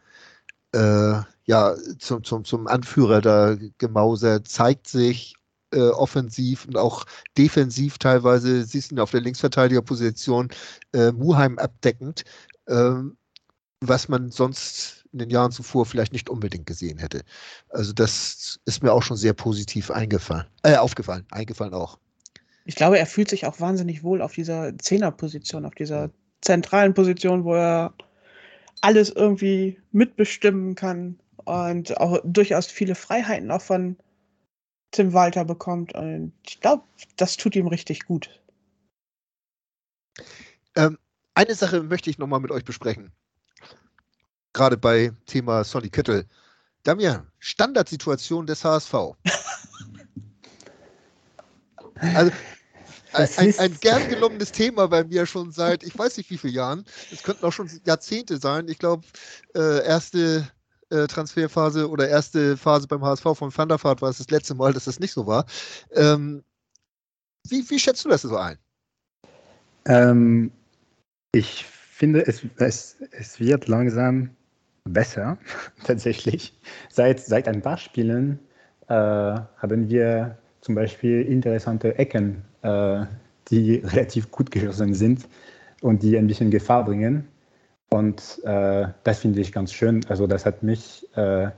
äh, 0.73 1.21
ja, 1.45 1.75
zum, 1.99 2.23
zum, 2.23 2.45
zum 2.45 2.67
Anführer 2.67 3.21
da 3.21 3.57
gemausert, 3.77 4.47
zeigt 4.47 4.87
sich 4.87 5.35
äh, 5.73 5.89
offensiv 5.89 6.65
und 6.65 6.77
auch 6.77 7.05
defensiv 7.37 7.97
teilweise, 7.97 8.63
siehst 8.63 8.91
du 8.91 8.95
ihn 8.95 8.99
auf 8.99 9.11
der 9.11 9.21
Linksverteidigerposition, 9.21 10.49
äh, 10.93 11.11
Muheim 11.11 11.57
abdeckend, 11.57 12.23
äh, 12.67 12.93
was 13.81 14.07
man 14.07 14.31
sonst 14.31 15.05
in 15.11 15.19
den 15.19 15.29
Jahren 15.29 15.51
zuvor 15.51 15.85
vielleicht 15.85 16.13
nicht 16.13 16.29
unbedingt 16.29 16.65
gesehen 16.65 16.97
hätte. 16.97 17.21
Also 17.69 17.93
das 17.93 18.59
ist 18.65 18.81
mir 18.81 18.93
auch 18.93 19.03
schon 19.03 19.17
sehr 19.17 19.33
positiv 19.33 19.91
eingefallen, 19.91 20.47
äh, 20.63 20.75
aufgefallen, 20.75 21.25
eingefallen 21.31 21.73
auch. 21.73 21.99
Ich 22.65 22.75
glaube, 22.75 22.97
er 22.97 23.05
fühlt 23.05 23.29
sich 23.29 23.45
auch 23.45 23.59
wahnsinnig 23.59 24.03
wohl 24.03 24.21
auf 24.21 24.33
dieser 24.33 24.77
Zehnerposition, 24.77 25.65
auf 25.65 25.75
dieser 25.75 26.09
zentralen 26.41 26.93
Position, 26.93 27.43
wo 27.43 27.55
er 27.55 27.93
alles 28.81 29.09
irgendwie 29.09 29.79
mitbestimmen 29.91 30.75
kann 30.75 31.19
und 31.45 31.97
auch 31.97 32.19
durchaus 32.23 32.67
viele 32.67 32.95
Freiheiten 32.95 33.51
auch 33.51 33.61
von 33.61 33.97
Tim 34.91 35.13
Walter 35.13 35.45
bekommt. 35.45 35.93
Und 35.93 36.33
ich 36.47 36.59
glaube, 36.61 36.83
das 37.17 37.37
tut 37.37 37.55
ihm 37.55 37.67
richtig 37.67 38.05
gut. 38.05 38.41
Ähm, 40.75 40.97
eine 41.35 41.55
Sache 41.55 41.83
möchte 41.83 42.09
ich 42.09 42.17
nochmal 42.17 42.39
mit 42.39 42.51
euch 42.51 42.63
besprechen 42.63 43.11
gerade 44.53 44.77
bei 44.77 45.11
Thema 45.25 45.63
Sonny 45.63 45.89
Kittel. 45.89 46.25
Damian, 46.83 47.27
Standardsituation 47.39 48.45
des 48.45 48.63
HSV. 48.63 48.93
also 52.13 52.31
ein, 53.13 53.29
ein, 53.37 53.59
ein, 53.59 53.77
gern 53.79 54.07
gelungenes 54.09 54.51
Thema 54.51 54.87
bei 54.87 55.03
mir 55.03 55.25
schon 55.25 55.51
seit, 55.51 55.83
ich 55.83 55.97
weiß 55.97 56.17
nicht 56.17 56.29
wie 56.29 56.37
viele 56.37 56.53
Jahren. 56.53 56.85
Es 57.11 57.23
könnten 57.23 57.45
auch 57.45 57.53
schon 57.53 57.69
Jahrzehnte 57.85 58.37
sein. 58.37 58.67
Ich 58.67 58.79
glaube, 58.79 59.03
äh, 59.55 59.85
erste 59.85 60.47
äh, 60.93 61.07
Transferphase 61.07 61.89
oder 61.89 62.07
erste 62.07 62.55
Phase 62.55 62.87
beim 62.87 63.03
HSV 63.03 63.23
von 63.35 63.55
Van 63.55 63.69
der 63.69 63.83
Vaart 63.83 64.01
war 64.01 64.09
es 64.09 64.19
das 64.19 64.29
letzte 64.29 64.55
Mal, 64.55 64.73
dass 64.73 64.85
das 64.85 64.99
nicht 64.99 65.11
so 65.11 65.25
war. 65.27 65.45
Ähm, 65.95 66.43
wie, 67.49 67.69
wie 67.69 67.79
schätzt 67.79 68.05
du 68.05 68.09
das 68.09 68.21
so 68.21 68.37
ein? 68.37 68.57
Ähm, 69.85 70.51
ich 71.33 71.65
finde, 71.65 72.25
es, 72.25 72.41
es, 72.57 72.97
es 73.11 73.39
wird 73.39 73.67
langsam 73.67 74.29
besser, 74.85 75.37
tatsächlich. 75.83 76.57
Seit, 76.89 77.19
seit 77.19 77.47
ein 77.47 77.61
paar 77.61 77.77
Spielen 77.77 78.39
äh, 78.87 78.93
haben 78.93 79.89
wir 79.89 80.37
zum 80.61 80.75
Beispiel 80.75 81.23
interessante 81.23 81.97
Ecken, 81.97 82.43
äh, 82.61 83.05
die 83.49 83.75
relativ 83.83 84.31
gut 84.31 84.51
geschossen 84.51 84.93
sind 84.93 85.27
und 85.81 86.03
die 86.03 86.17
ein 86.17 86.27
bisschen 86.27 86.51
Gefahr 86.51 86.85
bringen. 86.85 87.27
Und 87.93 88.43
äh, 88.43 88.87
das 89.03 89.19
finde 89.19 89.39
ich 89.39 89.51
ganz 89.51 89.71
schön. 89.71 90.03
Also 90.09 90.25
das 90.25 90.47
hat 90.47 90.63
mich 90.63 91.07
äh, 91.15 91.49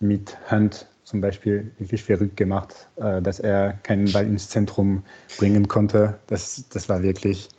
mit 0.00 0.34
Hunt 0.50 0.86
zum 1.04 1.20
Beispiel 1.20 1.70
wirklich 1.76 2.02
verrückt 2.02 2.38
gemacht, 2.38 2.88
äh, 2.96 3.20
dass 3.20 3.40
er 3.40 3.74
keinen 3.82 4.10
Ball 4.10 4.24
ins 4.24 4.48
Zentrum 4.48 5.02
bringen 5.36 5.68
konnte. 5.68 6.18
Das, 6.28 6.64
das 6.70 6.88
war 6.88 7.02
wirklich 7.02 7.50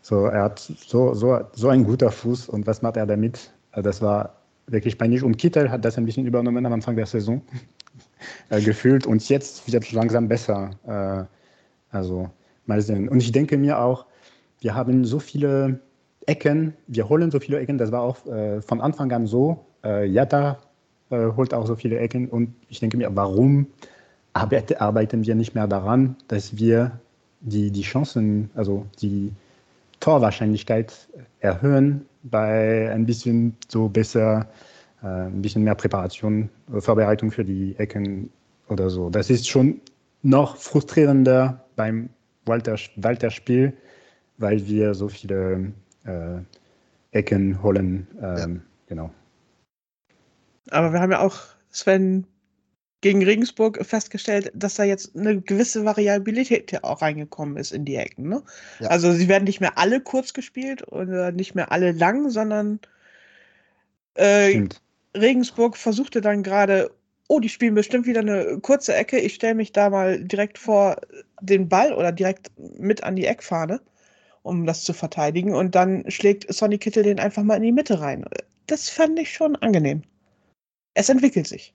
so, 0.00 0.26
er 0.26 0.44
hat 0.44 0.60
so, 0.60 1.12
so, 1.14 1.40
so 1.54 1.68
ein 1.68 1.82
guter 1.82 2.12
Fuß 2.12 2.48
und 2.48 2.68
was 2.68 2.82
macht 2.82 2.96
er 2.98 3.06
damit? 3.06 3.50
Äh, 3.72 3.82
das 3.82 4.00
war 4.00 4.36
wirklich 4.68 4.96
peinlich. 4.96 5.24
Und 5.24 5.36
Kittel 5.36 5.68
hat 5.68 5.84
das 5.84 5.98
ein 5.98 6.06
bisschen 6.06 6.24
übernommen 6.24 6.64
am 6.66 6.72
Anfang 6.72 6.94
der 6.94 7.06
Saison 7.06 7.42
äh, 8.50 8.60
gefühlt 8.60 9.08
und 9.08 9.28
jetzt 9.28 9.72
wird 9.72 9.82
es 9.82 9.90
langsam 9.90 10.28
besser. 10.28 10.70
Äh, 10.86 11.96
also 11.96 12.30
mal 12.66 12.80
sehen. 12.80 13.08
Und 13.08 13.18
ich 13.18 13.32
denke 13.32 13.58
mir 13.58 13.80
auch, 13.80 14.06
wir 14.60 14.76
haben 14.76 15.04
so 15.04 15.18
viele 15.18 15.80
Ecken, 16.26 16.74
wir 16.86 17.08
holen 17.08 17.30
so 17.30 17.40
viele 17.40 17.58
Ecken, 17.60 17.78
das 17.78 17.92
war 17.92 18.02
auch 18.02 18.26
äh, 18.26 18.60
von 18.60 18.80
Anfang 18.80 19.10
an 19.12 19.26
so. 19.26 19.64
Äh, 19.84 20.06
Jatta 20.06 20.58
äh, 21.10 21.28
holt 21.36 21.54
auch 21.54 21.66
so 21.66 21.76
viele 21.76 21.98
Ecken 21.98 22.28
und 22.28 22.54
ich 22.68 22.80
denke 22.80 22.96
mir, 22.96 23.14
warum 23.14 23.66
arbeiten 24.32 25.24
wir 25.24 25.34
nicht 25.34 25.54
mehr 25.54 25.66
daran, 25.66 26.16
dass 26.28 26.58
wir 26.58 27.00
die, 27.40 27.70
die 27.70 27.82
Chancen, 27.82 28.50
also 28.54 28.84
die 29.00 29.32
Torwahrscheinlichkeit 30.00 31.08
erhöhen 31.40 32.04
bei 32.24 32.90
ein 32.92 33.06
bisschen 33.06 33.56
so 33.68 33.88
besser, 33.88 34.46
äh, 35.02 35.06
ein 35.06 35.42
bisschen 35.42 35.62
mehr 35.62 35.74
Präparation, 35.74 36.50
äh, 36.74 36.80
Vorbereitung 36.80 37.30
für 37.30 37.44
die 37.44 37.74
Ecken 37.78 38.30
oder 38.68 38.90
so. 38.90 39.10
Das 39.10 39.30
ist 39.30 39.48
schon 39.48 39.80
noch 40.22 40.56
frustrierender 40.56 41.64
beim 41.76 42.10
Walter-Spiel, 42.46 43.72
weil 44.38 44.66
wir 44.66 44.94
so 44.94 45.08
viele 45.08 45.72
äh, 46.06 47.16
Ecken 47.16 47.62
holen. 47.62 48.06
Ähm, 48.20 48.36
ja. 48.36 48.60
Genau. 48.88 49.10
Aber 50.70 50.92
wir 50.92 51.00
haben 51.00 51.12
ja 51.12 51.20
auch, 51.20 51.40
Sven, 51.70 52.26
gegen 53.02 53.22
Regensburg 53.22 53.84
festgestellt, 53.84 54.50
dass 54.54 54.74
da 54.74 54.84
jetzt 54.84 55.14
eine 55.14 55.40
gewisse 55.40 55.84
Variabilität 55.84 56.82
auch 56.82 57.02
reingekommen 57.02 57.56
ist 57.56 57.72
in 57.72 57.84
die 57.84 57.96
Ecken. 57.96 58.28
Ne? 58.28 58.42
Ja. 58.80 58.88
Also 58.88 59.12
sie 59.12 59.28
werden 59.28 59.44
nicht 59.44 59.60
mehr 59.60 59.78
alle 59.78 60.00
kurz 60.00 60.32
gespielt 60.32 60.90
oder 60.90 61.30
nicht 61.30 61.54
mehr 61.54 61.70
alle 61.70 61.92
lang, 61.92 62.30
sondern 62.30 62.80
äh, 64.14 64.66
Regensburg 65.16 65.76
versuchte 65.76 66.20
dann 66.20 66.42
gerade, 66.42 66.90
oh, 67.28 67.38
die 67.38 67.48
spielen 67.48 67.74
bestimmt 67.74 68.06
wieder 68.06 68.20
eine 68.20 68.58
kurze 68.60 68.94
Ecke, 68.94 69.18
ich 69.18 69.34
stelle 69.34 69.54
mich 69.54 69.72
da 69.72 69.90
mal 69.90 70.22
direkt 70.24 70.58
vor 70.58 70.96
den 71.40 71.68
Ball 71.68 71.92
oder 71.92 72.12
direkt 72.12 72.50
mit 72.78 73.04
an 73.04 73.16
die 73.16 73.26
Eckfahne, 73.26 73.80
um 74.46 74.64
das 74.64 74.84
zu 74.84 74.92
verteidigen. 74.92 75.54
Und 75.54 75.74
dann 75.74 76.08
schlägt 76.10 76.52
Sonny 76.52 76.78
Kittel 76.78 77.02
den 77.02 77.20
einfach 77.20 77.42
mal 77.42 77.56
in 77.56 77.62
die 77.64 77.72
Mitte 77.72 78.00
rein. 78.00 78.24
Das 78.66 78.88
fand 78.88 79.18
ich 79.18 79.32
schon 79.32 79.56
angenehm. 79.56 80.02
Es 80.94 81.08
entwickelt 81.08 81.46
sich. 81.46 81.74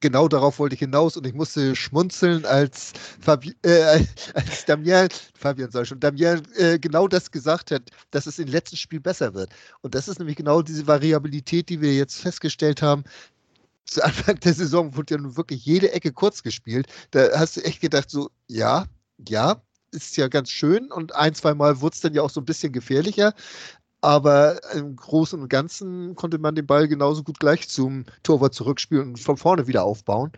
genau 0.00 0.28
darauf 0.28 0.58
wollte 0.58 0.74
ich 0.74 0.80
hinaus 0.80 1.16
und 1.16 1.26
ich 1.26 1.34
musste 1.34 1.74
schmunzeln, 1.74 2.44
als, 2.46 2.92
Fabi, 3.20 3.54
äh, 3.62 4.04
als 4.34 4.64
Damien, 4.66 5.08
Fabian 5.34 5.70
soll 5.70 5.84
schon, 5.84 6.00
Damien 6.00 6.42
äh, 6.56 6.78
genau 6.78 7.08
das 7.08 7.30
gesagt 7.30 7.70
hat, 7.70 7.90
dass 8.12 8.26
es 8.26 8.38
im 8.38 8.48
letzten 8.48 8.76
Spiel 8.76 9.00
besser 9.00 9.34
wird. 9.34 9.50
Und 9.82 9.94
das 9.94 10.08
ist 10.08 10.18
nämlich 10.18 10.36
genau 10.36 10.62
diese 10.62 10.86
Variabilität, 10.86 11.68
die 11.68 11.80
wir 11.80 11.94
jetzt 11.94 12.20
festgestellt 12.20 12.82
haben. 12.82 13.04
Zu 13.86 14.04
Anfang 14.04 14.38
der 14.40 14.54
Saison 14.54 14.96
wurde 14.96 15.14
ja 15.14 15.20
nun 15.20 15.36
wirklich 15.36 15.64
jede 15.64 15.92
Ecke 15.92 16.12
kurz 16.12 16.42
gespielt. 16.42 16.86
Da 17.12 17.28
hast 17.38 17.56
du 17.56 17.62
echt 17.62 17.80
gedacht, 17.80 18.10
so, 18.10 18.30
ja, 18.48 18.86
ja, 19.28 19.62
ist 19.96 20.16
ja 20.16 20.28
ganz 20.28 20.50
schön 20.50 20.92
und 20.92 21.14
ein, 21.14 21.34
zwei 21.34 21.54
Mal 21.54 21.80
wurde 21.80 21.94
es 21.94 22.00
dann 22.00 22.14
ja 22.14 22.22
auch 22.22 22.30
so 22.30 22.40
ein 22.40 22.46
bisschen 22.46 22.72
gefährlicher. 22.72 23.34
Aber 24.02 24.60
im 24.74 24.96
Großen 24.96 25.40
und 25.40 25.48
Ganzen 25.48 26.14
konnte 26.16 26.38
man 26.38 26.54
den 26.54 26.66
Ball 26.66 26.86
genauso 26.88 27.24
gut 27.24 27.40
gleich 27.40 27.68
zum 27.68 28.04
Torwart 28.22 28.54
zurückspielen 28.54 29.08
und 29.08 29.20
von 29.20 29.36
vorne 29.36 29.66
wieder 29.66 29.84
aufbauen. 29.84 30.32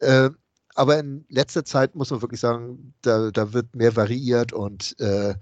Äh, 0.00 0.30
aber 0.74 0.98
in 1.00 1.24
letzter 1.28 1.64
Zeit 1.64 1.96
muss 1.96 2.10
man 2.10 2.22
wirklich 2.22 2.40
sagen, 2.40 2.94
da, 3.02 3.30
da 3.32 3.52
wird 3.52 3.74
mehr 3.74 3.96
variiert 3.96 4.52
und 4.52 4.98
äh, 5.00 5.34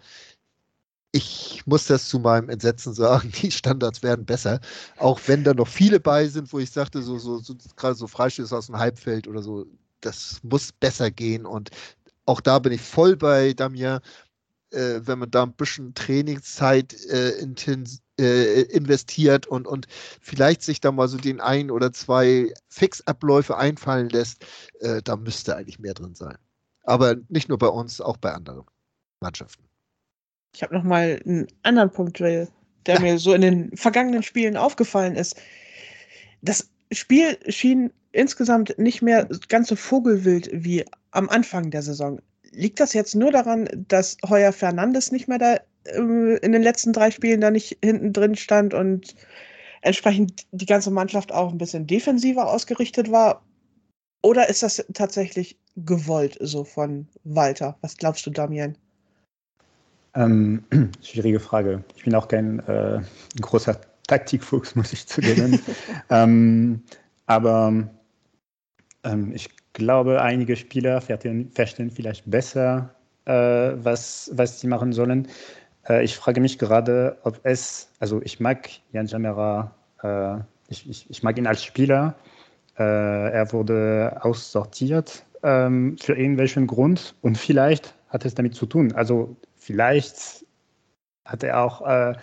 ich 1.13 1.63
muss 1.67 1.87
das 1.87 2.09
zu 2.09 2.19
meinem 2.19 2.49
Entsetzen 2.51 2.95
sagen, 2.95 3.33
die 3.43 3.51
Standards 3.51 4.03
werden 4.03 4.27
besser. 4.27 4.61
Auch 4.99 5.21
wenn 5.27 5.45
da 5.45 5.55
noch 5.55 5.69
viele 5.69 6.01
bei 6.01 6.29
sind, 6.29 6.53
wo 6.53 6.59
ich 6.59 6.71
sagte, 6.71 7.03
so, 7.03 7.19
so, 7.19 7.39
so 7.39 7.55
gerade 7.77 7.95
so 7.95 8.07
Freistöße 8.07 8.57
aus 8.57 8.67
dem 8.67 8.79
Halbfeld 8.79 9.27
oder 9.29 9.43
so, 9.43 9.67
das 10.01 10.41
muss 10.43 10.73
besser 10.73 11.11
gehen. 11.11 11.47
Und 11.47 11.71
auch 12.27 12.41
da 12.41 12.59
bin 12.59 12.73
ich 12.73 12.81
voll 12.81 13.17
bei 13.17 13.55
Damien 13.55 14.01
äh, 14.73 15.01
wenn 15.07 15.19
man 15.19 15.31
da 15.31 15.45
ein 15.45 15.53
bisschen 15.53 15.95
Trainingszeit 15.95 16.95
äh, 17.11 17.31
intens, 17.39 18.03
äh, 18.21 18.63
investiert 18.63 19.47
und, 19.47 19.67
und 19.67 19.87
vielleicht 20.21 20.63
sich 20.63 20.81
da 20.81 20.93
mal 20.93 21.09
so 21.09 21.19
den 21.19 21.41
ein 21.41 21.71
oder 21.71 21.93
zwei 21.93 22.53
Fixabläufe 22.69 23.57
einfallen 23.57 24.09
lässt, 24.09 24.45
äh, 24.81 25.03
da 25.03 25.17
müsste 25.17 25.57
eigentlich 25.57 25.79
mehr 25.79 25.95
drin 25.95 26.15
sein. 26.15 26.37
Aber 26.83 27.17
nicht 27.29 27.49
nur 27.49 27.59
bei 27.59 27.69
uns, 27.69 28.01
auch 28.01 28.17
bei 28.17 28.33
anderen 28.33 28.65
Mannschaften. 29.21 29.65
Ich 30.55 30.63
habe 30.63 30.75
noch 30.75 30.85
mal 30.85 31.21
einen 31.25 31.47
anderen 31.63 31.91
Punkt, 31.91 32.19
der 32.21 32.49
ja. 32.87 33.01
mir 33.01 33.19
so 33.19 33.35
in 33.35 33.41
den 33.41 33.77
vergangenen 33.77 34.23
Spielen 34.23 34.57
aufgefallen 34.57 35.17
ist. 35.17 35.37
Das 36.43 36.71
Spiel 36.93 37.39
schien 37.49 37.93
insgesamt 38.13 38.79
nicht 38.79 39.03
mehr 39.03 39.29
ganz 39.49 39.69
so 39.69 39.77
vogelwild 39.77 40.49
wie 40.53 40.85
am 41.17 41.29
Anfang 41.29 41.71
der 41.71 41.83
Saison 41.83 42.21
liegt 42.51 42.79
das 42.79 42.93
jetzt 42.93 43.15
nur 43.15 43.33
daran, 43.33 43.69
dass 43.89 44.17
Heuer 44.29 44.53
Fernandes 44.53 45.13
nicht 45.13 45.29
mehr 45.29 45.39
da 45.39 45.57
äh, 45.85 46.37
in 46.39 46.53
den 46.53 46.63
letzten 46.63 46.93
drei 46.93 47.11
Spielen 47.11 47.41
da 47.41 47.51
nicht 47.51 47.79
hinten 47.83 48.13
drin 48.13 48.37
stand 48.37 48.75
und 48.75 49.15
entsprechend 49.81 50.47
die 50.53 50.67
ganze 50.67 50.91
Mannschaft 50.91 51.33
auch 51.33 51.51
ein 51.51 51.59
bisschen 51.59 51.87
defensiver 51.87 52.51
ausgerichtet 52.51 53.11
war? 53.11 53.43
Oder 54.23 54.49
ist 54.49 54.63
das 54.63 54.85
tatsächlich 54.95 55.59
gewollt 55.77 56.37
so 56.41 56.65
von 56.65 57.07
Walter? 57.25 57.77
Was 57.81 57.97
glaubst 57.97 58.27
du, 58.27 58.31
Damien? 58.31 58.77
Ähm, 60.15 60.65
schwierige 61.03 61.41
Frage. 61.41 61.85
Ich 61.97 62.05
bin 62.05 62.15
auch 62.15 62.29
kein 62.29 62.61
äh, 62.61 63.01
großer 63.41 63.81
Taktikfuchs, 64.07 64.75
muss 64.75 64.93
ich 64.93 65.07
zugeben. 65.07 65.61
ähm, 66.11 66.83
aber 67.27 67.89
ähm, 69.05 69.33
ich 69.33 69.49
glaube, 69.77 70.21
einige 70.21 70.57
Spieler 70.57 71.01
verstehen 71.01 71.91
vielleicht 71.91 72.29
besser, 72.29 72.91
äh, 73.27 73.33
was, 73.33 74.31
was 74.35 74.61
sie 74.61 74.67
machen 74.67 74.93
sollen. 74.93 75.29
Äh, 75.89 76.03
ich 76.03 76.17
frage 76.17 76.41
mich 76.41 76.59
gerade, 76.59 77.19
ob 77.23 77.39
es, 77.45 77.89
also 78.01 78.21
ich 78.23 78.41
mag 78.41 78.69
Jan 78.93 79.07
Jamera, 79.07 79.75
äh, 80.03 80.39
ich, 80.69 80.89
ich, 80.91 81.07
ich, 81.09 81.23
mag 81.23 81.39
ihn 81.39 81.47
als 81.47 81.63
Spieler. 81.63 82.17
Äh, 82.79 82.83
er 82.83 83.53
wurde 83.53 84.19
aussortiert 84.21 85.25
ähm, 85.43 85.97
für 86.01 86.15
irgendwelchen 86.15 86.67
Grund 86.67 87.15
und 87.23 87.39
vielleicht 87.39 87.95
hat 88.09 88.25
es 88.25 88.35
damit 88.35 88.55
zu 88.55 88.67
tun. 88.67 88.93
Also 88.93 89.37
vielleicht 89.57 90.45
hat 91.25 91.45
er 91.45 91.63
auch 91.63 91.87
äh, 91.87 92.15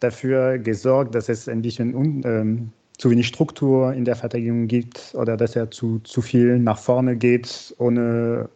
dafür 0.00 0.58
gesorgt, 0.58 1.14
dass 1.14 1.28
es 1.28 1.48
ein 1.48 1.62
bisschen 1.62 1.94
un, 1.94 2.22
ähm, 2.24 2.72
zu 2.98 3.10
wenig 3.10 3.26
Struktur 3.26 3.92
in 3.92 4.04
der 4.04 4.16
Verteidigung 4.16 4.66
gibt 4.68 5.14
oder 5.14 5.36
dass 5.36 5.56
er 5.56 5.70
zu, 5.70 5.98
zu 6.00 6.22
viel 6.22 6.58
nach 6.58 6.78
vorne 6.78 7.16
geht, 7.16 7.74
ohne, 7.78 8.48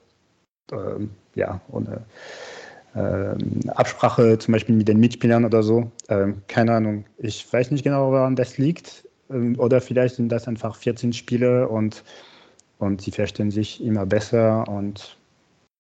äh, 0.73 0.77
ja, 1.35 1.61
ohne 1.69 2.05
äh, 2.95 3.69
Absprache 3.71 4.39
zum 4.39 4.53
Beispiel 4.53 4.75
mit 4.75 4.89
den 4.89 5.01
Mitspielern 5.01 5.45
oder 5.45 5.63
so. 5.63 5.91
Äh, 6.09 6.33
keine 6.49 6.73
Ahnung. 6.73 7.05
Ich 7.19 7.51
weiß 7.53 7.71
nicht 7.71 7.85
genau, 7.85 8.11
woran 8.11 8.37
das 8.37 8.59
liegt. 8.59 9.07
Ähm, 9.31 9.59
oder 9.59 9.81
vielleicht 9.81 10.17
sind 10.17 10.31
das 10.31 10.49
einfach 10.49 10.75
14 10.77 11.13
Spiele 11.13 11.69
und, 11.69 12.03
und 12.79 13.03
sie 13.03 13.11
verstehen 13.11 13.51
sich 13.51 13.83
immer 13.83 14.07
besser 14.07 14.67
und 14.69 15.17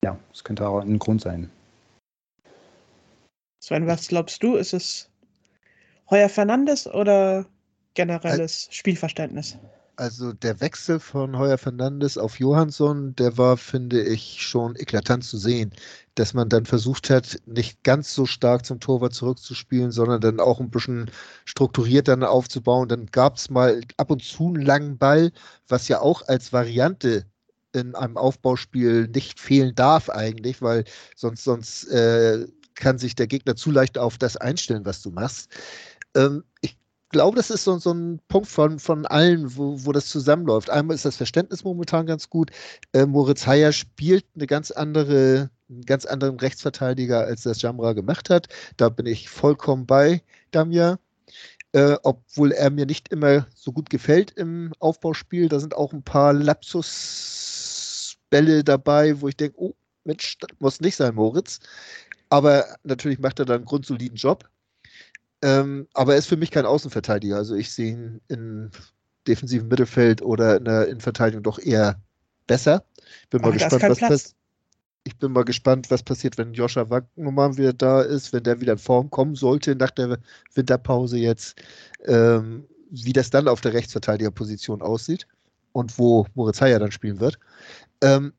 ja, 0.04 0.18
es 0.32 0.44
könnte 0.44 0.66
auch 0.66 0.80
ein 0.80 0.98
Grund 0.98 1.20
sein. 1.20 1.50
Sven, 3.62 3.86
was 3.86 4.08
glaubst 4.08 4.42
du? 4.42 4.56
Ist 4.56 4.72
es 4.72 5.10
Heuer 6.08 6.28
Fernandes 6.28 6.86
oder 6.86 7.44
generelles 7.94 8.68
Spielverständnis. 8.70 9.58
Also 9.96 10.32
der 10.32 10.62
Wechsel 10.62 10.98
von 10.98 11.36
Heuer 11.36 11.58
Fernandes 11.58 12.16
auf 12.16 12.38
Johansson, 12.38 13.14
der 13.16 13.36
war, 13.36 13.58
finde 13.58 14.02
ich, 14.02 14.40
schon 14.40 14.74
eklatant 14.76 15.24
zu 15.24 15.36
sehen, 15.36 15.72
dass 16.14 16.32
man 16.32 16.48
dann 16.48 16.64
versucht 16.64 17.10
hat, 17.10 17.38
nicht 17.44 17.84
ganz 17.84 18.14
so 18.14 18.24
stark 18.24 18.64
zum 18.64 18.80
Torwart 18.80 19.12
zurückzuspielen, 19.12 19.90
sondern 19.90 20.22
dann 20.22 20.40
auch 20.40 20.58
ein 20.58 20.70
bisschen 20.70 21.10
strukturiert 21.44 22.08
dann 22.08 22.24
aufzubauen. 22.24 22.88
Dann 22.88 23.06
gab 23.06 23.36
es 23.36 23.50
mal 23.50 23.82
ab 23.98 24.10
und 24.10 24.24
zu 24.24 24.46
einen 24.46 24.62
langen 24.62 24.96
Ball, 24.96 25.32
was 25.68 25.88
ja 25.88 26.00
auch 26.00 26.26
als 26.28 26.50
Variante 26.50 27.26
in 27.74 27.94
einem 27.94 28.16
Aufbauspiel 28.16 29.06
nicht 29.08 29.38
fehlen 29.38 29.74
darf 29.74 30.08
eigentlich, 30.08 30.62
weil 30.62 30.84
sonst, 31.14 31.44
sonst 31.44 31.84
äh, 31.88 32.46
kann 32.74 32.98
sich 32.98 33.16
der 33.16 33.26
Gegner 33.26 33.54
zu 33.54 33.70
leicht 33.70 33.98
auf 33.98 34.16
das 34.16 34.38
einstellen, 34.38 34.86
was 34.86 35.02
du 35.02 35.10
machst. 35.10 35.50
Ähm, 36.16 36.42
ich 36.62 36.78
glaube, 37.10 37.36
das 37.36 37.50
ist 37.50 37.64
so, 37.64 37.78
so 37.78 37.92
ein 37.92 38.20
Punkt 38.28 38.48
von, 38.48 38.78
von 38.78 39.04
allen, 39.06 39.56
wo, 39.56 39.84
wo 39.84 39.92
das 39.92 40.06
zusammenläuft. 40.06 40.70
Einmal 40.70 40.94
ist 40.94 41.04
das 41.04 41.16
Verständnis 41.16 41.64
momentan 41.64 42.06
ganz 42.06 42.30
gut. 42.30 42.50
Äh, 42.92 43.06
Moritz 43.06 43.46
Heyer 43.46 43.72
spielt 43.72 44.24
eine 44.34 44.46
ganz 44.46 44.70
andere, 44.70 45.50
einen 45.68 45.84
ganz 45.84 46.06
anderen 46.06 46.38
Rechtsverteidiger, 46.40 47.20
als 47.20 47.42
das 47.42 47.60
Jamra 47.62 47.92
gemacht 47.92 48.30
hat. 48.30 48.48
Da 48.76 48.88
bin 48.88 49.06
ich 49.06 49.28
vollkommen 49.28 49.86
bei 49.86 50.22
Damia. 50.52 50.98
Äh, 51.72 51.96
obwohl 52.02 52.50
er 52.52 52.70
mir 52.70 52.86
nicht 52.86 53.08
immer 53.12 53.46
so 53.54 53.72
gut 53.72 53.90
gefällt 53.90 54.32
im 54.32 54.72
Aufbauspiel. 54.80 55.48
Da 55.48 55.60
sind 55.60 55.74
auch 55.76 55.92
ein 55.92 56.02
paar 56.02 56.32
Lapsusbälle 56.32 58.64
dabei, 58.64 59.20
wo 59.20 59.28
ich 59.28 59.36
denke, 59.36 59.60
oh, 59.60 59.74
Mensch, 60.04 60.38
das 60.38 60.50
muss 60.58 60.80
nicht 60.80 60.96
sein, 60.96 61.14
Moritz. 61.14 61.60
Aber 62.28 62.64
natürlich 62.84 63.18
macht 63.20 63.38
er 63.38 63.44
da 63.44 63.54
einen 63.54 63.64
grundsoliden 63.64 64.16
Job. 64.16 64.48
Ähm, 65.42 65.86
aber 65.94 66.12
er 66.12 66.18
ist 66.18 66.26
für 66.26 66.36
mich 66.36 66.50
kein 66.50 66.66
Außenverteidiger. 66.66 67.36
Also 67.36 67.54
ich 67.54 67.70
sehe 67.72 67.92
ihn 67.92 68.20
im 68.28 68.70
defensiven 69.26 69.68
Mittelfeld 69.68 70.22
oder 70.22 70.56
in 70.56 70.64
der 70.64 70.88
Innenverteidigung 70.88 71.42
doch 71.42 71.58
eher 71.58 72.00
besser. 72.46 72.84
Bin 73.30 73.42
mal 73.42 73.52
gespannt, 73.52 73.82
was 73.82 73.98
passiert. 74.00 74.34
Ich 75.04 75.16
bin 75.16 75.32
mal 75.32 75.44
gespannt, 75.44 75.90
was 75.90 76.02
passiert, 76.02 76.36
wenn 76.36 76.52
Joscha 76.52 76.90
Wagnumann 76.90 77.56
wieder 77.56 77.72
da 77.72 78.02
ist, 78.02 78.34
wenn 78.34 78.42
der 78.42 78.60
wieder 78.60 78.74
in 78.74 78.78
Form 78.78 79.08
kommen 79.08 79.34
sollte 79.34 79.74
nach 79.74 79.90
der 79.90 80.18
Winterpause 80.54 81.16
jetzt, 81.16 81.60
ähm, 82.04 82.66
wie 82.90 83.14
das 83.14 83.30
dann 83.30 83.48
auf 83.48 83.62
der 83.62 83.72
Rechtsverteidigerposition 83.72 84.82
aussieht 84.82 85.26
und 85.72 85.98
wo 85.98 86.26
Moritz 86.34 86.60
Heyer 86.60 86.78
dann 86.78 86.92
spielen 86.92 87.18
wird. 87.18 87.38
Ähm, 88.02 88.34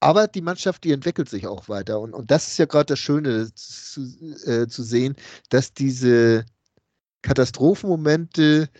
aber 0.00 0.28
die 0.28 0.40
Mannschaft, 0.42 0.84
die 0.84 0.92
entwickelt 0.92 1.28
sich 1.28 1.46
auch 1.46 1.68
weiter. 1.68 2.00
Und, 2.00 2.14
und 2.14 2.30
das 2.30 2.48
ist 2.48 2.58
ja 2.58 2.66
gerade 2.66 2.86
das 2.86 2.98
Schöne 2.98 3.52
zu, 3.54 4.02
äh, 4.46 4.66
zu 4.66 4.82
sehen, 4.82 5.14
dass 5.50 5.74
diese 5.74 6.44
Katastrophenmomente 7.22 8.70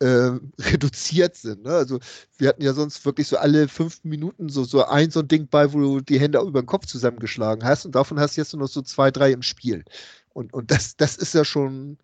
äh, 0.00 0.30
reduziert 0.60 1.36
sind. 1.36 1.64
Ne? 1.64 1.70
Also 1.74 1.98
wir 2.38 2.48
hatten 2.48 2.62
ja 2.62 2.72
sonst 2.74 3.04
wirklich 3.04 3.28
so 3.28 3.36
alle 3.38 3.68
fünf 3.68 4.04
Minuten 4.04 4.48
so, 4.48 4.64
so 4.64 4.84
ein 4.84 5.10
so 5.10 5.20
ein 5.20 5.28
Ding 5.28 5.48
bei, 5.48 5.72
wo 5.72 5.78
du 5.80 6.00
die 6.00 6.20
Hände 6.20 6.40
über 6.40 6.62
den 6.62 6.66
Kopf 6.66 6.86
zusammengeschlagen 6.86 7.64
hast 7.64 7.86
und 7.86 7.94
davon 7.94 8.20
hast 8.20 8.36
du 8.36 8.40
jetzt 8.40 8.52
nur 8.52 8.62
noch 8.62 8.68
so 8.68 8.82
zwei, 8.82 9.10
drei 9.10 9.32
im 9.32 9.42
Spiel. 9.42 9.84
Und, 10.30 10.52
und 10.54 10.70
das, 10.70 10.96
das 10.96 11.16
ist 11.16 11.34
ja 11.34 11.44
schon 11.44 11.98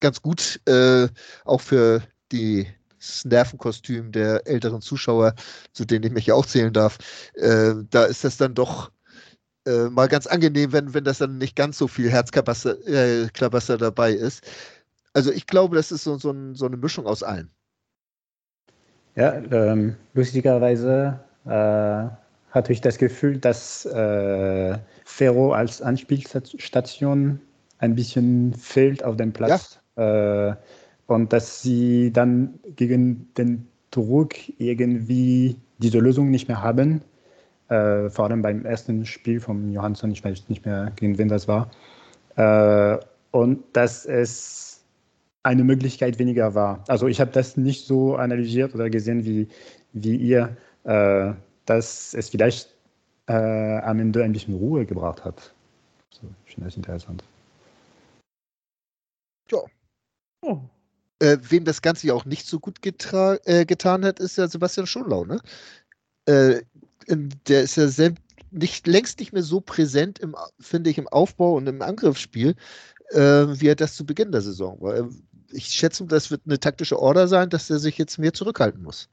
ganz 0.00 0.22
gut, 0.22 0.60
äh, 0.66 1.08
auch 1.44 1.60
für 1.60 2.02
die 2.32 2.66
das 2.98 3.24
Nervenkostüm 3.24 4.12
der 4.12 4.46
älteren 4.46 4.80
Zuschauer, 4.80 5.34
zu 5.72 5.84
denen 5.84 6.04
ich 6.04 6.12
mich 6.12 6.26
ja 6.26 6.34
auch 6.34 6.46
zählen 6.46 6.72
darf, 6.72 6.98
äh, 7.34 7.74
da 7.90 8.04
ist 8.04 8.24
das 8.24 8.36
dann 8.36 8.54
doch 8.54 8.90
äh, 9.66 9.88
mal 9.90 10.08
ganz 10.08 10.26
angenehm, 10.26 10.72
wenn, 10.72 10.94
wenn 10.94 11.04
das 11.04 11.18
dann 11.18 11.38
nicht 11.38 11.56
ganz 11.56 11.78
so 11.78 11.88
viel 11.88 12.10
Herzklabaster 12.10 12.76
äh, 12.86 13.78
dabei 13.78 14.12
ist. 14.12 14.44
Also 15.12 15.32
ich 15.32 15.46
glaube, 15.46 15.76
das 15.76 15.92
ist 15.92 16.04
so, 16.04 16.16
so, 16.18 16.30
ein, 16.30 16.54
so 16.54 16.66
eine 16.66 16.76
Mischung 16.76 17.06
aus 17.06 17.22
allem. 17.22 17.50
Ja, 19.16 19.34
ähm, 19.50 19.96
lustigerweise 20.14 21.18
äh, 21.44 22.08
hatte 22.50 22.72
ich 22.72 22.80
das 22.80 22.98
Gefühl, 22.98 23.38
dass 23.38 23.84
äh, 23.86 24.78
Ferro 25.04 25.52
als 25.52 25.82
Anspielstation 25.82 27.40
ein 27.78 27.94
bisschen 27.94 28.54
fehlt 28.54 29.02
auf 29.04 29.16
dem 29.16 29.32
Platz. 29.32 29.80
Ja. 29.96 30.50
Äh, 30.50 30.56
und 31.08 31.32
dass 31.32 31.62
sie 31.62 32.12
dann 32.12 32.60
gegen 32.76 33.32
den 33.34 33.66
Druck 33.90 34.34
irgendwie 34.58 35.56
diese 35.78 35.98
Lösung 35.98 36.30
nicht 36.30 36.48
mehr 36.48 36.62
haben. 36.62 37.00
Äh, 37.68 38.10
vor 38.10 38.26
allem 38.26 38.42
beim 38.42 38.64
ersten 38.64 39.04
Spiel 39.06 39.40
von 39.40 39.72
Johansson, 39.72 40.12
ich 40.12 40.22
weiß 40.22 40.48
nicht 40.48 40.64
mehr, 40.64 40.92
gegen 40.96 41.18
wen 41.18 41.28
das 41.28 41.48
war. 41.48 41.70
Äh, 42.36 42.98
und 43.30 43.64
dass 43.72 44.04
es 44.04 44.84
eine 45.42 45.64
Möglichkeit 45.64 46.18
weniger 46.18 46.54
war. 46.54 46.84
Also 46.88 47.06
ich 47.06 47.20
habe 47.20 47.30
das 47.30 47.56
nicht 47.56 47.86
so 47.86 48.16
analysiert 48.16 48.74
oder 48.74 48.90
gesehen 48.90 49.24
wie, 49.24 49.48
wie 49.94 50.16
ihr, 50.16 50.56
äh, 50.84 51.32
dass 51.64 52.12
es 52.12 52.28
vielleicht 52.28 52.74
äh, 53.28 53.78
am 53.78 53.98
Ende 53.98 54.24
ein 54.24 54.32
bisschen 54.32 54.54
Ruhe 54.54 54.84
gebracht 54.84 55.24
hat. 55.24 55.54
So, 56.10 56.22
ich 56.46 56.54
finde 56.54 56.66
das 56.66 56.76
interessant. 56.76 57.24
Ja. 59.50 59.58
Oh. 60.42 60.60
Äh, 61.20 61.38
wem 61.42 61.64
das 61.64 61.82
Ganze 61.82 62.06
ja 62.06 62.14
auch 62.14 62.24
nicht 62.24 62.46
so 62.46 62.60
gut 62.60 62.78
äh, 62.84 63.64
getan 63.64 64.04
hat, 64.04 64.20
ist 64.20 64.38
ja 64.38 64.46
Sebastian 64.46 64.86
Schonlau, 64.86 65.24
ne? 65.24 65.40
Äh, 66.26 66.62
der 67.48 67.62
ist 67.62 67.76
ja 67.76 68.10
nicht, 68.50 68.86
längst 68.86 69.18
nicht 69.18 69.32
mehr 69.32 69.42
so 69.42 69.60
präsent, 69.60 70.20
finde 70.60 70.90
ich, 70.90 70.98
im 70.98 71.08
Aufbau 71.08 71.56
und 71.56 71.66
im 71.66 71.82
Angriffsspiel, 71.82 72.54
äh, 73.10 73.18
wie 73.20 73.68
er 73.68 73.76
das 73.76 73.94
zu 73.94 74.06
Beginn 74.06 74.32
der 74.32 74.42
Saison 74.42 74.80
war. 74.80 75.08
Ich 75.50 75.66
schätze, 75.68 76.04
das 76.06 76.30
wird 76.30 76.42
eine 76.46 76.60
taktische 76.60 76.98
Order 76.98 77.26
sein, 77.28 77.50
dass 77.50 77.70
er 77.70 77.78
sich 77.78 77.98
jetzt 77.98 78.18
mehr 78.18 78.34
zurückhalten 78.34 78.82
muss. 78.82 79.08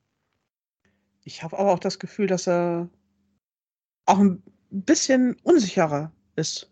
Ich 1.24 1.42
habe 1.42 1.58
aber 1.58 1.72
auch 1.72 1.80
das 1.80 2.00
Gefühl, 2.00 2.28
dass 2.28 2.48
er 2.48 2.90
auch 4.06 4.20
ein 4.20 4.44
bisschen 4.70 5.38
unsicherer 5.44 6.12
ist. 6.36 6.70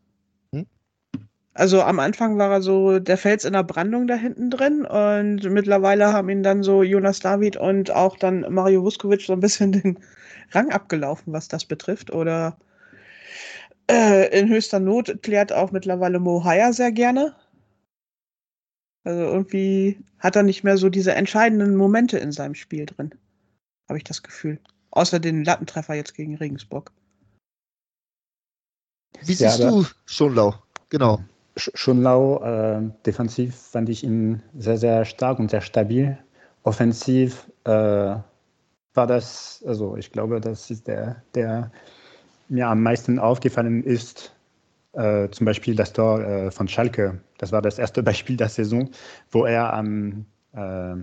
Also 1.55 1.83
am 1.83 1.99
Anfang 1.99 2.37
war 2.39 2.51
er 2.51 2.61
so 2.63 2.97
der 2.97 3.17
Fels 3.17 3.45
in 3.45 3.53
der 3.53 3.63
Brandung 3.63 4.07
da 4.07 4.15
hinten 4.15 4.49
drin 4.49 4.85
und 4.85 5.43
mittlerweile 5.43 6.11
haben 6.11 6.29
ihn 6.29 6.41
dann 6.41 6.63
so 6.63 6.81
Jonas 6.81 7.19
David 7.19 7.57
und 7.57 7.91
auch 7.91 8.17
dann 8.17 8.41
Mario 8.51 8.83
Vuskovic 8.83 9.21
so 9.21 9.33
ein 9.33 9.39
bisschen 9.39 9.71
den 9.83 9.99
Rang 10.51 10.71
abgelaufen, 10.71 11.31
was 11.31 11.47
das 11.47 11.65
betrifft. 11.65 12.11
Oder 12.11 12.57
äh, 13.89 14.39
in 14.39 14.49
höchster 14.49 14.79
Not 14.79 15.21
klärt 15.21 15.53
auch 15.53 15.71
mittlerweile 15.71 16.19
Mo 16.19 16.43
Haya 16.43 16.73
sehr 16.73 16.91
gerne. 16.91 17.35
Also 19.03 19.21
irgendwie 19.21 19.99
hat 20.17 20.35
er 20.35 20.43
nicht 20.43 20.63
mehr 20.63 20.77
so 20.77 20.89
diese 20.89 21.13
entscheidenden 21.13 21.75
Momente 21.75 22.17
in 22.17 22.31
seinem 22.31 22.55
Spiel 22.55 22.87
drin. 22.87 23.13
Habe 23.89 23.97
ich 23.97 24.03
das 24.05 24.23
Gefühl. 24.23 24.59
Außer 24.89 25.19
den 25.19 25.43
Lattentreffer 25.43 25.93
jetzt 25.93 26.15
gegen 26.15 26.35
Regensburg. 26.35 26.91
Wie 29.21 29.33
siehst 29.33 29.59
ja, 29.59 29.69
du 29.69 29.85
Schonlau? 30.05 30.55
Genau. 30.89 31.19
Schonlau, 31.55 32.43
äh, 32.43 32.81
defensiv 33.05 33.55
fand 33.55 33.89
ich 33.89 34.03
ihn 34.03 34.41
sehr, 34.57 34.77
sehr 34.77 35.05
stark 35.05 35.39
und 35.39 35.51
sehr 35.51 35.61
stabil. 35.61 36.17
Offensiv 36.63 37.49
äh, 37.65 37.69
war 38.95 39.07
das, 39.07 39.63
also 39.67 39.95
ich 39.97 40.11
glaube, 40.11 40.39
das 40.41 40.71
ist 40.71 40.87
der, 40.87 41.21
der 41.35 41.71
mir 42.49 42.67
am 42.67 42.81
meisten 42.81 43.19
aufgefallen 43.19 43.83
ist. 43.83 44.33
Äh, 44.93 45.29
zum 45.29 45.45
Beispiel 45.45 45.75
das 45.75 45.91
Tor 45.91 46.21
äh, 46.21 46.51
von 46.51 46.67
Schalke. 46.67 47.19
Das 47.39 47.51
war 47.51 47.61
das 47.61 47.79
erste 47.79 48.03
Beispiel 48.03 48.37
der 48.37 48.49
Saison, 48.49 48.89
wo 49.31 49.45
er 49.45 49.73
am, 49.73 50.25
äh, 50.55 50.91
äh, 50.91 50.97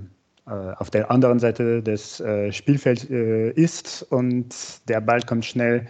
auf 0.46 0.90
der 0.90 1.10
anderen 1.10 1.38
Seite 1.38 1.82
des 1.82 2.22
Spielfelds 2.50 3.04
ist 3.04 4.02
und 4.10 4.54
der 4.88 5.00
Ball 5.00 5.22
kommt 5.22 5.44
schnell 5.44 5.86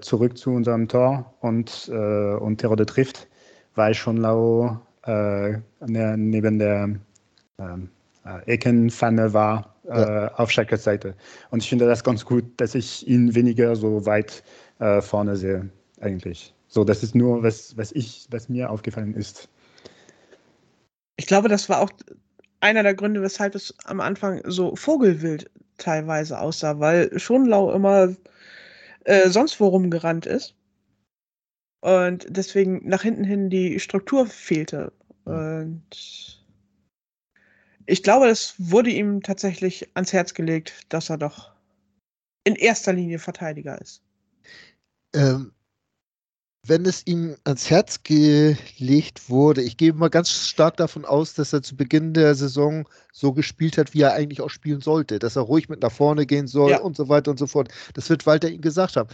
zurück 0.00 0.38
zu 0.38 0.50
unserem 0.52 0.86
Tor 0.86 1.34
und, 1.40 1.88
und 1.88 2.58
Terode 2.58 2.86
trifft 2.86 3.26
weil 3.74 3.94
Schonlau 3.94 4.80
äh, 5.04 5.52
ne, 5.86 6.16
neben 6.16 6.58
der 6.58 6.90
ähm, 7.58 7.88
äh, 8.24 8.52
Eckenpfanne 8.52 9.32
war 9.32 9.74
äh, 9.88 10.00
ja. 10.00 10.34
auf 10.34 10.50
Schalkes 10.50 10.84
Seite. 10.84 11.14
Und 11.50 11.62
ich 11.62 11.68
finde 11.68 11.86
das 11.86 12.04
ganz 12.04 12.24
gut, 12.24 12.44
dass 12.58 12.74
ich 12.74 13.06
ihn 13.08 13.34
weniger 13.34 13.74
so 13.76 14.06
weit 14.06 14.42
äh, 14.78 15.00
vorne 15.00 15.36
sehe, 15.36 15.68
eigentlich. 16.00 16.54
So, 16.68 16.84
das 16.84 17.02
ist 17.02 17.14
nur, 17.14 17.42
was, 17.42 17.76
was, 17.76 17.92
ich, 17.92 18.26
was 18.30 18.48
mir 18.48 18.70
aufgefallen 18.70 19.14
ist. 19.14 19.48
Ich 21.16 21.26
glaube, 21.26 21.48
das 21.48 21.68
war 21.68 21.80
auch 21.80 21.90
einer 22.60 22.82
der 22.82 22.94
Gründe, 22.94 23.20
weshalb 23.22 23.54
es 23.54 23.74
am 23.84 24.00
Anfang 24.00 24.40
so 24.46 24.74
vogelwild 24.76 25.50
teilweise 25.78 26.38
aussah, 26.40 26.78
weil 26.78 27.18
Schonlau 27.18 27.72
immer 27.72 28.14
äh, 29.04 29.28
sonst 29.28 29.60
wo 29.60 29.66
rumgerannt 29.66 30.26
ist 30.26 30.54
und 31.82 32.26
deswegen 32.28 32.80
nach 32.88 33.02
hinten 33.02 33.24
hin 33.24 33.50
die 33.50 33.80
Struktur 33.80 34.26
fehlte. 34.26 34.92
Und 35.24 35.82
ich 37.86 38.02
glaube, 38.04 38.28
es 38.28 38.54
wurde 38.58 38.90
ihm 38.90 39.20
tatsächlich 39.20 39.88
ans 39.94 40.12
Herz 40.12 40.32
gelegt, 40.32 40.72
dass 40.90 41.10
er 41.10 41.18
doch 41.18 41.50
in 42.44 42.54
erster 42.54 42.92
Linie 42.92 43.18
Verteidiger 43.18 43.80
ist. 43.80 44.00
Ähm, 45.12 45.52
wenn 46.64 46.86
es 46.86 47.04
ihm 47.04 47.36
ans 47.42 47.68
Herz 47.68 48.04
gelegt 48.04 49.28
wurde, 49.28 49.62
ich 49.62 49.76
gehe 49.76 49.92
mal 49.92 50.08
ganz 50.08 50.30
stark 50.30 50.76
davon 50.76 51.04
aus, 51.04 51.34
dass 51.34 51.52
er 51.52 51.62
zu 51.62 51.76
Beginn 51.76 52.14
der 52.14 52.36
Saison 52.36 52.88
so 53.12 53.32
gespielt 53.32 53.76
hat, 53.76 53.92
wie 53.92 54.02
er 54.02 54.14
eigentlich 54.14 54.40
auch 54.40 54.50
spielen 54.50 54.80
sollte, 54.80 55.18
dass 55.18 55.34
er 55.34 55.42
ruhig 55.42 55.68
mit 55.68 55.82
nach 55.82 55.90
vorne 55.90 56.26
gehen 56.26 56.46
soll 56.46 56.70
ja. 56.70 56.80
und 56.80 56.96
so 56.96 57.08
weiter 57.08 57.32
und 57.32 57.38
so 57.38 57.48
fort. 57.48 57.72
Das 57.94 58.08
wird 58.08 58.24
Walter 58.24 58.48
ihm 58.48 58.60
gesagt 58.60 58.94
haben 58.94 59.08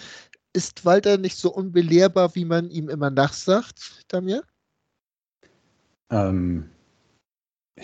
ist 0.52 0.84
Walter 0.84 1.18
nicht 1.18 1.36
so 1.36 1.52
unbelehrbar, 1.52 2.34
wie 2.34 2.44
man 2.44 2.70
ihm 2.70 2.88
immer 2.88 3.10
nachsagt, 3.10 4.04
Damir? 4.08 4.42
Ähm, 6.10 6.70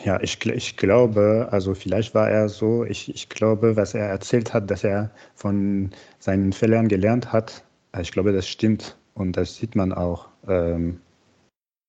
ja, 0.03 0.21
ich, 0.21 0.45
ich 0.47 0.77
glaube, 0.77 1.49
also 1.51 1.75
vielleicht 1.75 2.15
war 2.15 2.29
er 2.29 2.49
so, 2.49 2.85
ich, 2.85 3.15
ich 3.15 3.29
glaube, 3.29 3.77
was 3.77 3.95
er 3.95 4.07
erzählt 4.07 4.53
hat, 4.53 4.71
dass 4.71 4.83
er 4.83 5.11
von 5.35 5.91
seinen 6.19 6.53
Fehlern 6.53 6.89
gelernt 6.89 7.33
hat, 7.33 7.65
ich 8.01 8.11
glaube, 8.11 8.33
das 8.33 8.49
stimmt 8.49 8.97
und 9.15 9.37
das 9.37 9.57
sieht 9.57 9.77
man 9.77 9.93
auch. 9.93 10.29
Ähm, 10.49 11.01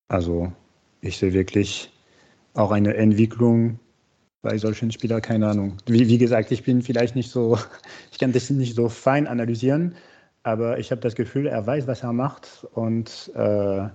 also 0.07 0.51
ich 1.01 1.17
sehe 1.17 1.33
wirklich 1.33 1.91
auch 2.53 2.71
eine 2.71 2.95
Entwicklung 2.95 3.79
bei 4.41 4.57
solchen 4.57 4.91
Spielern, 4.91 5.21
keine 5.21 5.49
Ahnung. 5.49 5.77
Wie, 5.87 6.07
wie 6.07 6.19
gesagt, 6.19 6.51
ich 6.51 6.63
bin 6.63 6.83
vielleicht 6.83 7.15
nicht 7.15 7.31
so, 7.31 7.57
ich 8.11 8.19
kann 8.19 8.31
das 8.31 8.49
nicht 8.51 8.75
so 8.75 8.89
fein 8.89 9.25
analysieren, 9.25 9.95
aber 10.45 10.77
ich 10.77 10.91
habe 10.91 11.01
das 11.01 11.15
Gefühl, 11.15 11.47
er 11.47 11.65
weiß, 11.65 11.87
was 11.87 12.03
er 12.03 12.13
macht 12.13 12.67
und, 12.73 13.31
äh, 13.33 13.89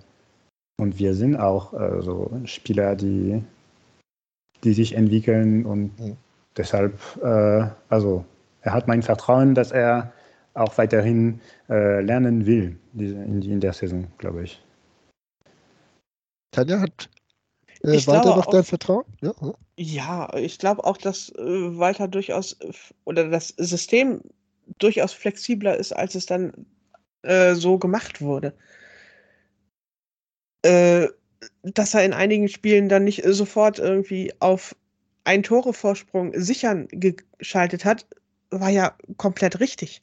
und 0.79 0.99
wir 0.99 1.15
sind 1.15 1.37
auch 1.37 1.73
äh, 1.73 2.03
so 2.03 2.29
Spieler, 2.45 2.97
die, 2.97 3.43
die 4.65 4.73
sich 4.73 4.95
entwickeln 4.95 5.65
und 5.65 5.99
mhm. 6.01 6.17
deshalb, 6.57 6.99
äh, 7.23 7.69
also 7.89 8.25
er 8.63 8.73
hat 8.73 8.89
mein 8.89 9.03
Vertrauen, 9.03 9.55
dass 9.55 9.71
er 9.71 10.13
auch 10.55 10.77
weiterhin 10.77 11.41
äh, 11.69 12.01
lernen 12.01 12.47
will 12.47 12.77
in, 12.95 13.43
in 13.43 13.61
der 13.61 13.73
Saison, 13.73 14.09
glaube 14.19 14.43
ich. 14.43 14.61
Tanja 16.51 16.81
hat 16.81 17.09
äh, 17.85 17.95
ich 17.95 18.09
Walter 18.09 18.31
noch 18.31 18.49
auch, 18.49 18.51
dein 18.51 18.65
Vertrauen? 18.65 19.05
Ja, 19.21 19.33
ja 19.77 20.35
ich 20.35 20.59
glaube 20.59 20.83
auch, 20.83 20.97
dass 20.97 21.29
äh, 21.37 21.79
Walter 21.79 22.09
durchaus 22.09 22.59
oder 23.05 23.29
das 23.29 23.49
System 23.57 24.21
durchaus 24.79 25.13
flexibler 25.13 25.77
ist, 25.77 25.93
als 25.93 26.15
es 26.15 26.27
dann 26.27 26.67
äh, 27.23 27.55
so 27.55 27.79
gemacht 27.79 28.21
wurde. 28.21 28.55
Äh, 30.63 31.09
dass 31.63 31.95
er 31.95 32.05
in 32.05 32.13
einigen 32.13 32.49
Spielen 32.49 32.89
dann 32.89 33.05
nicht 33.05 33.23
sofort 33.25 33.79
irgendwie 33.79 34.33
auf 34.41 34.77
einen 35.25 35.43
Torevorsprung 35.43 36.33
sichern 36.35 36.89
geschaltet 36.91 37.85
hat, 37.85 38.07
war 38.51 38.71
ja 38.71 38.97
komplett 39.17 39.61
richtig. 39.61 40.01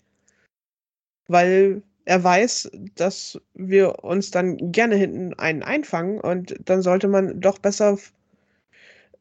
Weil 1.28 1.84
er 2.05 2.24
weiß, 2.24 2.72
dass 2.95 3.39
wir 3.53 4.03
uns 4.03 4.32
dann 4.32 4.72
gerne 4.72 4.95
hinten 4.95 5.34
einen 5.34 5.63
einfangen 5.63 6.22
und 6.22 6.55
dann 6.63 6.82
sollte 6.82 7.07
man 7.07 7.41
doch 7.41 7.59
besser 7.59 7.97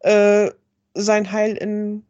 äh, 0.01 0.51
sein 0.95 1.33
Heil 1.33 1.57
in 1.57 2.06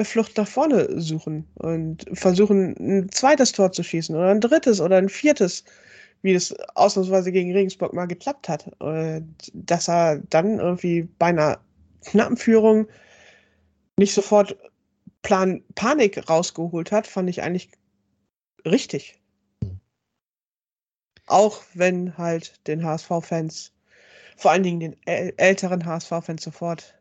der 0.00 0.06
Flucht 0.06 0.36
nach 0.38 0.48
vorne 0.48 1.00
suchen 1.00 1.46
und 1.56 2.06
versuchen, 2.14 2.74
ein 2.78 3.12
zweites 3.12 3.52
Tor 3.52 3.70
zu 3.70 3.82
schießen 3.82 4.16
oder 4.16 4.30
ein 4.30 4.40
drittes 4.40 4.80
oder 4.80 4.96
ein 4.96 5.10
viertes, 5.10 5.62
wie 6.22 6.32
es 6.32 6.58
ausnahmsweise 6.74 7.30
gegen 7.32 7.52
Regensburg 7.52 7.92
mal 7.92 8.06
geklappt 8.06 8.48
hat. 8.48 8.70
Und 8.80 9.36
dass 9.52 9.88
er 9.88 10.18
dann 10.30 10.58
irgendwie 10.58 11.02
bei 11.18 11.26
einer 11.26 11.60
knappen 12.06 12.38
Führung 12.38 12.88
nicht 13.98 14.14
sofort 14.14 14.56
Plan 15.20 15.62
Panik 15.74 16.30
rausgeholt 16.30 16.92
hat, 16.92 17.06
fand 17.06 17.28
ich 17.28 17.42
eigentlich 17.42 17.70
richtig. 18.64 19.20
Auch 21.26 21.62
wenn 21.74 22.16
halt 22.16 22.66
den 22.66 22.82
HSV-Fans, 22.82 23.72
vor 24.38 24.50
allen 24.50 24.62
Dingen 24.62 24.80
den 24.80 24.96
älteren 25.06 25.84
HSV-Fans 25.84 26.42
sofort 26.42 26.98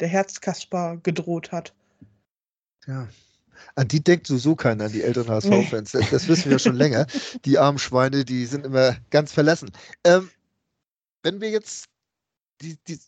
der 0.00 0.08
Herzkasper 0.08 0.96
gedroht 1.04 1.52
hat. 1.52 1.72
Ja. 2.90 3.08
An 3.76 3.86
die 3.86 4.02
denkt 4.02 4.26
sowieso 4.26 4.56
keiner, 4.56 4.86
an 4.86 4.92
die 4.92 5.02
älteren 5.02 5.28
HSV-Fans. 5.28 5.92
Das, 5.92 6.10
das, 6.10 6.28
wissen 6.28 6.50
wir 6.50 6.58
schon 6.58 6.74
länger. 6.74 7.06
Die 7.44 7.56
armen 7.56 7.78
Schweine, 7.78 8.24
die 8.24 8.44
sind 8.46 8.66
immer 8.66 8.96
ganz 9.10 9.32
verlassen. 9.32 9.70
Ähm, 10.02 10.28
wenn 11.22 11.40
wir 11.40 11.50
jetzt 11.50 11.84
die, 12.62 12.76
die, 12.88 12.98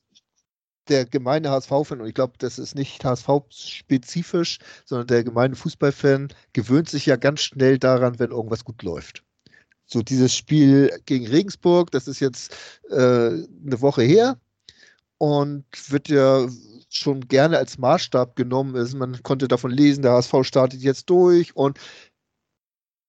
der 0.89 1.05
gemeine 1.05 1.51
HSV-Fan, 1.51 2.01
und 2.01 2.07
ich 2.07 2.15
glaube, 2.15 2.35
das 2.39 2.61
ist 2.61 2.77
nicht 2.77 3.05
HSV-spezifisch, 3.05 4.59
sondern 4.85 5.09
der 5.09 5.25
gemeine 5.25 5.57
Fußballfan 5.57 6.29
gewöhnt 6.53 6.89
sich 6.89 7.07
ja 7.07 7.17
ganz 7.17 7.41
schnell 7.41 7.79
daran, 7.79 8.21
wenn 8.21 8.31
irgendwas 8.31 8.65
gut 8.65 8.83
läuft. 8.83 9.25
So 9.87 10.03
dieses 10.03 10.35
Spiel 10.35 10.97
gegen 11.07 11.27
Regensburg, 11.27 11.91
das 11.91 12.07
ist 12.07 12.21
jetzt 12.21 12.55
äh, 12.91 12.95
eine 12.95 13.81
Woche 13.81 14.03
her 14.03 14.39
und 15.19 15.65
wird 15.89 16.09
ja 16.09 16.47
schon 16.95 17.29
gerne 17.29 17.59
als 17.59 17.79
Maßstab 17.79 18.37
genommen. 18.37 18.75
Ist. 18.75 18.95
Man 18.95 19.23
konnte 19.23 19.49
davon 19.49 19.71
lesen, 19.71 20.03
der 20.03 20.13
HSV 20.13 20.35
startet 20.43 20.81
jetzt 20.81 21.09
durch 21.11 21.57
und 21.57 21.79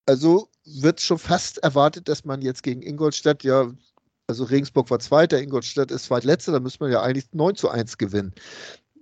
also 0.06 0.50
wird 0.66 1.02
schon 1.02 1.18
fast 1.18 1.60
erwartet, 1.60 2.08
dass 2.08 2.26
man 2.26 2.42
jetzt 2.42 2.64
gegen 2.64 2.82
Ingolstadt 2.82 3.44
ja 3.44 3.72
also 4.28 4.46
Regensburg 4.46 4.90
war 4.90 5.00
Zweiter, 5.00 5.42
Ingolstadt 5.42 5.92
ist 5.92 6.06
Zweitletzter, 6.06 6.54
da 6.54 6.60
müsste 6.60 6.84
man 6.84 6.92
ja 6.92 7.02
eigentlich 7.02 7.28
9 7.34 7.56
zu 7.56 7.70
1 7.70 7.98
gewinnen. 7.98 8.34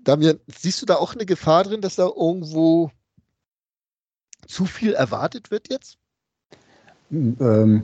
Damian, 0.03 0.39
siehst 0.47 0.81
du 0.81 0.85
da 0.85 0.95
auch 0.95 1.13
eine 1.13 1.25
Gefahr 1.25 1.63
drin, 1.63 1.81
dass 1.81 1.95
da 1.95 2.07
irgendwo 2.07 2.91
zu 4.47 4.65
viel 4.65 4.93
erwartet 4.93 5.51
wird 5.51 5.71
jetzt? 5.71 5.97
Ähm, 7.11 7.83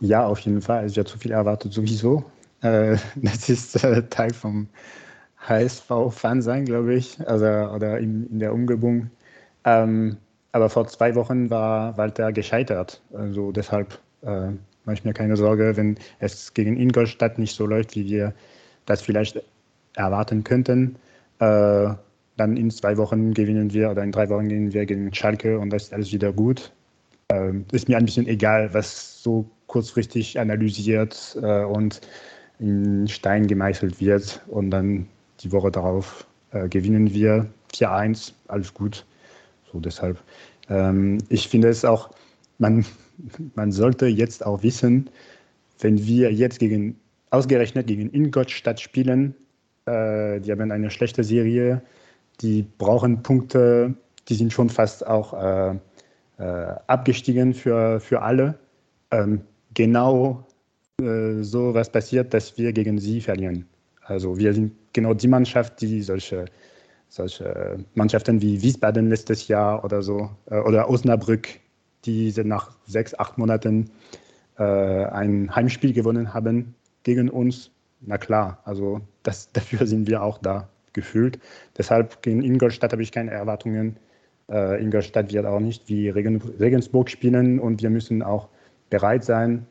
ja, 0.00 0.26
auf 0.26 0.38
jeden 0.40 0.60
Fall. 0.60 0.80
Also 0.80 1.00
ja, 1.00 1.04
zu 1.06 1.18
viel 1.18 1.30
erwartet 1.30 1.72
sowieso. 1.72 2.24
Äh, 2.60 2.98
das 3.16 3.48
ist 3.48 3.82
äh, 3.82 4.06
Teil 4.08 4.34
vom 4.34 4.68
HSV-Fan 5.48 6.42
sein, 6.42 6.64
glaube 6.64 6.94
ich, 6.94 7.18
also, 7.26 7.46
oder 7.46 7.98
in, 7.98 8.28
in 8.30 8.38
der 8.40 8.52
Umgebung. 8.52 9.10
Ähm, 9.64 10.16
aber 10.52 10.70
vor 10.70 10.86
zwei 10.86 11.14
Wochen 11.14 11.50
war 11.50 11.96
Walter 11.98 12.32
gescheitert. 12.32 13.02
Also 13.12 13.52
deshalb 13.52 13.98
äh, 14.22 14.52
mache 14.84 14.94
ich 14.94 15.04
mir 15.04 15.12
keine 15.12 15.36
Sorge, 15.36 15.76
wenn 15.76 15.98
es 16.18 16.54
gegen 16.54 16.76
Ingolstadt 16.76 17.38
nicht 17.38 17.54
so 17.54 17.66
läuft, 17.66 17.94
wie 17.94 18.06
wir 18.06 18.32
das 18.86 19.02
vielleicht 19.02 19.42
erwarten 19.94 20.44
könnten. 20.44 20.96
Äh, 21.40 21.90
dann 22.36 22.56
in 22.56 22.70
zwei 22.70 22.96
Wochen 22.96 23.34
gewinnen 23.34 23.72
wir 23.72 23.90
oder 23.90 24.02
in 24.02 24.12
drei 24.12 24.28
Wochen 24.28 24.48
gewinnen 24.48 24.72
wir 24.72 24.86
gegen 24.86 25.12
Schalke 25.14 25.58
und 25.58 25.70
das 25.70 25.84
ist 25.84 25.94
alles 25.94 26.12
wieder 26.12 26.32
gut. 26.32 26.72
Äh, 27.28 27.52
ist 27.72 27.88
mir 27.88 27.96
ein 27.96 28.04
bisschen 28.04 28.26
egal, 28.26 28.72
was 28.72 29.22
so 29.22 29.46
kurzfristig 29.66 30.38
analysiert 30.38 31.36
äh, 31.42 31.64
und 31.64 32.00
in 32.58 33.08
Stein 33.08 33.46
gemeißelt 33.46 34.00
wird 34.00 34.42
und 34.48 34.70
dann 34.70 35.06
die 35.40 35.52
Woche 35.52 35.70
darauf 35.70 36.26
äh, 36.52 36.68
gewinnen 36.68 37.12
wir 37.12 37.46
4-1, 37.72 38.32
alles 38.48 38.72
gut. 38.72 39.04
So 39.72 39.80
deshalb. 39.80 40.18
Ähm, 40.68 41.18
ich 41.28 41.48
finde 41.48 41.68
es 41.68 41.84
auch, 41.84 42.10
man, 42.58 42.84
man 43.54 43.72
sollte 43.72 44.06
jetzt 44.06 44.44
auch 44.44 44.62
wissen, 44.62 45.10
wenn 45.80 46.04
wir 46.06 46.32
jetzt 46.32 46.58
gegen, 46.58 46.98
ausgerechnet 47.30 47.86
gegen 47.86 48.12
Ingolstadt 48.12 48.80
spielen, 48.80 49.34
äh, 49.86 50.40
die 50.40 50.50
haben 50.50 50.70
eine 50.70 50.90
schlechte 50.90 51.22
Serie, 51.22 51.82
die 52.40 52.66
brauchen 52.78 53.22
Punkte, 53.22 53.94
die 54.28 54.34
sind 54.34 54.52
schon 54.52 54.70
fast 54.70 55.06
auch 55.06 55.32
äh, 55.34 55.76
äh, 56.38 56.74
abgestiegen 56.86 57.54
für, 57.54 58.00
für 58.00 58.22
alle. 58.22 58.58
Ähm, 59.10 59.42
genau 59.74 60.44
äh, 61.00 61.42
so 61.42 61.74
was 61.74 61.90
passiert, 61.90 62.34
dass 62.34 62.56
wir 62.58 62.72
gegen 62.72 62.98
sie 62.98 63.20
verlieren. 63.20 63.66
Also 64.06 64.38
wir 64.38 64.54
sind 64.54 64.72
genau 64.92 65.14
die 65.14 65.28
Mannschaft, 65.28 65.80
die 65.80 66.02
solche, 66.02 66.46
solche 67.08 67.78
Mannschaften 67.94 68.40
wie 68.40 68.62
Wiesbaden 68.62 69.08
letztes 69.08 69.48
Jahr 69.48 69.84
oder 69.84 70.02
so 70.02 70.30
äh, 70.50 70.58
oder 70.60 70.88
Osnabrück 70.88 71.48
die 72.06 72.32
nach 72.44 72.70
sechs, 72.86 73.18
acht 73.18 73.36
Monaten 73.36 73.90
äh, 74.58 74.62
ein 74.62 75.54
Heimspiel 75.54 75.92
gewonnen 75.92 76.32
haben 76.32 76.74
gegen 77.02 77.28
uns. 77.28 77.70
Na 78.00 78.18
klar, 78.18 78.60
also 78.64 79.00
das, 79.22 79.50
dafür 79.52 79.86
sind 79.86 80.08
wir 80.08 80.22
auch 80.22 80.38
da 80.38 80.68
gefühlt. 80.92 81.38
Deshalb 81.76 82.22
gegen 82.22 82.42
Ingolstadt 82.42 82.92
habe 82.92 83.02
ich 83.02 83.12
keine 83.12 83.32
Erwartungen. 83.32 83.96
Äh, 84.48 84.82
Ingolstadt 84.82 85.32
wird 85.32 85.44
auch 85.44 85.60
nicht 85.60 85.88
wie 85.88 86.08
Regen, 86.08 86.40
Regensburg 86.60 87.10
spielen 87.10 87.58
und 87.58 87.82
wir 87.82 87.90
müssen 87.90 88.22
auch 88.22 88.48
bereit 88.88 89.24
sein 89.24 89.66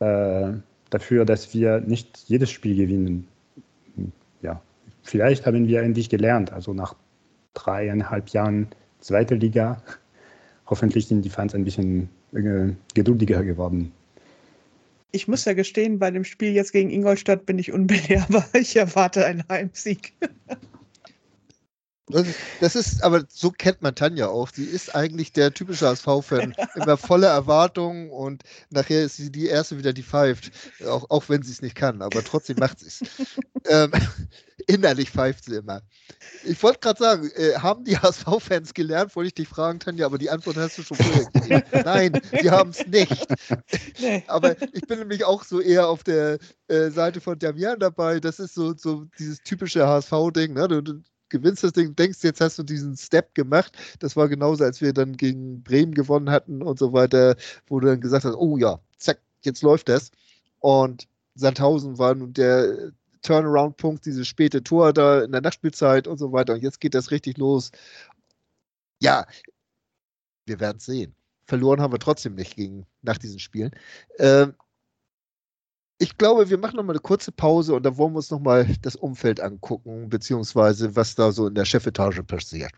äh, 0.00 0.52
dafür, 0.90 1.24
dass 1.24 1.54
wir 1.54 1.80
nicht 1.80 2.24
jedes 2.26 2.50
Spiel 2.50 2.76
gewinnen. 2.76 3.26
Ja, 4.42 4.62
vielleicht 5.02 5.46
haben 5.46 5.66
wir 5.66 5.82
endlich 5.82 6.08
gelernt, 6.08 6.52
also 6.52 6.74
nach 6.74 6.94
dreieinhalb 7.54 8.28
Jahren 8.30 8.68
zweite 9.00 9.34
Liga 9.34 9.82
hoffentlich 10.66 11.08
sind 11.08 11.22
die 11.22 11.30
Fans 11.30 11.54
ein 11.54 11.64
bisschen 11.64 12.08
äh, 12.32 12.72
geduldiger 12.94 13.42
geworden. 13.42 13.92
Ich 15.10 15.26
muss 15.26 15.46
ja 15.46 15.54
gestehen, 15.54 15.98
bei 15.98 16.10
dem 16.10 16.24
Spiel 16.24 16.52
jetzt 16.52 16.72
gegen 16.72 16.90
Ingolstadt 16.90 17.46
bin 17.46 17.58
ich 17.58 17.72
unbelehrbar. 17.72 18.46
Ich 18.52 18.76
erwarte 18.76 19.24
einen 19.24 19.42
Heimsieg. 19.48 20.12
Das 22.10 22.26
ist, 22.26 22.38
das 22.60 22.76
ist, 22.76 23.04
aber 23.04 23.24
so 23.28 23.50
kennt 23.50 23.82
man 23.82 23.94
Tanja 23.94 24.28
auch. 24.28 24.50
Sie 24.50 24.64
ist 24.64 24.94
eigentlich 24.94 25.32
der 25.32 25.52
typische 25.52 25.86
HSV-Fan. 25.86 26.54
Immer 26.74 26.96
voller 26.96 27.28
Erwartungen 27.28 28.10
und 28.10 28.42
nachher 28.70 29.02
ist 29.02 29.16
sie 29.16 29.30
die 29.30 29.46
Erste 29.46 29.78
wieder, 29.78 29.92
die 29.92 30.02
pfeift. 30.02 30.50
Auch, 30.86 31.10
auch 31.10 31.28
wenn 31.28 31.42
sie 31.42 31.52
es 31.52 31.62
nicht 31.62 31.74
kann, 31.74 32.02
aber 32.02 32.24
trotzdem 32.24 32.56
macht 32.58 32.80
sie 32.80 32.86
es. 32.86 33.00
ähm, 33.68 33.92
innerlich 34.66 35.10
pfeift 35.10 35.44
sie 35.44 35.56
immer. 35.56 35.82
Ich 36.44 36.62
wollte 36.62 36.80
gerade 36.80 36.98
sagen, 36.98 37.30
äh, 37.36 37.54
haben 37.54 37.84
die 37.84 37.98
HSV-Fans 37.98 38.74
gelernt, 38.74 39.14
wollte 39.16 39.28
ich 39.28 39.34
dich 39.34 39.48
fragen, 39.48 39.80
Tanja, 39.80 40.06
aber 40.06 40.18
die 40.18 40.30
Antwort 40.30 40.56
hast 40.56 40.78
du 40.78 40.82
schon 40.82 40.96
vorher 40.96 41.64
Nein, 41.84 42.20
die 42.42 42.50
haben 42.50 42.70
es 42.70 42.86
nicht. 42.86 43.26
Nee. 43.98 44.24
Aber 44.26 44.56
ich 44.72 44.82
bin 44.82 44.98
nämlich 44.98 45.24
auch 45.24 45.44
so 45.44 45.60
eher 45.60 45.88
auf 45.88 46.04
der 46.04 46.38
äh, 46.68 46.90
Seite 46.90 47.20
von 47.20 47.38
Damian 47.38 47.78
dabei. 47.78 48.20
Das 48.20 48.38
ist 48.38 48.54
so, 48.54 48.74
so 48.76 49.06
dieses 49.18 49.40
typische 49.42 49.86
HSV-Ding. 49.86 50.54
Ne? 50.54 50.68
Du, 50.68 50.82
du, 50.82 51.02
gewinnst 51.28 51.64
das 51.64 51.72
Ding, 51.72 51.94
denkst, 51.94 52.18
jetzt 52.22 52.40
hast 52.40 52.58
du 52.58 52.62
diesen 52.62 52.96
Step 52.96 53.34
gemacht. 53.34 53.76
Das 54.00 54.16
war 54.16 54.28
genauso, 54.28 54.64
als 54.64 54.80
wir 54.80 54.92
dann 54.92 55.16
gegen 55.16 55.62
Bremen 55.62 55.94
gewonnen 55.94 56.30
hatten 56.30 56.62
und 56.62 56.78
so 56.78 56.92
weiter, 56.92 57.36
wo 57.66 57.80
du 57.80 57.88
dann 57.88 58.00
gesagt 58.00 58.24
hast, 58.24 58.34
oh 58.34 58.56
ja, 58.56 58.80
zack, 58.96 59.20
jetzt 59.42 59.62
läuft 59.62 59.88
das. 59.88 60.10
Und 60.60 61.08
Sandhausen 61.34 61.98
war 61.98 62.14
nun 62.14 62.32
der 62.32 62.92
Turnaround-Punkt, 63.22 64.06
dieses 64.06 64.26
späte 64.26 64.62
Tor 64.62 64.92
da 64.92 65.22
in 65.22 65.32
der 65.32 65.40
Nachspielzeit 65.40 66.06
und 66.08 66.18
so 66.18 66.32
weiter. 66.32 66.54
Und 66.54 66.62
jetzt 66.62 66.80
geht 66.80 66.94
das 66.94 67.10
richtig 67.10 67.38
los. 67.38 67.70
Ja, 69.00 69.26
wir 70.46 70.60
werden 70.60 70.78
es 70.78 70.86
sehen. 70.86 71.14
Verloren 71.46 71.80
haben 71.80 71.92
wir 71.92 71.98
trotzdem 71.98 72.34
nicht 72.34 72.56
gegen, 72.56 72.86
nach 73.02 73.18
diesen 73.18 73.38
Spielen. 73.38 73.70
Ähm, 74.18 74.54
ich 75.98 76.16
glaube, 76.16 76.48
wir 76.48 76.58
machen 76.58 76.76
noch 76.76 76.84
mal 76.84 76.92
eine 76.92 77.00
kurze 77.00 77.32
Pause 77.32 77.74
und 77.74 77.82
dann 77.82 77.96
wollen 77.96 78.12
wir 78.12 78.18
uns 78.18 78.30
noch 78.30 78.40
mal 78.40 78.66
das 78.82 78.96
Umfeld 78.96 79.40
angucken, 79.40 80.08
beziehungsweise 80.08 80.94
was 80.96 81.14
da 81.16 81.32
so 81.32 81.48
in 81.48 81.54
der 81.54 81.64
Chefetage 81.64 82.22
passiert. 82.22 82.72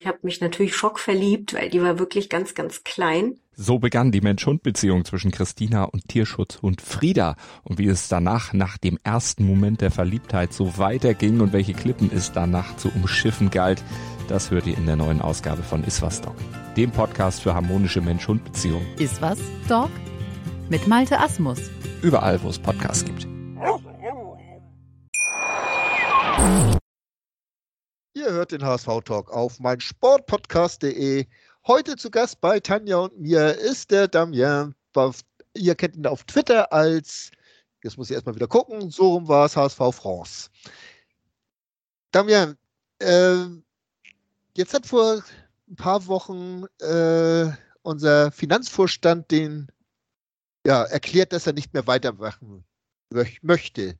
Ich 0.00 0.06
habe 0.06 0.18
mich 0.22 0.40
natürlich 0.40 0.74
schockverliebt, 0.74 1.54
weil 1.54 1.70
die 1.70 1.80
war 1.80 1.98
wirklich 1.98 2.28
ganz, 2.28 2.54
ganz 2.54 2.82
klein. 2.82 3.38
So 3.54 3.78
begann 3.78 4.10
die 4.10 4.20
Mensch-Hund-Beziehung 4.20 5.04
zwischen 5.04 5.30
Christina 5.30 5.84
und 5.84 6.08
Tierschutzhund 6.08 6.80
Frieda. 6.80 7.36
Und 7.62 7.78
wie 7.78 7.86
es 7.86 8.08
danach, 8.08 8.52
nach 8.52 8.78
dem 8.78 8.98
ersten 9.04 9.46
Moment 9.46 9.80
der 9.80 9.92
Verliebtheit, 9.92 10.52
so 10.52 10.76
weiterging 10.78 11.40
und 11.40 11.52
welche 11.52 11.72
Klippen 11.72 12.10
es 12.12 12.32
danach 12.32 12.76
zu 12.78 12.88
umschiffen 12.88 13.50
galt, 13.50 13.84
das 14.26 14.50
hört 14.50 14.66
ihr 14.66 14.76
in 14.76 14.86
der 14.86 14.96
neuen 14.96 15.20
Ausgabe 15.20 15.62
von 15.62 15.84
Iswas 15.84 16.20
Dog, 16.20 16.34
dem 16.76 16.90
Podcast 16.90 17.40
für 17.40 17.54
harmonische 17.54 18.00
Mensch-Hund-Beziehungen. 18.00 18.86
Iswas 18.98 19.38
Dog? 19.68 19.90
Mit 20.70 20.88
Malte 20.88 21.20
Asmus. 21.20 21.58
Überall, 22.00 22.42
wo 22.42 22.48
es 22.48 22.58
Podcasts 22.58 23.04
gibt. 23.04 23.24
Ihr 28.14 28.32
hört 28.32 28.50
den 28.50 28.64
HSV-Talk 28.64 29.30
auf 29.30 29.60
mein 29.60 29.80
Sportpodcast.de. 29.80 31.26
Heute 31.66 31.96
zu 31.96 32.10
Gast 32.10 32.40
bei 32.40 32.60
Tanja 32.60 32.96
und 32.96 33.20
mir 33.20 33.58
ist 33.58 33.90
der 33.90 34.08
Damien. 34.08 34.74
Ihr 35.54 35.74
kennt 35.74 35.96
ihn 35.96 36.06
auf 36.06 36.24
Twitter 36.24 36.72
als, 36.72 37.30
jetzt 37.82 37.98
muss 37.98 38.08
ich 38.08 38.14
erstmal 38.14 38.34
wieder 38.34 38.48
gucken, 38.48 38.90
so 38.90 39.12
rum 39.12 39.28
war 39.28 39.44
es 39.44 39.56
HSV 39.56 39.78
France. 39.92 40.48
Damien, 42.10 42.56
äh, 43.00 43.44
jetzt 44.56 44.72
hat 44.72 44.86
vor 44.86 45.22
ein 45.68 45.76
paar 45.76 46.06
Wochen 46.06 46.64
äh, 46.80 47.52
unser 47.82 48.32
Finanzvorstand 48.32 49.30
den 49.30 49.68
ja, 50.66 50.84
erklärt, 50.84 51.32
dass 51.32 51.46
er 51.46 51.52
nicht 51.52 51.74
mehr 51.74 51.86
weitermachen 51.86 52.64
möchte. 53.42 53.98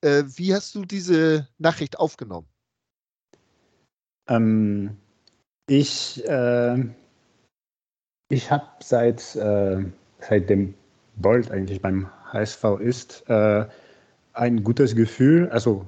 Äh, 0.00 0.24
wie 0.36 0.54
hast 0.54 0.74
du 0.74 0.84
diese 0.84 1.48
Nachricht 1.58 1.98
aufgenommen? 1.98 2.48
Ähm, 4.28 4.96
ich 5.66 6.24
äh, 6.26 6.84
ich 8.30 8.50
habe 8.50 8.66
seit, 8.80 9.36
äh, 9.36 9.84
seitdem 10.20 10.74
Bolt 11.16 11.50
eigentlich 11.50 11.80
beim 11.80 12.08
HSV 12.32 12.64
ist, 12.80 13.24
äh, 13.28 13.64
ein 14.34 14.62
gutes 14.62 14.94
Gefühl, 14.94 15.48
also 15.48 15.86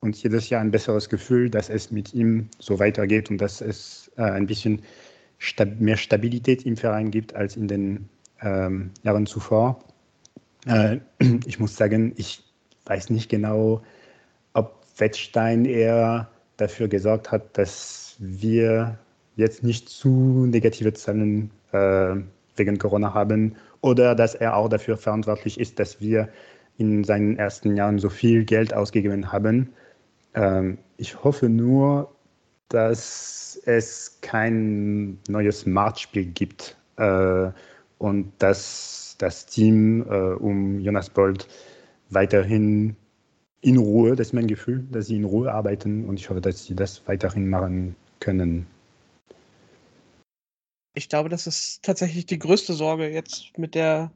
und 0.00 0.22
jedes 0.22 0.48
Jahr 0.50 0.60
ein 0.60 0.70
besseres 0.70 1.08
Gefühl, 1.08 1.50
dass 1.50 1.70
es 1.70 1.90
mit 1.90 2.14
ihm 2.14 2.48
so 2.60 2.78
weitergeht 2.78 3.30
und 3.30 3.38
dass 3.38 3.60
es 3.60 4.12
äh, 4.16 4.22
ein 4.22 4.46
bisschen 4.46 4.82
stab 5.38 5.80
mehr 5.80 5.96
Stabilität 5.96 6.64
im 6.66 6.76
Verein 6.76 7.10
gibt 7.10 7.34
als 7.34 7.56
in 7.56 7.66
den 7.66 8.08
ähm, 8.42 8.90
Jahren 9.02 9.26
zuvor. 9.26 9.78
Äh, 10.66 10.98
ich 11.46 11.58
muss 11.58 11.76
sagen, 11.76 12.12
ich 12.16 12.42
weiß 12.86 13.10
nicht 13.10 13.28
genau, 13.28 13.82
ob 14.54 14.84
Wettstein 14.96 15.64
eher 15.64 16.28
dafür 16.56 16.88
gesorgt 16.88 17.30
hat, 17.30 17.56
dass 17.56 18.16
wir 18.18 18.98
jetzt 19.36 19.62
nicht 19.62 19.88
zu 19.88 20.46
negative 20.46 20.92
Zahlen 20.92 21.50
äh, 21.72 22.16
wegen 22.56 22.78
Corona 22.78 23.14
haben 23.14 23.56
oder 23.80 24.14
dass 24.14 24.34
er 24.34 24.56
auch 24.56 24.68
dafür 24.68 24.96
verantwortlich 24.96 25.60
ist, 25.60 25.78
dass 25.78 26.00
wir 26.00 26.28
in 26.76 27.04
seinen 27.04 27.36
ersten 27.36 27.76
Jahren 27.76 27.98
so 27.98 28.08
viel 28.08 28.44
Geld 28.44 28.74
ausgegeben 28.74 29.30
haben. 29.30 29.72
Ähm, 30.34 30.78
ich 30.96 31.22
hoffe 31.22 31.48
nur, 31.48 32.12
dass 32.68 33.60
es 33.64 34.18
kein 34.20 35.18
neues 35.28 35.66
Marktspiel 35.66 36.26
gibt 36.26 36.76
äh, 36.96 37.50
und 37.98 38.32
dass 38.38 39.16
das 39.18 39.46
Team 39.46 40.02
äh, 40.08 40.34
um 40.34 40.80
Jonas 40.80 41.10
Bolt 41.10 41.48
weiterhin 42.10 42.96
in 43.60 43.76
Ruhe, 43.76 44.14
das 44.14 44.28
ist 44.28 44.32
mein 44.32 44.46
Gefühl, 44.46 44.86
dass 44.90 45.06
sie 45.06 45.16
in 45.16 45.24
Ruhe 45.24 45.52
arbeiten 45.52 46.04
und 46.08 46.18
ich 46.18 46.30
hoffe, 46.30 46.40
dass 46.40 46.64
sie 46.64 46.74
das 46.74 47.06
weiterhin 47.06 47.48
machen 47.48 47.96
können. 48.20 48.66
Ich 50.94 51.08
glaube, 51.08 51.28
das 51.28 51.46
ist 51.46 51.82
tatsächlich 51.82 52.26
die 52.26 52.38
größte 52.38 52.72
Sorge 52.72 53.08
jetzt 53.08 53.56
mit 53.58 53.74
der 53.74 54.10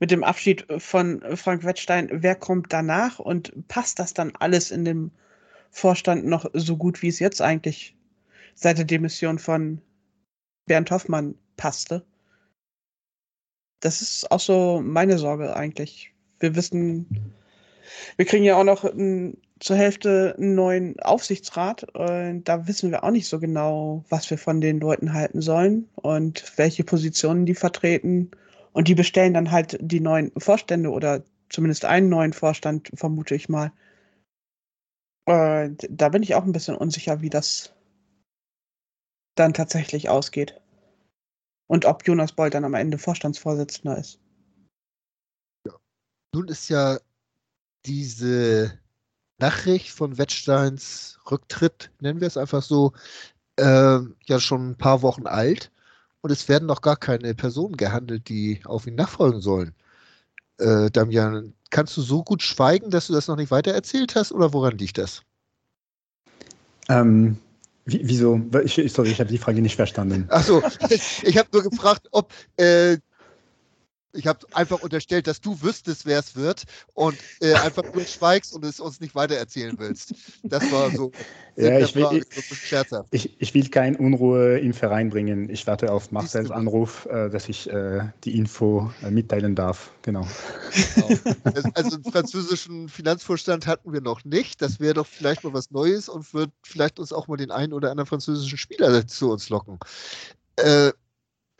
mit 0.00 0.10
dem 0.10 0.24
Abschied 0.24 0.66
von 0.78 1.22
Frank 1.36 1.64
Wettstein. 1.64 2.08
Wer 2.10 2.34
kommt 2.34 2.72
danach 2.72 3.20
und 3.20 3.68
passt 3.68 3.98
das 3.98 4.12
dann 4.12 4.32
alles 4.38 4.70
in 4.70 4.84
dem 4.84 5.10
Vorstand 5.70 6.26
noch 6.26 6.50
so 6.52 6.76
gut, 6.76 7.00
wie 7.00 7.08
es 7.08 7.20
jetzt 7.20 7.40
eigentlich 7.40 7.96
seit 8.54 8.78
der 8.78 8.84
Demission 8.84 9.38
von 9.38 9.80
Bernd 10.66 10.90
Hoffmann 10.90 11.36
passte? 11.56 12.04
Das 13.84 14.00
ist 14.00 14.30
auch 14.30 14.40
so 14.40 14.80
meine 14.82 15.18
Sorge 15.18 15.54
eigentlich. 15.54 16.14
Wir 16.40 16.56
wissen, 16.56 17.34
wir 18.16 18.24
kriegen 18.24 18.42
ja 18.42 18.56
auch 18.56 18.64
noch 18.64 18.82
ein, 18.82 19.36
zur 19.60 19.76
Hälfte 19.76 20.34
einen 20.38 20.54
neuen 20.54 20.98
Aufsichtsrat. 21.00 21.84
Und 21.94 22.44
da 22.44 22.66
wissen 22.66 22.90
wir 22.90 23.04
auch 23.04 23.10
nicht 23.10 23.28
so 23.28 23.38
genau, 23.38 24.02
was 24.08 24.30
wir 24.30 24.38
von 24.38 24.62
den 24.62 24.80
Leuten 24.80 25.12
halten 25.12 25.42
sollen 25.42 25.86
und 25.96 26.56
welche 26.56 26.82
Positionen 26.82 27.44
die 27.44 27.54
vertreten. 27.54 28.30
Und 28.72 28.88
die 28.88 28.94
bestellen 28.94 29.34
dann 29.34 29.50
halt 29.50 29.76
die 29.82 30.00
neuen 30.00 30.32
Vorstände 30.38 30.90
oder 30.90 31.22
zumindest 31.50 31.84
einen 31.84 32.08
neuen 32.08 32.32
Vorstand, 32.32 32.90
vermute 32.94 33.34
ich 33.34 33.50
mal. 33.50 33.70
Und 35.26 35.86
da 35.90 36.08
bin 36.08 36.22
ich 36.22 36.34
auch 36.34 36.44
ein 36.44 36.52
bisschen 36.52 36.74
unsicher, 36.74 37.20
wie 37.20 37.28
das 37.30 37.74
dann 39.34 39.52
tatsächlich 39.52 40.08
ausgeht. 40.08 40.58
Und 41.66 41.84
ob 41.84 42.06
Jonas 42.06 42.32
Boll 42.32 42.50
dann 42.50 42.64
am 42.64 42.74
Ende 42.74 42.98
Vorstandsvorsitzender 42.98 43.98
ist. 43.98 44.18
Ja. 45.66 45.74
Nun 46.34 46.48
ist 46.48 46.68
ja 46.68 46.98
diese 47.86 48.78
Nachricht 49.38 49.90
von 49.90 50.18
Wettsteins 50.18 51.18
Rücktritt, 51.30 51.90
nennen 52.00 52.20
wir 52.20 52.28
es 52.28 52.36
einfach 52.36 52.62
so, 52.62 52.92
äh, 53.56 53.98
ja 54.26 54.40
schon 54.40 54.70
ein 54.70 54.78
paar 54.78 55.02
Wochen 55.02 55.26
alt. 55.26 55.70
Und 56.20 56.30
es 56.30 56.48
werden 56.48 56.66
noch 56.66 56.80
gar 56.80 56.96
keine 56.96 57.34
Personen 57.34 57.76
gehandelt, 57.76 58.28
die 58.28 58.60
auf 58.64 58.86
ihn 58.86 58.94
nachfolgen 58.94 59.40
sollen. 59.42 59.74
Äh, 60.58 60.90
Damian, 60.90 61.52
kannst 61.70 61.96
du 61.96 62.02
so 62.02 62.22
gut 62.22 62.42
schweigen, 62.42 62.90
dass 62.90 63.08
du 63.08 63.12
das 63.12 63.28
noch 63.28 63.36
nicht 63.36 63.50
weiter 63.50 63.72
erzählt 63.72 64.14
hast 64.14 64.32
oder 64.32 64.52
woran 64.52 64.78
liegt 64.78 64.96
das? 64.96 65.22
Ähm, 66.88 67.38
wie, 67.86 68.00
wieso? 68.04 68.40
Ich, 68.64 68.92
sorry, 68.92 69.10
ich 69.10 69.20
habe 69.20 69.30
die 69.30 69.38
Frage 69.38 69.60
nicht 69.60 69.76
verstanden. 69.76 70.26
Achso, 70.28 70.62
ich 71.22 71.38
habe 71.38 71.48
nur 71.52 71.62
gefragt, 71.62 72.08
ob 72.12 72.32
äh, 72.56 72.98
ich 74.14 74.26
habe 74.26 74.46
einfach 74.52 74.80
unterstellt, 74.82 75.26
dass 75.26 75.40
du 75.40 75.60
wüsstest, 75.60 76.06
wer 76.06 76.18
es 76.18 76.36
wird 76.36 76.64
und 76.94 77.16
äh, 77.40 77.54
einfach 77.54 77.82
nur 77.92 78.04
schweigst 78.04 78.54
und 78.54 78.64
es 78.64 78.80
uns 78.80 79.00
nicht 79.00 79.14
weitererzählen 79.14 79.76
willst. 79.78 80.14
Das 80.42 80.70
war 80.72 80.90
so. 80.90 81.12
Ja, 81.56 81.78
ich 81.78 81.94
will, 81.94 82.08
ich, 82.10 82.72
ich, 83.12 83.40
ich, 83.40 83.54
will 83.54 83.68
keine 83.68 83.96
Unruhe 83.96 84.58
im 84.58 84.74
Verein 84.74 85.10
bringen. 85.10 85.48
Ich 85.48 85.64
warte 85.68 85.92
auf 85.92 86.10
Marcels 86.10 86.50
Anruf, 86.50 87.06
äh, 87.06 87.30
dass 87.30 87.48
ich 87.48 87.70
äh, 87.70 88.08
die 88.24 88.36
Info 88.36 88.90
äh, 89.04 89.10
mitteilen 89.12 89.54
darf. 89.54 89.92
Genau. 90.02 90.26
genau. 90.96 91.08
Also 91.74 91.94
einen 91.94 92.02
französischen 92.02 92.88
Finanzvorstand 92.88 93.68
hatten 93.68 93.92
wir 93.92 94.00
noch 94.00 94.24
nicht. 94.24 94.60
Das 94.62 94.80
wäre 94.80 94.94
doch 94.94 95.06
vielleicht 95.06 95.44
mal 95.44 95.52
was 95.52 95.70
Neues 95.70 96.08
und 96.08 96.34
wird 96.34 96.50
vielleicht 96.64 96.98
uns 96.98 97.12
auch 97.12 97.28
mal 97.28 97.36
den 97.36 97.52
einen 97.52 97.72
oder 97.72 97.92
anderen 97.92 98.08
französischen 98.08 98.58
Spieler 98.58 99.06
zu 99.06 99.30
uns 99.30 99.48
locken. 99.48 99.78
Äh, 100.56 100.90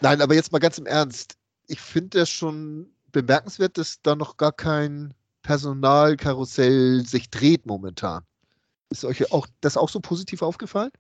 nein, 0.01 0.21
aber 0.21 0.35
jetzt 0.35 0.51
mal 0.51 0.59
ganz 0.59 0.77
im 0.77 0.87
Ernst 0.87 1.37
ich 1.67 1.81
finde 1.81 2.19
das 2.19 2.31
schon 2.31 2.95
bemerkenswert, 3.13 3.79
dass 3.79 4.03
da 4.03 4.15
noch 4.17 4.37
gar 4.37 4.53
kein 4.53 5.15
Personalkarussell 5.43 7.05
sich 7.07 7.31
dreht 7.31 7.67
momentan. 7.67 8.25
Ist 8.91 9.05
euch 9.05 9.33
auch 9.33 9.47
das 9.61 9.77
auch 9.77 9.89
so 9.89 10.01
positiv 10.01 10.43
aufgefallen? 10.43 10.91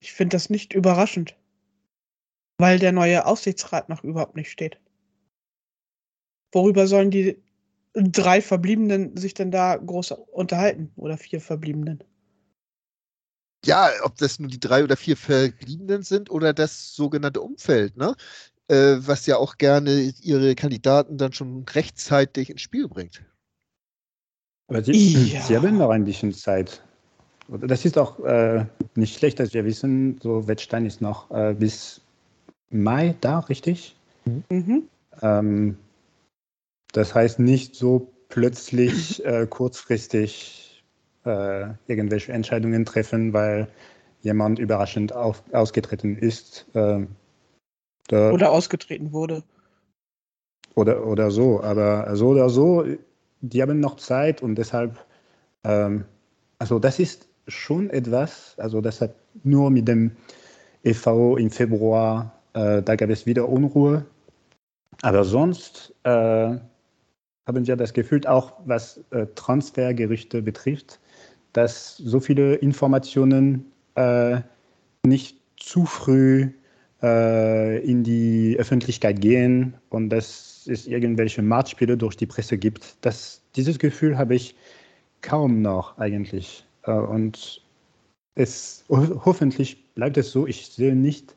Ich 0.00 0.12
finde 0.12 0.36
das 0.36 0.50
nicht 0.50 0.72
überraschend, 0.72 1.36
weil 2.58 2.78
der 2.78 2.92
neue 2.92 3.26
Aufsichtsrat 3.26 3.88
noch 3.88 4.02
überhaupt 4.04 4.36
nicht 4.36 4.50
steht. 4.50 4.78
Worüber 6.52 6.86
sollen 6.86 7.10
die 7.10 7.42
drei 7.94 8.40
Verbliebenen 8.42 9.16
sich 9.16 9.34
denn 9.34 9.50
da 9.50 9.76
groß 9.76 10.12
unterhalten 10.12 10.92
oder 10.96 11.16
vier 11.18 11.40
Verbliebenen? 11.40 12.02
Ja, 13.64 13.90
ob 14.02 14.16
das 14.16 14.38
nur 14.40 14.50
die 14.50 14.58
drei 14.58 14.82
oder 14.82 14.96
vier 14.96 15.16
Verbliebenen 15.16 16.02
sind 16.02 16.30
oder 16.30 16.52
das 16.52 16.94
sogenannte 16.94 17.40
Umfeld, 17.40 17.96
ne? 17.96 18.16
Äh, 18.72 19.06
was 19.06 19.26
ja 19.26 19.36
auch 19.36 19.58
gerne 19.58 20.14
ihre 20.22 20.54
Kandidaten 20.54 21.18
dann 21.18 21.34
schon 21.34 21.66
rechtzeitig 21.68 22.48
ins 22.48 22.62
Spiel 22.62 22.88
bringt. 22.88 23.22
Aber 24.68 24.82
sie, 24.82 25.34
ja. 25.34 25.42
sie 25.42 25.56
haben 25.56 25.76
noch 25.76 25.90
ein 25.90 26.04
bisschen 26.04 26.32
Zeit. 26.32 26.82
Das 27.48 27.84
ist 27.84 27.98
auch 27.98 28.18
äh, 28.20 28.64
nicht 28.94 29.18
schlecht, 29.18 29.38
dass 29.40 29.52
wir 29.52 29.66
wissen, 29.66 30.18
so 30.22 30.48
Wettstein 30.48 30.86
ist 30.86 31.02
noch 31.02 31.30
äh, 31.30 31.54
bis 31.54 32.00
Mai 32.70 33.14
da, 33.20 33.40
richtig? 33.40 33.94
Mhm. 34.48 34.84
Ähm, 35.20 35.76
das 36.92 37.14
heißt 37.14 37.40
nicht 37.40 37.76
so 37.76 38.10
plötzlich 38.30 39.22
äh, 39.26 39.46
kurzfristig 39.46 40.82
äh, 41.26 41.74
irgendwelche 41.88 42.32
Entscheidungen 42.32 42.86
treffen, 42.86 43.34
weil 43.34 43.68
jemand 44.22 44.58
überraschend 44.58 45.12
auf, 45.12 45.42
ausgetreten 45.52 46.16
ist. 46.16 46.64
Ähm, 46.74 47.08
da, 48.12 48.30
oder 48.30 48.52
ausgetreten 48.52 49.12
wurde. 49.12 49.42
Oder, 50.74 51.06
oder 51.06 51.30
so, 51.30 51.62
aber 51.62 52.14
so 52.14 52.28
oder 52.28 52.48
so, 52.48 52.84
die 53.40 53.62
haben 53.62 53.80
noch 53.80 53.96
Zeit 53.96 54.42
und 54.42 54.54
deshalb, 54.54 55.04
ähm, 55.64 56.04
also 56.58 56.78
das 56.78 56.98
ist 56.98 57.28
schon 57.48 57.90
etwas, 57.90 58.54
also 58.58 58.80
das 58.80 59.00
hat 59.00 59.14
nur 59.44 59.70
mit 59.70 59.88
dem 59.88 60.12
EV 60.84 61.36
im 61.38 61.50
Februar, 61.50 62.32
äh, 62.54 62.82
da 62.82 62.96
gab 62.96 63.10
es 63.10 63.26
wieder 63.26 63.48
Unruhe, 63.48 64.04
aber 65.02 65.24
sonst 65.24 65.94
äh, 66.04 66.10
haben 66.10 67.66
wir 67.66 67.76
das 67.76 67.92
Gefühl, 67.92 68.26
auch 68.26 68.52
was 68.64 69.00
äh, 69.10 69.26
Transfergerüchte 69.34 70.42
betrifft, 70.42 71.00
dass 71.52 71.96
so 71.96 72.20
viele 72.20 72.54
Informationen 72.56 73.72
äh, 73.94 74.40
nicht 75.04 75.38
zu 75.56 75.84
früh 75.84 76.50
äh, 77.02 77.78
in 77.84 78.04
die 78.04 78.56
Öffentlichkeit 78.58 79.20
gehen 79.20 79.74
und 79.90 80.10
dass 80.10 80.66
es 80.66 80.86
irgendwelche 80.86 81.42
Marktspiele 81.42 81.96
durch 81.96 82.16
die 82.16 82.26
Presse 82.26 82.56
gibt. 82.56 82.96
Das, 83.00 83.42
dieses 83.56 83.78
Gefühl 83.78 84.16
habe 84.16 84.34
ich 84.34 84.54
kaum 85.20 85.62
noch 85.62 85.98
eigentlich. 85.98 86.64
Äh, 86.84 86.92
und 86.92 87.62
es, 88.34 88.84
hoffentlich 88.88 89.84
bleibt 89.94 90.16
es 90.16 90.32
so. 90.32 90.46
Ich 90.46 90.66
sehe 90.66 90.94
nicht, 90.94 91.34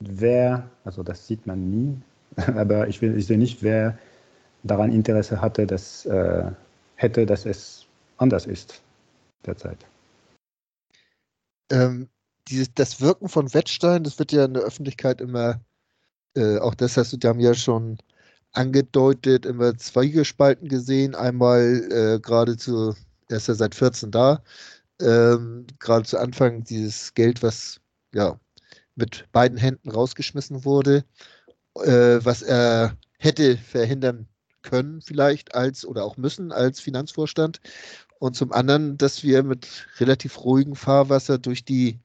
wer, 0.00 0.68
also 0.84 1.02
das 1.02 1.26
sieht 1.26 1.46
man 1.46 1.70
nie, 1.70 1.96
aber 2.36 2.88
ich, 2.88 3.00
will, 3.00 3.16
ich 3.16 3.26
sehe 3.26 3.38
nicht, 3.38 3.62
wer 3.62 3.98
daran 4.62 4.92
Interesse 4.92 5.40
hatte, 5.40 5.66
dass, 5.66 6.06
äh, 6.06 6.50
hätte, 6.96 7.26
dass 7.26 7.46
es 7.46 7.86
anders 8.16 8.46
ist 8.46 8.82
derzeit. 9.46 9.86
Ähm, 11.70 12.08
dieses, 12.48 12.72
das 12.74 13.00
Wirken 13.00 13.28
von 13.28 13.52
Wettstein, 13.54 14.04
das 14.04 14.18
wird 14.18 14.32
ja 14.32 14.44
in 14.44 14.54
der 14.54 14.62
Öffentlichkeit 14.64 15.20
immer, 15.20 15.60
äh, 16.36 16.58
auch 16.58 16.74
das 16.74 16.96
hast 16.96 17.12
du 17.12 17.16
da 17.16 17.32
ja 17.34 17.54
schon 17.54 17.98
angedeutet, 18.52 19.46
immer 19.46 19.76
zweigespalten 19.76 20.68
gesehen. 20.68 21.14
Einmal 21.14 21.88
äh, 21.90 22.20
gerade 22.20 22.56
zu, 22.56 22.94
er 23.28 23.36
ist 23.38 23.48
ja 23.48 23.54
seit 23.54 23.74
14 23.74 24.10
da, 24.10 24.42
ähm, 25.00 25.66
gerade 25.78 26.04
zu 26.04 26.18
Anfang 26.18 26.64
dieses 26.64 27.14
Geld, 27.14 27.42
was 27.42 27.80
ja 28.14 28.38
mit 28.96 29.26
beiden 29.32 29.58
Händen 29.58 29.90
rausgeschmissen 29.90 30.64
wurde, 30.64 31.04
äh, 31.76 32.18
was 32.22 32.42
er 32.42 32.96
hätte 33.18 33.56
verhindern 33.56 34.28
können, 34.62 35.00
vielleicht 35.02 35.54
als 35.54 35.84
oder 35.84 36.04
auch 36.04 36.16
müssen 36.16 36.52
als 36.52 36.80
Finanzvorstand. 36.80 37.60
Und 38.18 38.36
zum 38.36 38.52
anderen, 38.52 38.96
dass 38.96 39.22
wir 39.22 39.42
mit 39.42 39.86
relativ 39.98 40.44
ruhigem 40.44 40.76
Fahrwasser 40.76 41.38
durch 41.38 41.64
die 41.64 42.00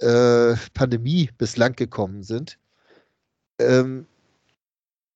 äh, 0.00 0.54
Pandemie 0.74 1.30
bislang 1.38 1.74
gekommen 1.74 2.22
sind. 2.22 2.58
Ähm, 3.58 4.06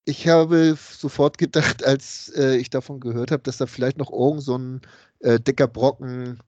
ich 0.05 0.29
habe 0.29 0.77
sofort 0.77 1.39
gedacht, 1.39 1.85
als 1.85 2.33
äh, 2.37 2.57
ich 2.57 2.71
davon 2.71 3.01
gehört 3.01 3.31
habe, 3.31 3.43
dass 3.43 3.59
da 3.59 3.67
vielleicht 3.67 3.99
noch 3.99 4.13
irgend 4.13 4.43
so 4.43 4.59
ein 4.59 4.81
äh, 5.21 5.39
dicker 5.39 5.69
Brocken 5.69 6.41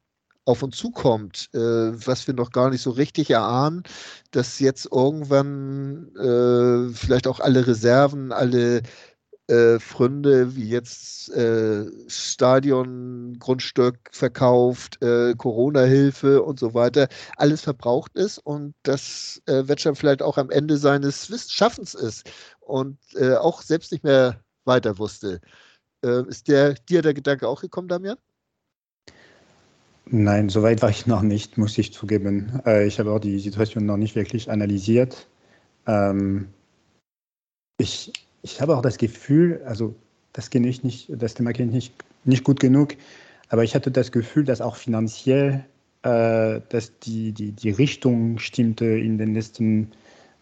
auf 0.46 0.62
uns 0.62 0.76
zukommt, 0.76 1.48
äh, 1.54 1.58
was 1.58 2.26
wir 2.26 2.34
noch 2.34 2.50
gar 2.50 2.70
nicht 2.70 2.82
so 2.82 2.90
richtig 2.90 3.30
erahnen, 3.30 3.82
dass 4.30 4.58
jetzt 4.58 4.88
irgendwann 4.92 6.14
äh, 6.16 6.92
vielleicht 6.94 7.26
auch 7.26 7.40
alle 7.40 7.66
Reserven, 7.66 8.32
alle 8.32 8.82
äh, 9.48 9.78
Fründe, 9.78 10.56
wie 10.56 10.68
jetzt 10.68 11.30
äh, 11.30 11.86
Stadion, 12.08 13.38
Grundstück 13.38 13.98
verkauft, 14.10 15.02
äh, 15.02 15.34
Corona-Hilfe 15.34 16.42
und 16.42 16.58
so 16.58 16.74
weiter, 16.74 17.08
alles 17.36 17.60
verbraucht 17.62 18.14
ist 18.14 18.38
und 18.38 18.74
das 18.82 19.42
äh, 19.46 19.68
Wettscham 19.68 19.96
vielleicht 19.96 20.22
auch 20.22 20.38
am 20.38 20.50
Ende 20.50 20.76
seines 20.76 21.28
Schaffens 21.50 21.94
ist 21.94 22.30
und 22.60 22.98
äh, 23.14 23.34
auch 23.34 23.62
selbst 23.62 23.92
nicht 23.92 24.04
mehr 24.04 24.40
weiter 24.64 24.98
wusste. 24.98 25.40
Äh, 26.04 26.26
ist 26.28 26.48
der, 26.48 26.74
dir 26.74 27.02
der 27.02 27.14
Gedanke 27.14 27.48
auch 27.48 27.60
gekommen, 27.60 27.88
Damian? 27.88 28.16
Nein, 30.06 30.50
soweit 30.50 30.82
war 30.82 30.90
ich 30.90 31.06
noch 31.06 31.22
nicht, 31.22 31.56
muss 31.56 31.78
ich 31.78 31.92
zugeben. 31.92 32.60
Äh, 32.66 32.86
ich 32.86 32.98
habe 32.98 33.10
auch 33.10 33.20
die 33.20 33.38
Situation 33.38 33.86
noch 33.86 33.96
nicht 33.96 34.14
wirklich 34.14 34.50
analysiert. 34.50 35.26
Ähm, 35.86 36.48
ich, 37.78 38.12
ich 38.44 38.60
habe 38.60 38.76
auch 38.76 38.82
das 38.82 38.98
Gefühl, 38.98 39.62
also 39.64 39.94
das 40.34 40.50
kenne 40.50 40.68
ich 40.68 40.84
nicht, 40.84 41.10
das 41.10 41.34
Thema 41.34 41.52
kenne 41.52 41.68
ich 41.68 41.74
nicht, 41.74 41.94
nicht 42.24 42.44
gut 42.44 42.60
genug, 42.60 42.94
aber 43.48 43.64
ich 43.64 43.74
hatte 43.74 43.90
das 43.90 44.12
Gefühl, 44.12 44.44
dass 44.44 44.60
auch 44.60 44.76
finanziell, 44.76 45.64
äh, 46.02 46.60
dass 46.68 46.98
die, 47.00 47.32
die, 47.32 47.52
die 47.52 47.70
Richtung 47.70 48.38
stimmte 48.38 48.84
in 48.84 49.16
den 49.16 49.34
letzten 49.34 49.92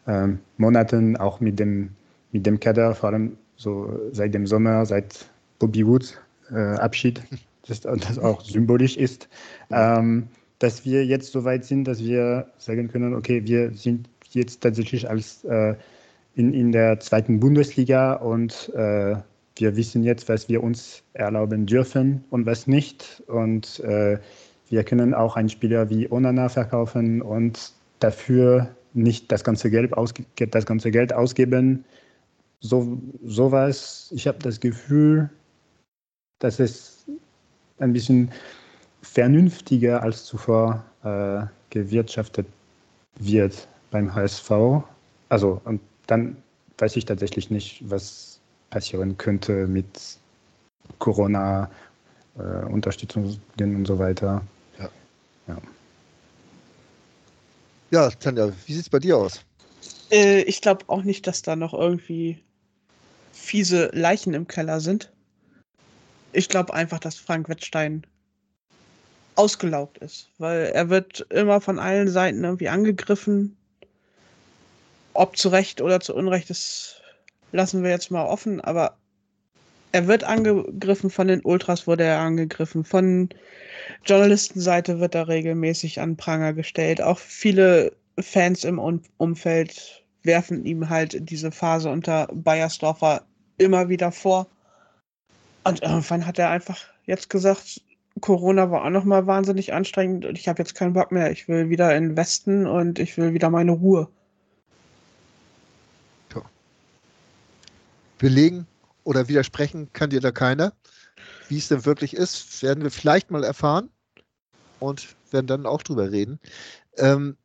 äh, 0.07 0.29
Monaten, 0.57 1.17
auch 1.17 1.39
mit 1.39 1.61
dem, 1.61 1.91
mit 2.33 2.45
dem 2.45 2.59
Kader, 2.59 2.95
vor 2.95 3.11
allem 3.11 3.37
so 3.57 4.01
seit 4.11 4.35
dem 4.35 4.49
Sommer, 4.49 4.85
seit 4.85 5.25
Bobby 5.61 5.87
Woods 5.87 6.19
äh, 6.51 6.57
Abschied 6.57 7.23
das, 7.69 7.83
das 7.83 8.19
auch 8.19 8.43
symbolisch 8.43 8.97
ist, 8.97 9.29
ähm, 9.71 10.27
dass 10.59 10.85
wir 10.85 11.07
jetzt 11.07 11.31
so 11.31 11.45
weit 11.45 11.65
sind, 11.65 11.85
dass 11.85 12.03
wir 12.03 12.49
sagen 12.59 12.89
können, 12.89 13.15
okay, 13.15 13.45
wir 13.45 13.73
sind 13.75 14.09
jetzt 14.33 14.61
tatsächlich 14.61 15.09
als 15.09 15.45
äh, 15.45 15.77
in, 16.35 16.55
in 16.55 16.73
der 16.73 17.01
zweiten 17.01 17.41
Bundesliga 17.41 18.15
und 18.15 18.71
äh, 18.75 19.17
wir 19.57 19.77
wissen 19.77 20.03
jetzt, 20.03 20.29
was 20.29 20.49
wir 20.49 20.63
uns 20.63 21.03
erlauben 21.13 21.67
dürfen 21.67 22.25
und 22.31 22.47
was 22.47 22.67
nicht. 22.67 23.23
Und 23.27 23.81
äh, 23.81 24.19
wir 24.71 24.85
können 24.85 25.13
auch 25.15 25.37
einen 25.37 25.51
Spieler 25.51 25.91
wie 25.91 26.11
Onana 26.11 26.49
verkaufen 26.49 27.21
und 27.21 27.73
dafür 27.99 28.75
nicht 28.95 29.31
das 29.31 29.45
ganze 29.45 29.71
Geld, 29.71 29.93
ausge 29.93 30.25
das 30.37 30.67
ganze 30.67 30.91
Geld 30.91 31.13
ausgeben. 31.13 31.85
So 32.61 32.99
sowas. 33.25 34.11
Ich 34.15 34.27
habe 34.27 34.39
das 34.39 34.61
Gefühl, 34.61 35.29
dass 36.39 36.59
es 36.59 37.05
ein 37.79 37.93
bisschen 37.93 38.31
vernünftiger 39.03 40.03
als 40.03 40.25
zuvor 40.25 40.85
äh, 41.05 41.45
gewirtschaftet 41.71 42.47
wird 43.19 43.69
beim 43.91 44.15
HSV. 44.15 44.51
Also, 45.29 45.61
und 45.65 45.81
dann 46.07 46.37
weiß 46.79 46.97
ich 46.97 47.05
tatsächlich 47.05 47.51
nicht, 47.51 47.83
was 47.89 48.41
passieren 48.71 49.17
könnte 49.19 49.67
mit 49.67 50.19
Corona, 50.99 51.71
äh, 52.39 52.65
Unterstützungen 52.67 53.41
und 53.59 53.87
so 53.87 53.99
weiter. 53.99 54.43
Ja. 54.79 54.89
Ja, 55.47 55.59
ja 57.91 58.11
Tanja, 58.11 58.51
wie 58.67 58.73
sieht 58.73 58.83
es 58.83 58.91
bei 58.91 58.99
dir 58.99 59.17
aus? 59.17 59.45
Äh, 60.11 60.43
ich 60.43 60.61
glaube 60.61 60.85
auch 60.89 61.03
nicht, 61.03 61.27
dass 61.27 61.43
da 61.43 61.57
noch 61.57 61.75
irgendwie 61.75 62.43
fiese 63.33 63.91
Leichen 63.93 64.35
im 64.35 64.47
Keller 64.47 64.81
sind. 64.81 65.13
Ich 66.33 66.49
glaube 66.49 66.73
einfach, 66.73 66.99
dass 66.99 67.17
Frank 67.17 67.49
Wettstein 67.49 68.07
ausgelaugt 69.35 69.99
ist, 69.99 70.29
weil 70.39 70.67
er 70.67 70.89
wird 70.91 71.27
immer 71.31 71.61
von 71.61 71.79
allen 71.79 72.09
Seiten 72.09 72.45
irgendwie 72.45 72.69
angegriffen. 72.69 73.57
Ob 75.15 75.37
zu 75.37 75.49
Recht 75.49 75.81
oder 75.81 76.01
zu 76.01 76.15
Unrecht, 76.15 76.51
das 76.51 77.01
lassen 77.53 77.83
wir 77.83 77.91
jetzt 77.91 78.11
mal 78.11 78.25
offen, 78.25 78.61
aber 78.61 78.97
er 79.93 80.07
wird 80.07 80.25
angegriffen 80.25 81.11
von 81.11 81.29
den 81.29 81.43
Ultras, 81.43 81.87
wurde 81.87 82.05
er 82.05 82.19
angegriffen, 82.19 82.83
von 82.83 83.29
Journalistenseite 84.05 85.01
wird 85.01 85.15
er 85.15 85.29
regelmäßig 85.29 86.01
an 86.01 86.17
Pranger 86.17 86.55
gestellt. 86.55 87.03
Auch 87.03 87.19
viele 87.19 87.93
Fans 88.19 88.65
im 88.65 88.79
Umfeld 89.19 90.03
werfen 90.23 90.65
ihm 90.65 90.89
halt 90.89 91.29
diese 91.29 91.51
Phase 91.51 91.91
unter 91.91 92.29
Bayersdorfer 92.33 93.23
immer 93.59 93.89
wieder 93.89 94.13
vor. 94.13 94.47
Und 95.65 95.83
irgendwann 95.83 96.27
hat 96.27 96.39
er 96.39 96.51
einfach 96.51 96.79
jetzt 97.07 97.29
gesagt, 97.29 97.83
Corona 98.21 98.71
war 98.71 98.85
auch 98.85 98.91
nochmal 98.91 99.27
wahnsinnig 99.27 99.73
anstrengend 99.73 100.25
und 100.25 100.39
ich 100.39 100.49
habe 100.49 100.63
jetzt 100.63 100.75
keinen 100.75 100.93
Bock 100.93 101.13
mehr. 101.13 101.31
Ich 101.31 101.49
will 101.49 101.71
wieder 101.71 101.95
in 101.97 102.11
den 102.11 102.17
Westen 102.17 102.67
und 102.67 102.99
ich 102.99 103.17
will 103.17 103.35
wieder 103.35 103.51
meine 103.51 103.73
Ruhe. 103.73 104.09
Belegen 108.23 108.69
oder 109.03 109.27
widersprechen 109.27 109.93
kann 109.93 110.11
dir 110.11 110.21
da 110.21 110.31
keiner. 110.31 110.73
Wie 111.49 111.59
es 111.59 111.67
denn 111.67 111.85
wirklich 111.85 112.15
ist, 112.15 112.63
werden 112.63 112.85
wir 112.85 112.93
vielleicht 112.93 113.33
mal 113.33 113.43
erfahren 113.43 113.91
und 114.79 115.17
werden 115.33 115.49
dann 115.49 115.67
auch 115.67 115.83
drüber 115.83 116.13
reden. 116.13 116.39
Ähm, 116.99 117.37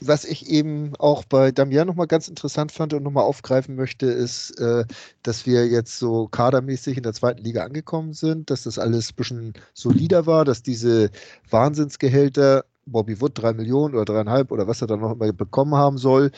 was 0.00 0.24
ich 0.24 0.50
eben 0.50 0.94
auch 0.96 1.24
bei 1.24 1.52
Damian 1.52 1.86
nochmal 1.86 2.08
ganz 2.08 2.26
interessant 2.26 2.72
fand 2.72 2.92
und 2.92 3.04
nochmal 3.04 3.22
aufgreifen 3.22 3.76
möchte, 3.76 4.06
ist, 4.06 4.50
äh, 4.60 4.84
dass 5.22 5.46
wir 5.46 5.68
jetzt 5.68 5.96
so 5.98 6.26
kadermäßig 6.26 6.96
in 6.96 7.04
der 7.04 7.12
zweiten 7.12 7.42
Liga 7.42 7.62
angekommen 7.62 8.14
sind, 8.14 8.50
dass 8.50 8.64
das 8.64 8.80
alles 8.80 9.12
ein 9.12 9.16
bisschen 9.16 9.52
solider 9.74 10.26
war, 10.26 10.44
dass 10.44 10.62
diese 10.62 11.10
Wahnsinnsgehälter, 11.50 12.64
Bobby 12.86 13.20
Wood 13.20 13.32
drei 13.34 13.52
Millionen 13.52 13.94
oder 13.94 14.04
dreieinhalb 14.04 14.50
oder 14.50 14.66
was 14.66 14.80
er 14.80 14.88
dann 14.88 15.00
noch 15.00 15.12
immer 15.12 15.32
bekommen 15.32 15.74
haben 15.74 15.98
soll, 15.98 16.32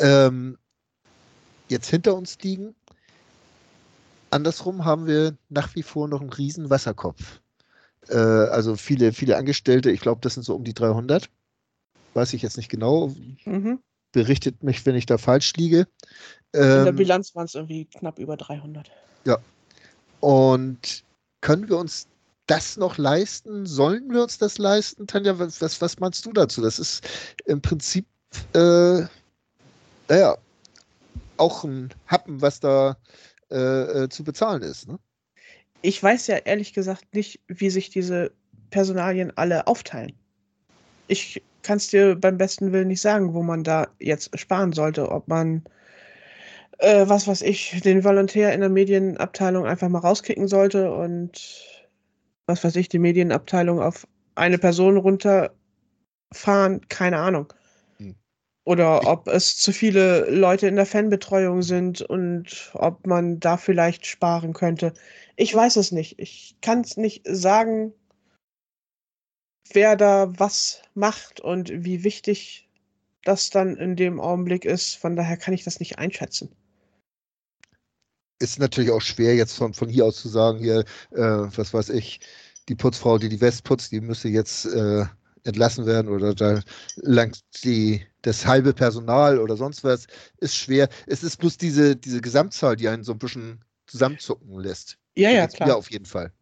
ähm, 0.00 0.56
jetzt 1.70 1.88
hinter 1.88 2.14
uns 2.14 2.38
liegen. 2.42 2.74
Andersrum 4.30 4.84
haben 4.84 5.06
wir 5.06 5.36
nach 5.48 5.74
wie 5.74 5.82
vor 5.82 6.08
noch 6.08 6.20
einen 6.20 6.32
riesen 6.32 6.70
Wasserkopf. 6.70 7.40
Äh, 8.08 8.16
also 8.16 8.76
viele, 8.76 9.12
viele 9.12 9.36
Angestellte, 9.36 9.90
ich 9.90 10.00
glaube, 10.00 10.20
das 10.22 10.34
sind 10.34 10.44
so 10.44 10.54
um 10.54 10.64
die 10.64 10.74
300 10.74 11.28
weiß 12.14 12.32
ich 12.34 12.42
jetzt 12.42 12.56
nicht 12.56 12.68
genau. 12.68 13.14
Mhm. 13.44 13.80
Berichtet 14.12 14.62
mich, 14.62 14.84
wenn 14.86 14.96
ich 14.96 15.06
da 15.06 15.18
falsch 15.18 15.54
liege. 15.54 15.86
In 16.52 16.60
der 16.60 16.86
ähm, 16.86 16.96
Bilanz 16.96 17.34
waren 17.34 17.44
es 17.44 17.54
irgendwie 17.54 17.84
knapp 17.84 18.18
über 18.18 18.36
300. 18.36 18.90
Ja. 19.24 19.38
Und 20.20 21.04
können 21.40 21.68
wir 21.68 21.78
uns 21.78 22.08
das 22.46 22.76
noch 22.76 22.98
leisten? 22.98 23.66
Sollen 23.66 24.12
wir 24.12 24.22
uns 24.22 24.38
das 24.38 24.58
leisten? 24.58 25.06
Tanja, 25.06 25.38
was, 25.38 25.60
was, 25.62 25.80
was 25.80 26.00
meinst 26.00 26.26
du 26.26 26.32
dazu? 26.32 26.60
Das 26.60 26.78
ist 26.78 27.06
im 27.44 27.62
Prinzip, 27.62 28.06
äh, 28.54 29.02
naja, 30.08 30.36
auch 31.36 31.64
ein 31.64 31.94
Happen, 32.06 32.42
was 32.42 32.58
da 32.58 32.96
äh, 33.50 34.04
äh, 34.04 34.08
zu 34.08 34.24
bezahlen 34.24 34.62
ist. 34.62 34.88
Ne? 34.88 34.98
Ich 35.82 36.02
weiß 36.02 36.26
ja 36.28 36.36
ehrlich 36.36 36.72
gesagt 36.72 37.14
nicht, 37.14 37.40
wie 37.48 37.70
sich 37.70 37.90
diese 37.90 38.32
Personalien 38.70 39.32
alle 39.36 39.66
aufteilen. 39.66 40.12
Ich 41.08 41.42
kann 41.62 41.78
es 41.78 41.88
dir 41.88 42.14
beim 42.14 42.38
besten 42.38 42.72
Willen 42.72 42.88
nicht 42.88 43.00
sagen, 43.00 43.34
wo 43.34 43.42
man 43.42 43.64
da 43.64 43.88
jetzt 43.98 44.38
sparen 44.38 44.72
sollte. 44.72 45.10
Ob 45.10 45.28
man, 45.28 45.64
äh, 46.78 47.08
was 47.08 47.26
weiß 47.26 47.42
ich, 47.42 47.80
den 47.82 48.04
Volontär 48.04 48.52
in 48.52 48.60
der 48.60 48.68
Medienabteilung 48.68 49.66
einfach 49.66 49.88
mal 49.88 49.98
rauskicken 49.98 50.48
sollte 50.48 50.92
und 50.92 51.66
was 52.46 52.64
weiß 52.64 52.76
ich, 52.76 52.88
die 52.88 52.98
Medienabteilung 52.98 53.80
auf 53.80 54.06
eine 54.34 54.58
Person 54.58 54.96
runterfahren, 54.96 55.52
keine 56.88 57.18
Ahnung. 57.18 57.52
Oder 58.64 59.06
ob 59.06 59.26
es 59.26 59.56
zu 59.56 59.72
viele 59.72 60.30
Leute 60.30 60.66
in 60.68 60.76
der 60.76 60.86
Fanbetreuung 60.86 61.62
sind 61.62 62.02
und 62.02 62.70
ob 62.74 63.06
man 63.06 63.40
da 63.40 63.56
vielleicht 63.56 64.06
sparen 64.06 64.52
könnte. 64.52 64.92
Ich 65.36 65.54
weiß 65.54 65.76
es 65.76 65.92
nicht. 65.92 66.18
Ich 66.18 66.56
kann 66.60 66.82
es 66.82 66.96
nicht 66.96 67.26
sagen, 67.26 67.94
wer 69.72 69.96
da 69.96 70.32
was 70.38 70.82
macht 70.94 71.40
und 71.40 71.70
wie 71.72 72.04
wichtig 72.04 72.68
das 73.24 73.50
dann 73.50 73.76
in 73.76 73.96
dem 73.96 74.20
Augenblick 74.20 74.64
ist. 74.64 74.94
Von 74.94 75.16
daher 75.16 75.36
kann 75.36 75.54
ich 75.54 75.64
das 75.64 75.80
nicht 75.80 75.98
einschätzen. 75.98 76.54
Ist 78.38 78.58
natürlich 78.58 78.90
auch 78.90 79.02
schwer, 79.02 79.34
jetzt 79.34 79.56
von, 79.56 79.74
von 79.74 79.88
hier 79.88 80.06
aus 80.06 80.16
zu 80.16 80.28
sagen, 80.28 80.60
hier, 80.60 80.80
äh, 81.10 81.18
was 81.56 81.74
weiß 81.74 81.90
ich, 81.90 82.20
die 82.68 82.74
Putzfrau, 82.74 83.18
die 83.18 83.28
die 83.28 83.40
West 83.40 83.64
putzt, 83.64 83.92
die 83.92 84.00
müsste 84.00 84.28
jetzt 84.28 84.64
äh, 84.66 85.04
entlassen 85.44 85.86
werden 85.86 86.08
oder 86.08 86.34
da 86.34 86.60
langt 86.96 87.40
die, 87.64 88.06
das 88.22 88.46
halbe 88.46 88.72
Personal 88.72 89.38
oder 89.38 89.56
sonst 89.56 89.84
was, 89.84 90.06
ist 90.38 90.56
schwer. 90.56 90.88
Es 91.06 91.22
ist 91.22 91.38
bloß 91.38 91.56
diese, 91.56 91.96
diese 91.96 92.20
Gesamtzahl, 92.20 92.76
die 92.76 92.88
einen 92.88 93.04
so 93.04 93.12
ein 93.12 93.18
bisschen 93.18 93.64
zusammenzucken 93.86 94.58
lässt. 94.60 94.98
Ja, 95.16 95.30
ja, 95.30 95.46
klar. 95.46 95.68
Ja, 95.68 95.74
auf 95.74 95.90
jeden 95.90 96.06
Fall. 96.06 96.32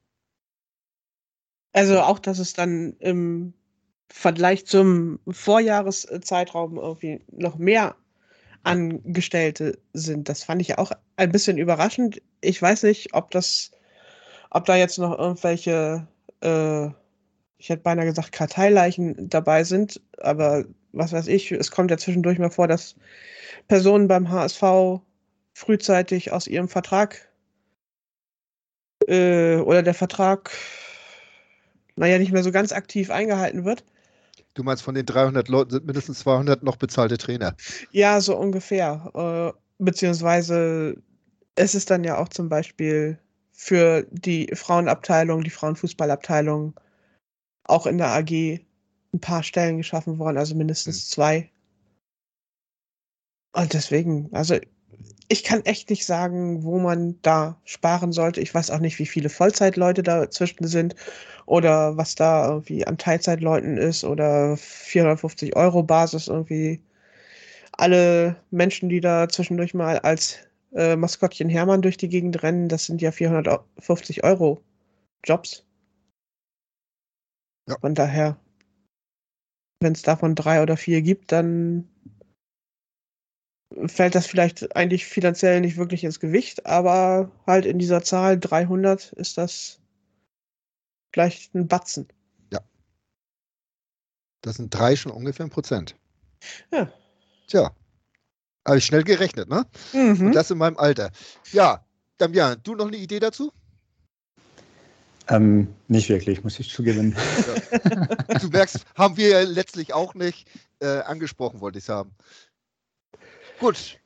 Also 1.72 2.00
auch, 2.00 2.18
dass 2.18 2.38
es 2.38 2.52
dann 2.52 2.96
im 2.98 3.54
Vergleich 4.08 4.66
zum 4.66 5.20
Vorjahreszeitraum 5.28 6.76
irgendwie 6.76 7.20
noch 7.30 7.58
mehr 7.58 7.94
Angestellte 8.62 9.78
sind. 9.92 10.28
Das 10.28 10.44
fand 10.44 10.60
ich 10.60 10.78
auch 10.78 10.92
ein 11.16 11.30
bisschen 11.30 11.58
überraschend. 11.58 12.20
Ich 12.40 12.60
weiß 12.60 12.82
nicht, 12.84 13.14
ob 13.14 13.30
das, 13.30 13.70
ob 14.50 14.64
da 14.64 14.76
jetzt 14.76 14.98
noch 14.98 15.18
irgendwelche, 15.18 16.06
äh, 16.40 16.88
ich 17.58 17.68
hätte 17.68 17.82
beinahe 17.82 18.06
gesagt, 18.06 18.32
Karteileichen 18.32 19.28
dabei 19.28 19.64
sind, 19.64 20.00
aber 20.18 20.64
was 20.92 21.12
weiß 21.12 21.26
ich, 21.26 21.52
es 21.52 21.70
kommt 21.70 21.90
ja 21.90 21.98
zwischendurch 21.98 22.38
mal 22.38 22.50
vor, 22.50 22.68
dass 22.68 22.94
Personen 23.66 24.08
beim 24.08 24.30
HSV 24.30 25.02
frühzeitig 25.52 26.32
aus 26.32 26.46
ihrem 26.46 26.68
Vertrag 26.68 27.28
äh, 29.06 29.56
oder 29.56 29.82
der 29.82 29.94
Vertrag, 29.94 30.50
naja, 31.96 32.18
nicht 32.18 32.32
mehr 32.32 32.44
so 32.44 32.52
ganz 32.52 32.72
aktiv 32.72 33.10
eingehalten 33.10 33.64
wird. 33.64 33.84
Du 34.54 34.62
meinst, 34.62 34.82
von 34.82 34.94
den 34.94 35.06
300 35.06 35.48
Leuten 35.48 35.70
sind 35.70 35.86
mindestens 35.86 36.20
200 36.20 36.62
noch 36.62 36.76
bezahlte 36.76 37.18
Trainer? 37.18 37.54
Ja, 37.90 38.20
so 38.20 38.36
ungefähr. 38.36 39.54
Äh, 39.54 39.58
beziehungsweise 39.78 40.96
es 41.54 41.74
ist 41.74 41.90
dann 41.90 42.04
ja 42.04 42.18
auch 42.18 42.28
zum 42.28 42.48
Beispiel 42.48 43.18
für 43.52 44.06
die 44.10 44.48
Frauenabteilung, 44.54 45.42
die 45.42 45.50
Frauenfußballabteilung 45.50 46.74
auch 47.68 47.86
in 47.86 47.98
der 47.98 48.08
AG 48.08 48.60
ein 49.14 49.20
paar 49.20 49.42
Stellen 49.42 49.78
geschaffen 49.78 50.18
worden, 50.18 50.36
also 50.36 50.54
mindestens 50.54 51.06
mhm. 51.06 51.10
zwei. 51.12 51.50
Und 53.52 53.72
deswegen, 53.72 54.28
also 54.32 54.56
ich 55.28 55.44
kann 55.44 55.64
echt 55.64 55.90
nicht 55.90 56.06
sagen, 56.06 56.64
wo 56.64 56.78
man 56.78 57.18
da 57.22 57.60
sparen 57.64 58.12
sollte. 58.12 58.40
Ich 58.40 58.54
weiß 58.54 58.70
auch 58.70 58.78
nicht, 58.80 58.98
wie 58.98 59.06
viele 59.06 59.28
Vollzeitleute 59.28 60.02
dazwischen 60.02 60.66
sind 60.66 60.94
oder 61.46 61.96
was 61.96 62.14
da 62.14 62.48
irgendwie 62.48 62.86
an 62.86 62.98
Teilzeitleuten 62.98 63.76
ist 63.76 64.04
oder 64.04 64.56
450 64.56 65.54
Euro 65.56 65.82
Basis 65.82 66.28
irgendwie. 66.28 66.80
Alle 67.72 68.36
Menschen, 68.50 68.88
die 68.88 69.00
da 69.00 69.28
zwischendurch 69.28 69.74
mal 69.74 69.98
als 70.00 70.38
äh, 70.74 70.96
Maskottchen 70.96 71.48
Hermann 71.48 71.82
durch 71.82 71.96
die 71.96 72.08
Gegend 72.08 72.42
rennen, 72.42 72.68
das 72.68 72.86
sind 72.86 73.02
ja 73.02 73.12
450 73.12 74.24
Euro 74.24 74.60
Jobs. 75.24 75.67
Ja. 77.68 77.78
Von 77.78 77.94
daher, 77.94 78.38
wenn 79.80 79.92
es 79.92 80.02
davon 80.02 80.34
drei 80.34 80.62
oder 80.62 80.76
vier 80.76 81.02
gibt, 81.02 81.32
dann 81.32 81.88
fällt 83.86 84.14
das 84.14 84.26
vielleicht 84.26 84.74
eigentlich 84.74 85.06
finanziell 85.06 85.60
nicht 85.60 85.76
wirklich 85.76 86.02
ins 86.02 86.20
Gewicht, 86.20 86.64
aber 86.66 87.30
halt 87.46 87.66
in 87.66 87.78
dieser 87.78 88.02
Zahl 88.02 88.38
300 88.38 89.12
ist 89.12 89.36
das 89.36 89.80
vielleicht 91.12 91.54
ein 91.54 91.68
Batzen. 91.68 92.08
Ja. 92.50 92.60
Das 94.40 94.56
sind 94.56 94.74
drei 94.74 94.96
schon 94.96 95.12
ungefähr 95.12 95.44
ein 95.44 95.50
Prozent. 95.50 95.94
Ja. 96.72 96.90
Tja. 97.48 97.74
Habe 98.66 98.78
ich 98.78 98.86
schnell 98.86 99.04
gerechnet, 99.04 99.48
ne? 99.48 99.66
Mhm. 99.92 100.28
Und 100.28 100.32
das 100.32 100.50
in 100.50 100.58
meinem 100.58 100.78
Alter. 100.78 101.10
Ja, 101.52 101.84
Damian, 102.16 102.60
du 102.62 102.74
noch 102.74 102.88
eine 102.88 102.96
Idee 102.96 103.20
dazu? 103.20 103.52
Ähm, 105.28 105.74
nicht 105.88 106.08
wirklich, 106.08 106.42
muss 106.42 106.58
ich 106.58 106.70
zugeben. 106.70 107.14
Ja. 107.46 108.38
Du 108.38 108.48
merkst, 108.48 108.84
haben 108.96 109.16
wir 109.16 109.28
ja 109.28 109.40
letztlich 109.42 109.92
auch 109.92 110.14
nicht 110.14 110.48
äh, 110.80 111.00
angesprochen, 111.00 111.60
wollte 111.60 111.78
ich 111.78 111.84
sagen. 111.84 112.14
Gut. 113.60 113.98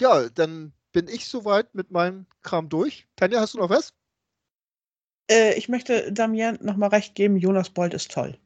Ja, 0.00 0.28
dann 0.30 0.72
bin 0.92 1.06
ich 1.08 1.28
soweit 1.28 1.74
mit 1.74 1.90
meinem 1.90 2.26
Kram 2.42 2.68
durch. 2.68 3.06
Tanja, 3.16 3.40
hast 3.40 3.54
du 3.54 3.58
noch 3.58 3.70
was? 3.70 3.92
Äh, 5.30 5.54
ich 5.54 5.68
möchte 5.68 6.12
Damian 6.12 6.58
nochmal 6.60 6.88
recht 6.88 7.14
geben, 7.14 7.36
Jonas 7.36 7.70
Bold 7.70 7.94
ist 7.94 8.10
toll. 8.10 8.36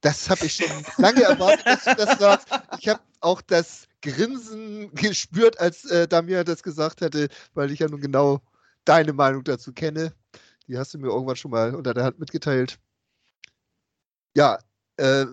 Das 0.00 0.28
habe 0.30 0.46
ich 0.46 0.54
schon 0.54 0.84
lange 0.98 1.22
erwartet, 1.22 1.66
dass 1.66 1.84
du 1.84 1.94
das 1.94 2.18
sagst. 2.18 2.48
Ich 2.78 2.88
habe 2.88 3.00
auch 3.20 3.40
das 3.42 3.86
Grinsen 4.02 4.94
gespürt, 4.94 5.58
als 5.60 5.84
äh, 5.86 6.08
Damian 6.08 6.44
das 6.44 6.62
gesagt 6.62 7.02
hatte, 7.02 7.28
weil 7.54 7.70
ich 7.70 7.80
ja 7.80 7.88
nun 7.88 8.00
genau 8.00 8.40
deine 8.84 9.12
Meinung 9.12 9.44
dazu 9.44 9.72
kenne. 9.72 10.14
Die 10.66 10.78
hast 10.78 10.94
du 10.94 10.98
mir 10.98 11.08
irgendwann 11.08 11.36
schon 11.36 11.50
mal 11.50 11.74
unter 11.74 11.94
der 11.94 12.04
Hand 12.04 12.18
mitgeteilt. 12.18 12.78
Ja, 14.34 14.58
äh, 14.96 15.26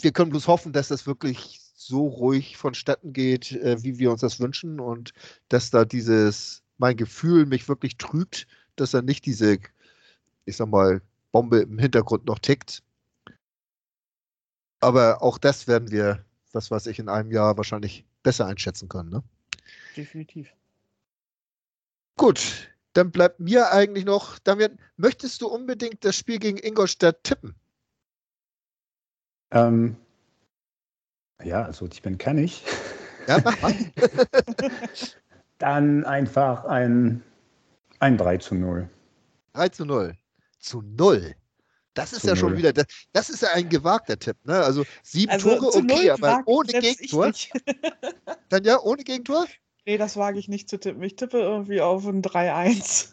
wir 0.00 0.12
können 0.12 0.30
bloß 0.30 0.46
hoffen, 0.48 0.72
dass 0.72 0.88
das 0.88 1.06
wirklich 1.06 1.60
so 1.74 2.06
ruhig 2.06 2.56
vonstatten 2.56 3.12
geht, 3.12 3.52
äh, 3.52 3.82
wie 3.82 3.98
wir 3.98 4.10
uns 4.10 4.20
das 4.20 4.40
wünschen 4.40 4.80
und 4.80 5.12
dass 5.48 5.70
da 5.70 5.84
dieses, 5.84 6.62
mein 6.78 6.96
Gefühl 6.96 7.46
mich 7.46 7.68
wirklich 7.68 7.96
trügt, 7.96 8.46
dass 8.76 8.90
da 8.90 9.02
nicht 9.02 9.24
diese, 9.26 9.58
ich 10.44 10.56
sag 10.56 10.68
mal, 10.68 11.00
Bombe 11.32 11.60
im 11.60 11.78
Hintergrund 11.78 12.26
noch 12.26 12.38
tickt. 12.38 12.82
Aber 14.80 15.22
auch 15.22 15.38
das 15.38 15.68
werden 15.68 15.90
wir, 15.90 16.24
was 16.52 16.70
weiß 16.70 16.86
ich, 16.86 16.98
in 16.98 17.08
einem 17.08 17.30
Jahr 17.30 17.56
wahrscheinlich 17.56 18.04
besser 18.22 18.46
einschätzen 18.46 18.88
können. 18.88 19.10
Ne? 19.10 19.22
Definitiv. 19.96 20.48
Gut, 22.20 22.68
dann 22.92 23.10
bleibt 23.10 23.40
mir 23.40 23.72
eigentlich 23.72 24.04
noch, 24.04 24.38
Damian, 24.40 24.78
möchtest 24.98 25.40
du 25.40 25.48
unbedingt 25.48 26.04
das 26.04 26.16
Spiel 26.16 26.38
gegen 26.38 26.58
Ingolstadt 26.58 27.24
tippen? 27.24 27.54
Ähm, 29.52 29.96
ja, 31.42 31.62
also 31.62 31.88
tippen 31.88 32.18
kann 32.18 32.36
ich. 32.36 32.62
Ja, 33.26 33.40
mach 33.42 33.58
mal. 33.62 33.74
Dann 35.58 36.04
einfach 36.04 36.66
ein, 36.66 37.22
ein 38.00 38.18
3 38.18 38.36
zu 38.36 38.54
0. 38.54 38.90
3 39.54 39.68
zu 39.70 39.86
0. 39.86 40.14
Zu 40.58 40.82
0. 40.82 41.34
Das 41.94 42.12
ist 42.12 42.20
zu 42.20 42.26
ja 42.26 42.34
0. 42.34 42.38
schon 42.38 42.56
wieder, 42.58 42.74
das, 42.74 42.84
das, 43.14 43.30
ist 43.30 43.40
ja 43.40 43.48
ein 43.54 43.70
gewagter 43.70 44.18
Tipp. 44.18 44.36
Ne? 44.44 44.62
Also 44.62 44.84
sieben 45.02 45.32
also 45.32 45.56
Tore, 45.56 45.74
okay, 45.74 46.10
aber 46.10 46.42
ohne 46.44 46.70
Gegentor. 46.70 47.32
Dann 48.50 48.64
ja, 48.64 48.78
ohne 48.78 49.04
Gegentor? 49.04 49.46
Nee, 49.90 49.98
das 49.98 50.16
wage 50.16 50.38
ich 50.38 50.46
nicht 50.46 50.68
zu 50.68 50.78
tippen. 50.78 51.02
Ich 51.02 51.16
tippe 51.16 51.40
irgendwie 51.40 51.80
auf 51.80 52.06
ein 52.06 52.22
3-1. 52.22 53.08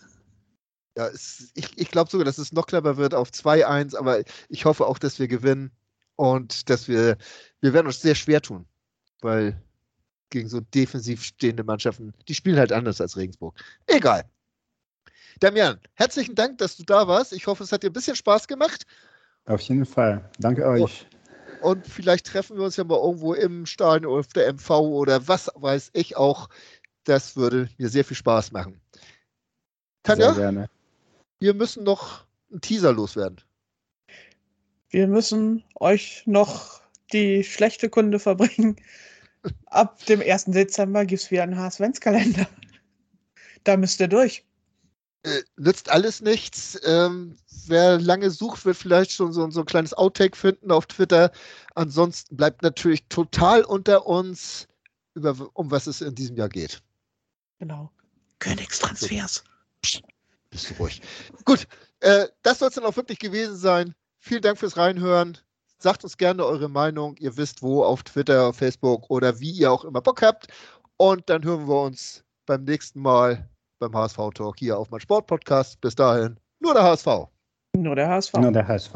Ja, 0.96 1.08
es, 1.08 1.52
ich, 1.56 1.76
ich 1.76 1.90
glaube 1.90 2.12
sogar, 2.12 2.24
dass 2.24 2.38
es 2.38 2.52
noch 2.52 2.68
clever 2.68 2.98
wird 2.98 3.16
auf 3.16 3.32
2-1, 3.32 3.98
aber 3.98 4.22
ich 4.48 4.66
hoffe 4.66 4.86
auch, 4.86 5.00
dass 5.00 5.18
wir 5.18 5.28
gewinnen 5.28 5.72
und 6.18 6.70
dass 6.70 6.88
wir, 6.88 7.18
wir 7.62 7.74
werden 7.74 7.88
uns 7.88 8.00
sehr 8.02 8.14
schwer 8.14 8.44
tun, 8.44 8.68
weil 9.22 9.60
gegen 10.30 10.50
so 10.50 10.60
defensiv 10.60 11.24
stehende 11.24 11.64
Mannschaften, 11.64 12.14
die 12.28 12.36
spielen 12.36 12.60
halt 12.60 12.72
anders 12.72 13.02
als 13.02 13.18
Regensburg. 13.18 13.60
Egal. 13.88 14.26
Damian, 15.40 15.80
herzlichen 15.96 16.36
Dank, 16.36 16.60
dass 16.60 16.78
du 16.78 16.84
da 16.84 17.08
warst. 17.08 17.34
Ich 17.34 17.48
hoffe, 17.48 17.64
es 17.64 17.72
hat 17.72 17.82
dir 17.82 17.90
ein 17.90 17.94
bisschen 17.94 18.16
Spaß 18.16 18.48
gemacht. 18.48 18.86
Auf 19.46 19.62
jeden 19.62 19.88
Fall. 19.88 20.30
Danke 20.38 20.64
euch. 20.68 21.08
Und, 21.62 21.88
vielleicht 21.88 22.28
treffen 22.28 22.58
wir 22.58 22.64
uns 22.64 22.78
ja 22.78 22.84
mal 22.84 23.00
irgendwo 23.00 23.34
im 23.34 23.66
Stadion 23.66 24.12
oder 24.12 24.20
auf 24.20 24.28
der 24.28 24.54
MV 24.54 24.70
oder 24.70 25.28
was 25.28 25.52
weiß 25.56 25.92
ich 25.94 26.18
auch. 26.18 26.50
Das 27.04 27.36
würde 27.36 27.70
mir 27.78 27.90
sehr 27.90 28.06
viel 28.06 28.18
Spaß 28.18 28.52
machen. 28.52 28.82
Tanja, 30.04 30.34
sehr 30.34 30.44
gerne. 30.44 30.70
wir 31.40 31.54
müssen 31.54 31.84
noch 31.84 32.26
einen 32.52 32.62
Teaser 32.62 32.94
loswerden 32.94 33.42
wir 34.90 35.08
müssen 35.08 35.64
euch 35.76 36.24
noch 36.26 36.82
die 37.12 37.44
schlechte 37.44 37.90
Kunde 37.90 38.20
verbringen. 38.20 38.78
Ab 39.68 40.06
dem 40.06 40.22
1. 40.22 40.46
Dezember 40.46 41.06
gibt 41.06 41.22
es 41.22 41.32
wieder 41.32 41.44
einen 41.44 41.58
HSV-Kalender. 41.58 42.48
Da 43.64 43.78
müsst 43.78 44.00
ihr 44.00 44.08
durch. 44.08 44.46
Äh, 45.24 45.42
nützt 45.58 45.90
alles 45.90 46.22
nichts. 46.22 46.80
Ähm, 46.86 47.38
wer 47.66 48.00
lange 48.00 48.30
sucht, 48.32 48.66
wird 48.66 48.78
vielleicht 48.78 49.12
schon 49.12 49.34
so, 49.34 49.50
so 49.50 49.62
ein 49.62 49.66
kleines 49.66 49.94
Outtake 49.94 50.38
finden 50.38 50.72
auf 50.72 50.86
Twitter. 50.86 51.32
Ansonsten 51.76 52.36
bleibt 52.38 52.62
natürlich 52.62 53.08
total 53.10 53.64
unter 53.64 54.06
uns, 54.06 54.68
über, 55.16 55.36
um 55.54 55.72
was 55.72 55.88
es 55.88 56.02
in 56.02 56.16
diesem 56.16 56.38
Jahr 56.38 56.50
geht. 56.50 56.82
Genau. 57.60 57.92
Königstransfers. 58.40 59.44
Psst, 59.82 60.04
bist 60.50 60.70
du 60.70 60.74
ruhig. 60.76 61.02
Gut, 61.46 61.68
äh, 62.02 62.28
das 62.44 62.60
soll 62.60 62.70
es 62.70 62.76
dann 62.76 62.86
auch 62.86 62.96
wirklich 62.96 63.20
gewesen 63.20 63.58
sein. 63.58 63.96
Vielen 64.20 64.42
Dank 64.42 64.60
fürs 64.60 64.78
Reinhören. 64.78 65.38
Sagt 65.80 66.04
uns 66.04 66.18
gerne 66.18 66.46
eure 66.46 66.70
Meinung. 66.70 67.16
Ihr 67.18 67.38
wisst 67.38 67.62
wo, 67.62 67.84
auf 67.84 68.04
Twitter, 68.04 68.54
Facebook 68.54 69.10
oder 69.10 69.40
wie 69.40 69.52
ihr 69.52 69.72
auch 69.72 69.84
immer 69.86 70.02
Bock 70.02 70.22
habt. 70.22 70.48
Und 70.98 71.30
dann 71.30 71.44
hören 71.44 71.68
wir 71.68 71.82
uns 71.82 72.24
beim 72.46 72.64
nächsten 72.64 73.00
Mal 73.00 73.50
beim 73.80 73.96
HSV 73.96 74.18
Talk 74.34 74.60
hier 74.60 74.78
auf 74.78 74.90
mein 74.90 75.00
Sportpodcast. 75.00 75.80
Bis 75.82 75.96
dahin, 75.96 76.38
nur 76.60 76.74
der 76.74 76.84
HSV. 76.84 77.08
Nur 77.76 77.96
der 77.96 78.10
HSV. 78.10 78.34
Nur 78.34 78.52
der 78.52 78.68
HSV. 78.68 78.94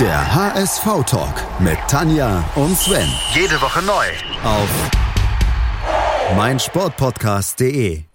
Der 0.00 0.34
HSV 0.34 0.84
Talk 1.06 1.60
mit 1.60 1.78
Tanja 1.88 2.44
und 2.56 2.76
Sven. 2.76 3.08
Jede 3.34 3.60
Woche 3.60 3.82
neu. 3.82 4.06
Auf 4.44 4.90
meinsportpodcast.de 6.36 8.11